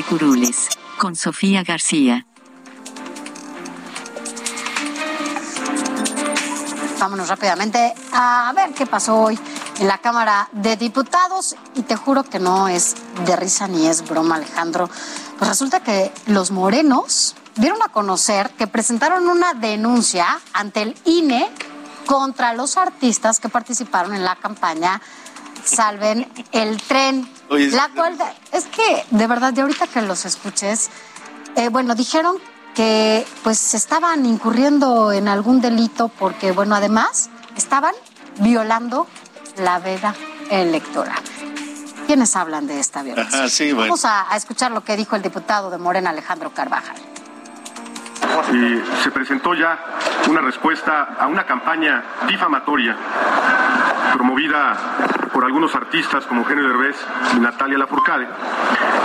Curules, 0.00 0.68
con 0.96 1.14
Sofía 1.16 1.62
García. 1.62 2.24
Vámonos 6.98 7.28
rápidamente 7.28 7.92
a 8.12 8.50
ver 8.56 8.72
qué 8.72 8.86
pasó 8.86 9.18
hoy 9.18 9.38
en 9.80 9.88
la 9.88 9.98
Cámara 9.98 10.48
de 10.52 10.76
Diputados 10.76 11.56
y 11.74 11.82
te 11.82 11.96
juro 11.96 12.22
que 12.22 12.38
no 12.38 12.68
es 12.68 12.94
de 13.26 13.36
risa 13.36 13.68
ni 13.68 13.86
es 13.86 14.08
broma, 14.08 14.36
Alejandro. 14.36 14.88
Pues 15.38 15.48
resulta 15.50 15.80
que 15.80 16.10
los 16.26 16.52
morenos 16.52 17.34
dieron 17.56 17.82
a 17.82 17.88
conocer 17.88 18.50
que 18.50 18.66
presentaron 18.66 19.28
una 19.28 19.52
denuncia 19.52 20.40
ante 20.54 20.82
el 20.82 20.96
INE 21.04 21.50
contra 22.06 22.54
los 22.54 22.78
artistas 22.78 23.40
que 23.40 23.50
participaron 23.50 24.14
en 24.14 24.24
la 24.24 24.36
campaña 24.36 25.02
Salven 25.64 26.30
el 26.52 26.80
Tren. 26.82 27.28
la 27.72 27.88
cual, 27.94 28.16
es 28.52 28.64
que 28.66 29.04
de 29.10 29.26
verdad, 29.26 29.52
de 29.52 29.62
ahorita 29.62 29.86
que 29.86 30.02
los 30.02 30.24
escuches, 30.24 30.90
eh, 31.56 31.68
bueno, 31.68 31.94
dijeron 31.94 32.36
que 32.74 33.26
pues 33.42 33.74
estaban 33.74 34.24
incurriendo 34.24 35.12
en 35.12 35.28
algún 35.28 35.60
delito 35.60 36.08
porque, 36.08 36.52
bueno, 36.52 36.74
además 36.74 37.28
estaban 37.56 37.94
violando 38.38 39.06
la 39.58 39.78
veda 39.78 40.14
electoral. 40.50 41.22
¿Quiénes 42.06 42.34
hablan 42.34 42.66
de 42.66 42.80
esta 42.80 43.02
violencia? 43.02 43.40
Vamos 43.88 44.04
a, 44.04 44.32
a 44.32 44.36
escuchar 44.36 44.72
lo 44.72 44.82
que 44.82 44.96
dijo 44.96 45.14
el 45.16 45.22
diputado 45.22 45.70
de 45.70 45.78
Morena, 45.78 46.10
Alejandro 46.10 46.52
Carvajal. 46.54 46.96
Y 48.52 48.82
se 49.02 49.10
presentó 49.10 49.54
ya 49.54 49.78
una 50.28 50.40
respuesta 50.40 51.16
a 51.18 51.26
una 51.26 51.44
campaña 51.44 52.02
difamatoria 52.28 52.96
promovida 54.12 55.28
por 55.32 55.44
algunos 55.44 55.74
artistas 55.74 56.26
como 56.26 56.42
Eugenio 56.42 56.68
Derbez 56.68 56.96
y 57.36 57.40
Natalia 57.40 57.78
Lafourcade, 57.78 58.26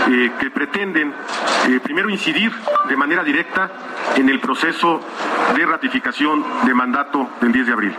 eh, 0.09 0.31
que 0.39 0.49
pretenden 0.49 1.13
eh, 1.67 1.79
primero 1.81 2.09
incidir 2.09 2.51
de 2.89 2.95
manera 2.95 3.23
directa 3.23 3.71
en 4.15 4.27
el 4.29 4.39
proceso 4.39 4.99
de 5.55 5.65
ratificación 5.65 6.43
de 6.65 6.73
mandato 6.73 7.29
del 7.39 7.53
10 7.53 7.67
de 7.67 7.73
abril. 7.73 7.95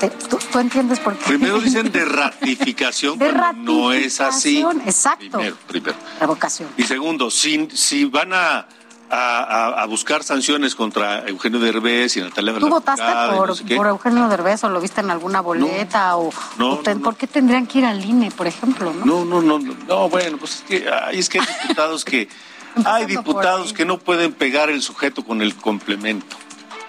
Eh, 0.00 0.10
¿Tú, 0.28 0.38
tú 0.50 0.58
entiendes 0.58 0.98
por 0.98 1.16
qué? 1.16 1.24
Primero 1.24 1.60
dicen 1.60 1.90
de 1.92 2.04
ratificación, 2.04 3.18
De 3.18 3.32
no 3.56 3.92
es 3.92 4.20
así. 4.20 4.64
exacto. 4.84 5.38
Primero, 5.38 5.56
primero. 5.68 5.96
Revocación. 6.20 6.68
Y 6.76 6.82
segundo, 6.82 7.30
si, 7.30 7.68
si 7.72 8.04
van 8.04 8.32
a, 8.32 8.66
a, 9.14 9.42
a- 9.42 9.82
a 9.82 9.86
buscar 9.86 10.22
sanciones 10.24 10.74
contra 10.74 11.26
Eugenio 11.28 11.60
Derbez 11.60 12.16
y 12.16 12.20
Natalia 12.20 12.54
¿Tú 12.58 12.68
votaste 12.68 13.04
por, 13.36 13.48
no 13.48 13.54
sé 13.54 13.64
por 13.76 13.86
Eugenio 13.86 14.28
Derbez 14.28 14.64
o 14.64 14.68
lo 14.68 14.80
viste 14.80 15.00
en 15.00 15.10
alguna 15.10 15.40
boleta? 15.40 16.16
o, 16.16 16.30
No, 16.58 16.80
¿Por 16.82 17.16
qué 17.16 17.26
tendrían 17.26 17.66
que 17.66 17.78
ir 17.78 17.84
al 17.86 18.04
INE, 18.04 18.30
por 18.30 18.46
ejemplo? 18.46 18.92
¿no? 18.92 19.04
No, 19.04 19.24
no, 19.24 19.40
no, 19.42 19.58
no, 19.58 19.74
no, 19.88 20.08
bueno, 20.08 20.36
pues 20.38 20.56
es 20.56 20.60
que, 20.62 20.88
ay, 20.90 21.18
es 21.18 21.28
que 21.28 21.38
hay 21.40 21.46
diputados 21.62 22.04
que, 22.04 22.28
hay 22.84 23.06
diputados 23.06 23.72
que 23.72 23.84
no 23.84 23.98
pueden 23.98 24.32
pegar 24.32 24.68
el 24.70 24.82
sujeto 24.82 25.24
con 25.24 25.42
el 25.42 25.54
complemento. 25.54 26.36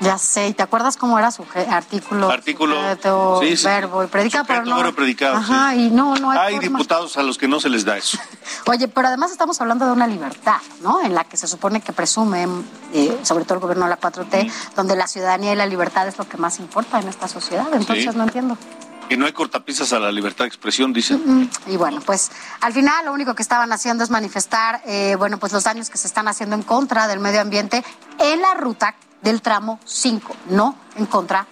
Ya 0.02 0.18
sé, 0.18 0.50
¿y 0.50 0.54
te 0.54 0.62
acuerdas 0.62 0.98
cómo 0.98 1.18
era 1.18 1.32
su 1.32 1.46
artículo? 1.70 2.30
Artículo, 2.30 2.76
sujeto, 2.76 3.40
sí, 3.42 3.56
sí. 3.56 3.66
verbo 3.66 4.04
y 4.04 4.08
predica, 4.08 4.44
pero 4.44 4.60
Sujeto, 4.60 4.76
no. 4.76 4.84
verbo, 4.84 4.96
predicado, 4.96 5.36
Ajá, 5.38 5.72
sí. 5.72 5.88
y 5.88 5.90
no, 5.90 6.16
no 6.16 6.32
hay, 6.32 6.56
Hay 6.56 6.60
diputados 6.60 7.16
a 7.18 7.24
los 7.24 7.38
que 7.38 7.48
no 7.48 7.60
se 7.60 7.70
les 7.70 7.86
da 7.86 7.98
eso. 7.98 8.18
Oye, 8.68 8.88
pero 8.90 9.08
además 9.08 9.32
estamos 9.32 9.60
hablando 9.62 9.86
de 9.86 9.94
una 9.94 10.06
libertad, 10.08 10.58
¿no? 10.82 11.02
En 11.02 11.16
la 11.16 11.24
que 11.24 11.38
se 11.38 11.48
supone 11.48 11.80
que 11.82 11.94
presumen, 11.94 12.66
eh, 12.94 13.18
sobre 13.24 13.46
todo 13.46 13.56
el 13.56 13.60
gobierno 13.62 13.86
de 13.86 13.92
la 13.92 14.00
4T, 14.00 14.52
donde 14.76 14.96
la 14.96 15.08
ciudadanía 15.08 15.54
y 15.54 15.56
la 15.56 15.66
libertad 15.66 16.08
es 16.08 16.18
lo 16.18 16.28
que 16.28 16.38
más 16.38 16.60
importa 16.60 17.00
en 17.00 17.08
esta 17.08 17.28
sociedad. 17.28 17.68
Entonces 17.74 18.16
no 18.16 18.24
entiendo. 18.24 18.58
Que 19.10 19.18
no 19.18 19.26
hay 19.26 19.34
cortapisas 19.34 19.94
a 19.94 20.00
la 20.00 20.12
libertad 20.12 20.46
de 20.46 20.50
expresión, 20.50 20.92
dicen. 20.94 21.22
Mm, 21.24 21.50
Y 21.68 21.78
bueno, 21.78 22.02
pues 22.02 22.32
al 22.62 22.74
final 22.74 23.06
lo 23.06 23.14
único 23.14 23.36
que 23.36 23.44
estaban 23.44 23.72
haciendo 23.72 24.04
es 24.04 24.10
manifestar, 24.10 24.82
eh, 24.86 25.16
bueno, 25.18 25.38
pues 25.38 25.54
los 25.54 25.64
daños 25.64 25.90
que 25.90 25.98
se 25.98 26.08
están 26.08 26.28
haciendo 26.28 26.56
en 26.56 26.64
contra 26.64 27.08
del 27.08 27.20
medio 27.20 27.42
ambiente 27.42 27.84
en 28.20 28.42
la 28.42 28.56
ruta 28.56 28.96
del 29.22 29.42
tramo 29.42 29.80
5, 29.86 30.36
no 30.50 30.76
en 30.96 31.06
contra 31.06 31.48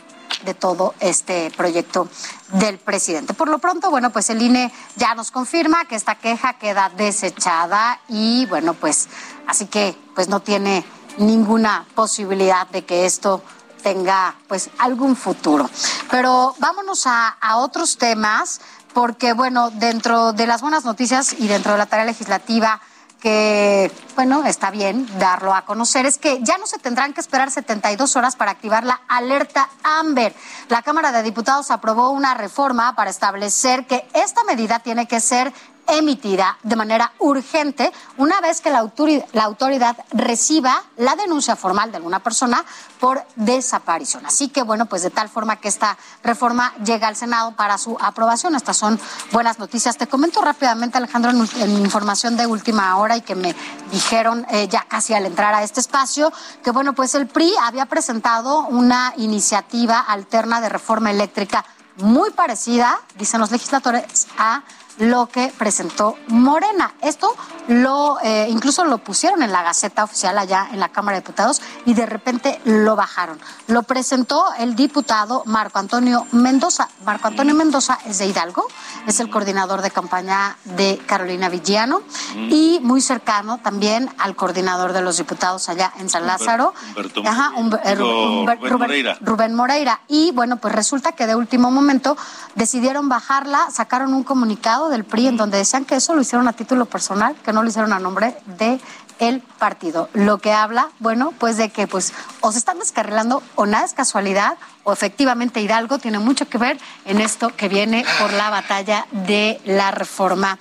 de 0.46 0.54
todo 0.54 0.94
este 1.00 1.52
proyecto 1.56 2.10
del 2.54 2.78
presidente. 2.78 3.34
Por 3.34 3.50
lo 3.50 3.60
pronto, 3.60 3.90
bueno, 3.90 4.10
pues 4.10 4.30
el 4.30 4.42
INE 4.42 4.72
ya 4.96 5.16
nos 5.16 5.32
confirma 5.32 5.86
que 5.86 5.96
esta 5.96 6.16
queja 6.16 6.54
queda 6.54 6.90
desechada 6.90 8.00
y 8.10 8.46
bueno, 8.48 8.74
pues 8.74 9.08
así 9.48 9.68
que 9.68 9.96
pues 10.16 10.28
no 10.28 10.42
tiene 10.42 10.84
ninguna 11.18 11.86
posibilidad 11.96 12.68
de 12.68 12.84
que 12.84 13.06
esto 13.06 13.44
tenga 13.84 14.36
pues 14.48 14.70
algún 14.80 15.16
futuro. 15.16 15.70
Pero 16.10 16.56
vámonos 16.58 17.06
a, 17.06 17.38
otros 17.58 17.98
temas, 17.98 18.62
porque 18.94 19.34
bueno, 19.34 19.70
dentro 19.70 20.34
de 20.34 20.48
las 20.48 20.62
buenas 20.62 20.86
noticias 20.86 21.36
y 21.38 21.48
dentro 21.48 21.74
de 21.74 21.78
la 21.78 21.86
tarea 21.86 22.06
legislativa 22.06 22.82
que, 23.22 23.90
bueno, 24.16 24.44
está 24.44 24.70
bien 24.70 25.08
darlo 25.18 25.54
a 25.54 25.64
conocer, 25.64 26.06
es 26.06 26.18
que 26.18 26.40
ya 26.42 26.58
no 26.58 26.68
se 26.68 26.78
tendrán 26.78 27.14
que 27.14 27.22
esperar 27.22 27.52
72 27.52 28.18
horas 28.18 28.36
para 28.36 28.52
activar 28.52 28.84
la 28.84 29.00
alerta 29.08 29.70
Amber. 29.82 30.36
La 30.68 30.82
Cámara 30.82 31.14
de 31.14 31.24
Diputados 31.24 31.72
aprobó 31.72 32.10
una 32.10 32.34
reforma 32.34 32.96
para 32.96 33.10
establecer 33.10 33.88
que 33.88 34.06
esta 34.14 34.44
medida 34.44 34.80
tiene 34.80 35.08
que 35.08 35.22
ser 35.22 35.54
emitida 35.88 36.58
de 36.64 36.76
manera 36.76 37.14
urgente 37.20 37.92
una 38.18 38.40
vez 38.42 38.62
que 38.62 38.70
la 38.70 38.80
autoridad, 38.80 39.98
reciba 40.12 40.84
la 40.98 41.16
denuncia 41.16 41.56
formal 41.56 41.92
de 41.92 41.98
alguna 41.98 42.20
persona 42.20 42.64
por 43.00 43.24
desaparición. 43.36 44.26
Así 44.26 44.50
que, 44.50 44.64
bueno, 44.64 44.86
pues 44.86 45.04
de 45.04 45.10
tal 45.10 45.30
forma 45.30 45.58
que 45.58 45.68
esta 45.68 45.98
reforma 46.24 46.74
llega 46.84 47.08
al 47.08 47.16
Senado 47.16 47.56
para 47.56 47.78
su 47.78 47.98
aprobación. 48.00 48.56
Estas 48.56 48.78
son 48.78 49.00
buenas 49.32 49.60
noticias. 49.60 49.98
Te 49.98 50.08
comento 50.08 50.42
rápidamente, 50.42 50.98
Alejandro, 50.98 51.32
en 51.32 51.78
información 51.78 52.38
de 52.38 52.48
última 52.48 52.98
hora 52.98 53.18
y 53.18 53.22
que 53.22 53.36
me 53.36 53.56
dijeron 53.92 54.46
eh, 54.50 54.68
ya 54.68 54.86
casi 54.88 55.14
al 55.14 55.26
entrar 55.26 55.54
a 55.54 55.64
este 55.64 55.80
espacio, 55.80 56.32
que, 56.64 56.72
bueno, 56.72 56.94
pues 56.94 57.16
el 57.16 57.28
PRI 57.28 57.54
había 57.62 57.86
presentado 57.86 58.68
una 58.68 59.14
iniciativa 59.18 60.00
alterna 60.00 60.62
de 60.62 60.70
reforma 60.70 61.12
eléctrica 61.12 61.66
muy 61.98 62.32
parecida, 62.32 63.00
dicen 63.18 63.40
los 63.40 63.52
legisladores, 63.52 64.28
a 64.38 64.64
lo 65.00 65.28
que 65.28 65.52
presentó 65.58 66.16
Morena. 66.28 66.94
Esto 67.02 67.34
lo 67.68 68.18
eh, 68.22 68.48
incluso 68.50 68.86
lo 68.86 68.98
pusieron 69.00 69.42
en 69.44 69.52
la 69.52 69.64
Gaceta 69.64 70.04
Oficial 70.04 70.38
allá 70.38 70.68
en 70.72 70.80
la 70.80 70.90
Cámara 70.90 71.18
de 71.18 71.22
Diputados 71.22 71.62
y 71.86 71.94
de 71.94 72.06
repente 72.06 72.60
lo 72.66 72.96
bajaron. 72.96 73.40
Lo 73.68 73.84
presentó 73.84 74.46
el 74.60 74.76
diputado 74.76 75.44
Marco 75.46 75.80
Antonio 75.80 76.26
Mendoza. 76.32 76.90
Marco 77.06 77.28
Antonio 77.28 77.56
Mendoza 77.56 77.98
es 78.06 78.18
de 78.20 78.28
Hidalgo, 78.28 78.66
es 79.08 79.20
el 79.20 79.30
coordinador 79.30 79.82
de 79.82 79.92
campaña 79.92 80.58
de 80.66 81.02
Carolina 81.06 81.50
Villano 81.50 82.02
y 82.36 82.80
muy 82.82 83.02
cercano 83.02 83.60
también 83.60 84.10
al 84.18 84.36
coordinador 84.36 84.94
de 84.94 85.02
los 85.02 85.18
diputados 85.18 85.70
allá 85.70 85.92
en 86.00 86.10
San 86.10 86.26
Lázaro. 86.28 86.74
Humberto 86.90 87.22
Ajá, 87.26 87.52
Humber- 87.56 87.82
eh, 87.84 87.96
Digo, 87.96 88.42
Humber- 88.44 88.60
Rubén 88.60 88.80
Moreira. 88.80 89.18
Rubén 89.22 89.56
Moreira. 89.56 90.00
Y 90.08 90.32
bueno, 90.32 90.58
pues 90.58 90.74
resulta 90.76 91.14
que 91.14 91.28
de 91.28 91.36
último 91.36 91.72
momento 91.72 92.18
decidieron 92.56 93.10
bajarla, 93.10 93.70
sacaron 93.72 94.14
un 94.14 94.24
comunicado 94.24 94.83
del 94.90 95.04
PRI 95.04 95.28
en 95.28 95.38
donde 95.38 95.58
decían 95.58 95.86
que 95.86 95.96
eso 95.96 96.16
lo 96.16 96.22
hicieron 96.22 96.48
a 96.48 96.54
título 96.54 96.86
personal, 96.86 97.36
que 97.44 97.54
no 97.54 97.64
lo 97.64 97.70
hicieron 97.70 97.94
a 97.94 98.00
nombre 98.00 98.36
de 98.58 98.80
el 99.20 99.42
partido. 99.42 100.10
Lo 100.14 100.40
que 100.40 100.52
habla, 100.52 100.90
bueno, 101.00 101.34
pues 101.38 101.58
de 101.58 101.70
que 101.70 101.88
pues 101.88 102.14
o 102.42 102.52
se 102.52 102.58
están 102.58 102.80
descarrilando 102.80 103.44
o 103.56 103.66
nada 103.66 103.86
es 103.86 103.94
casualidad 103.94 104.58
o 104.84 104.94
efectivamente 104.94 105.62
Hidalgo 105.62 106.00
tiene 106.00 106.20
mucho 106.20 106.48
que 106.48 106.58
ver 106.58 106.78
en 107.06 107.22
esto 107.22 107.56
que 107.56 107.70
viene 107.70 108.06
por 108.20 108.34
la 108.34 108.50
batalla 108.50 109.08
de 109.12 109.62
la 109.66 109.92
reforma 109.92 110.60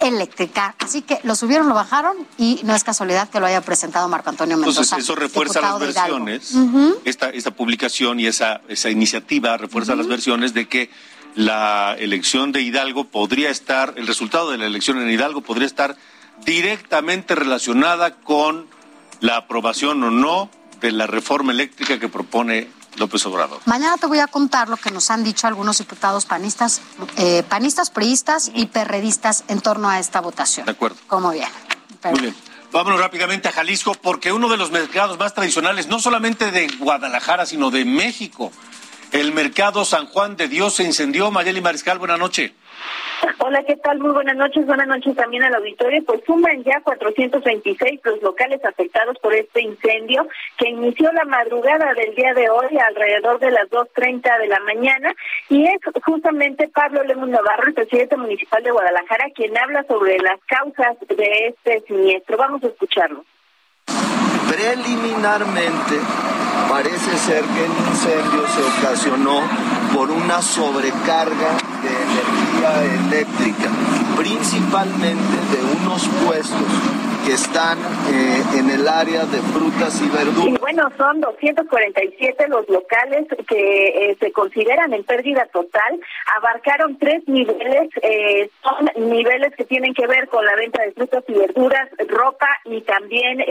eléctrica. 0.00 0.74
Así 0.78 1.02
que 1.02 1.18
lo 1.22 1.34
subieron, 1.34 1.68
lo 1.68 1.74
bajaron 1.74 2.16
y 2.38 2.60
no 2.64 2.74
es 2.74 2.84
casualidad 2.84 3.28
que 3.28 3.40
lo 3.40 3.46
haya 3.46 3.60
presentado 3.60 4.08
Marco 4.08 4.30
Antonio 4.30 4.56
Mendoza. 4.56 4.82
Entonces 4.82 5.04
eso 5.04 5.14
refuerza 5.14 5.60
las 5.60 5.78
versiones, 5.78 6.54
esta, 7.04 7.30
esta 7.30 7.50
publicación 7.52 8.20
y 8.20 8.26
esa, 8.26 8.60
esa 8.68 8.90
iniciativa 8.90 9.56
refuerza 9.56 9.94
las 9.96 10.06
versiones 10.06 10.54
de 10.54 10.68
que 10.68 10.90
la 11.36 11.94
elección 11.98 12.50
de 12.50 12.62
Hidalgo 12.62 13.04
podría 13.04 13.50
estar, 13.50 13.92
el 13.96 14.06
resultado 14.06 14.50
de 14.50 14.58
la 14.58 14.66
elección 14.66 15.00
en 15.00 15.08
Hidalgo 15.10 15.42
podría 15.42 15.66
estar 15.66 15.96
directamente 16.44 17.34
relacionada 17.34 18.16
con 18.16 18.66
la 19.20 19.36
aprobación 19.36 20.02
o 20.02 20.10
no 20.10 20.50
de 20.80 20.92
la 20.92 21.06
reforma 21.06 21.52
eléctrica 21.52 22.00
que 22.00 22.08
propone 22.08 22.68
López 22.96 23.24
Obrador. 23.26 23.60
Mañana 23.66 23.98
te 23.98 24.06
voy 24.06 24.18
a 24.18 24.26
contar 24.26 24.70
lo 24.70 24.78
que 24.78 24.90
nos 24.90 25.10
han 25.10 25.24
dicho 25.24 25.46
algunos 25.46 25.76
diputados 25.78 26.24
panistas, 26.24 26.80
eh, 27.18 27.42
panistas, 27.46 27.90
priistas 27.90 28.50
y 28.54 28.66
perredistas 28.66 29.44
en 29.48 29.60
torno 29.60 29.90
a 29.90 29.98
esta 29.98 30.22
votación. 30.22 30.64
De 30.64 30.72
acuerdo. 30.72 30.96
Como 31.06 31.30
bien. 31.32 31.48
Muy 32.10 32.20
bien. 32.20 32.34
Vámonos 32.72 32.98
rápidamente 32.98 33.48
a 33.48 33.52
Jalisco 33.52 33.94
porque 33.94 34.32
uno 34.32 34.48
de 34.48 34.56
los 34.56 34.70
mercados 34.70 35.18
más 35.18 35.34
tradicionales, 35.34 35.86
no 35.88 35.98
solamente 35.98 36.50
de 36.50 36.66
Guadalajara, 36.78 37.44
sino 37.44 37.70
de 37.70 37.84
México, 37.84 38.52
el 39.12 39.32
mercado 39.32 39.84
San 39.84 40.06
Juan 40.06 40.36
de 40.36 40.48
Dios 40.48 40.74
se 40.74 40.84
incendió. 40.84 41.30
Mayeli 41.30 41.60
Mariscal, 41.60 41.98
buena 41.98 42.16
noche. 42.16 42.54
Hola, 43.38 43.62
¿qué 43.64 43.76
tal? 43.76 43.98
Muy 43.98 44.12
buenas 44.12 44.36
noches. 44.36 44.66
Buenas 44.66 44.86
noches 44.86 45.14
también 45.16 45.42
al 45.42 45.54
auditorio. 45.54 46.04
Pues 46.04 46.20
suman 46.26 46.62
ya 46.64 46.80
426 46.82 48.00
los 48.04 48.22
locales 48.22 48.64
afectados 48.64 49.16
por 49.20 49.34
este 49.34 49.62
incendio 49.62 50.26
que 50.58 50.68
inició 50.68 51.10
la 51.12 51.24
madrugada 51.24 51.94
del 51.94 52.14
día 52.14 52.34
de 52.34 52.50
hoy 52.50 52.78
alrededor 52.78 53.38
de 53.38 53.50
las 53.50 53.68
2.30 53.70 54.38
de 54.40 54.48
la 54.48 54.60
mañana 54.60 55.14
y 55.48 55.64
es 55.64 55.78
justamente 56.04 56.68
Pablo 56.68 57.02
Lemus 57.04 57.28
Navarro, 57.28 57.68
el 57.68 57.74
presidente 57.74 58.16
municipal 58.16 58.62
de 58.62 58.70
Guadalajara, 58.70 59.26
quien 59.34 59.56
habla 59.56 59.84
sobre 59.88 60.18
las 60.18 60.38
causas 60.46 60.96
de 61.08 61.48
este 61.48 61.80
siniestro. 61.86 62.36
Vamos 62.36 62.62
a 62.64 62.68
escucharlo. 62.68 63.24
Preliminarmente, 64.48 65.96
parece 66.68 67.16
ser 67.18 67.42
que 67.44 67.64
el 67.64 67.72
incendio 67.88 68.44
se 68.48 68.62
ocasionó 68.78 69.40
por 69.94 70.10
una 70.10 70.42
sobrecarga 70.42 71.56
de 71.82 71.92
energía 72.02 72.94
eléctrica, 73.06 73.70
principalmente 74.16 75.36
de 75.52 75.82
unos 75.82 76.08
puestos 76.24 76.68
que 77.26 77.32
están 77.32 77.76
eh, 78.08 78.42
en 78.56 78.70
el 78.70 78.86
área 78.86 79.24
de 79.24 79.38
frutas 79.38 80.00
y 80.00 80.08
verduras. 80.08 80.46
Y 80.46 80.58
bueno, 80.58 80.88
son 80.96 81.20
247 81.20 82.46
los 82.48 82.68
locales 82.68 83.26
que 83.48 84.10
eh, 84.10 84.16
se 84.20 84.30
consideran 84.30 84.94
en 84.94 85.02
pérdida 85.02 85.44
total. 85.52 86.00
Abarcaron 86.36 86.96
tres 86.98 87.26
niveles, 87.26 87.90
eh, 88.02 88.48
son 88.62 89.10
niveles 89.10 89.56
que 89.56 89.64
tienen 89.64 89.92
que 89.92 90.06
ver 90.06 90.28
con 90.28 90.44
la 90.44 90.54
venta 90.54 90.84
de 90.84 90.92
frutas 90.92 91.24
y 91.26 91.32
verduras, 91.32 91.88
ropa 92.06 92.48
y 92.64 92.80
también 92.82 93.44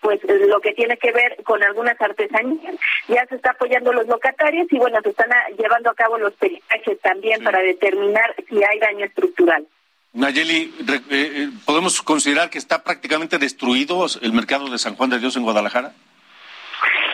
pues 0.00 0.20
lo 0.24 0.60
que 0.60 0.72
tiene 0.74 0.96
que 0.96 1.10
ver 1.10 1.42
con 1.42 1.62
algunas 1.64 2.00
artesanías. 2.00 2.76
Ya 3.08 3.26
se 3.26 3.34
está 3.34 3.50
apoyando 3.50 3.92
los 3.92 4.06
locatarios 4.06 4.68
y 4.70 4.78
bueno, 4.78 4.98
se 5.02 5.10
están 5.10 5.30
llevando 5.58 5.90
a 5.90 5.94
cabo 5.94 6.18
los 6.18 6.34
peritajes 6.34 7.00
también 7.00 7.42
para 7.42 7.58
determinar 7.60 8.34
si 8.48 8.62
hay 8.62 8.78
daño 8.78 9.06
estructural. 9.06 9.66
Nayeli, 10.12 10.74
eh, 10.88 11.00
eh, 11.10 11.50
¿podemos 11.64 12.00
considerar 12.02 12.50
que 12.50 12.58
está 12.58 12.82
prácticamente 12.82 13.38
destruido 13.38 14.06
el 14.20 14.32
mercado 14.32 14.68
de 14.68 14.78
San 14.78 14.96
Juan 14.96 15.10
de 15.10 15.18
Dios 15.18 15.36
en 15.36 15.42
Guadalajara? 15.42 15.92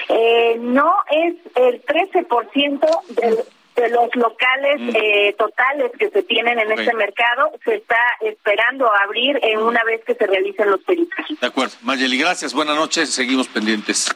Eh, 0.09 0.57
no, 0.61 0.95
es 1.11 1.35
el 1.57 1.85
13% 1.85 3.05
de, 3.09 3.45
de 3.77 3.89
los 3.89 4.15
locales 4.15 4.81
mm. 4.81 5.37
totales 5.37 5.91
que 5.99 6.11
se 6.11 6.23
tienen 6.23 6.59
en 6.59 6.71
este 6.71 6.95
mercado. 6.95 7.53
Se 7.65 7.75
está 7.77 7.99
esperando 8.21 8.89
abrir 9.03 9.41
en 9.43 9.59
una 9.59 9.83
vez 9.85 10.03
que 10.05 10.15
se 10.15 10.27
realicen 10.27 10.71
los 10.71 10.81
peritajes. 10.85 11.41
De 11.41 11.47
acuerdo. 11.47 11.75
Nayeli, 11.83 12.19
gracias. 12.19 12.55
Buenas 12.55 12.77
noches. 12.77 13.11
Seguimos 13.11 13.49
pendientes. 13.49 14.15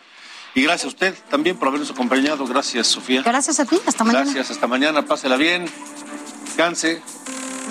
Y 0.55 0.62
gracias 0.62 0.85
a 0.87 0.89
usted 0.89 1.14
también 1.31 1.59
por 1.59 1.68
habernos 1.68 1.91
acompañado. 1.91 2.47
Gracias, 2.47 2.87
Sofía. 2.87 3.22
Gracias 3.22 3.61
a 3.61 3.66
ti. 3.66 3.79
Hasta 3.87 4.05
mañana. 4.05 4.24
Gracias. 4.24 4.51
Hasta 4.51 4.66
mañana. 4.66 5.05
Pásela 5.05 5.37
bien. 5.37 5.66
Descanse. 6.45 7.03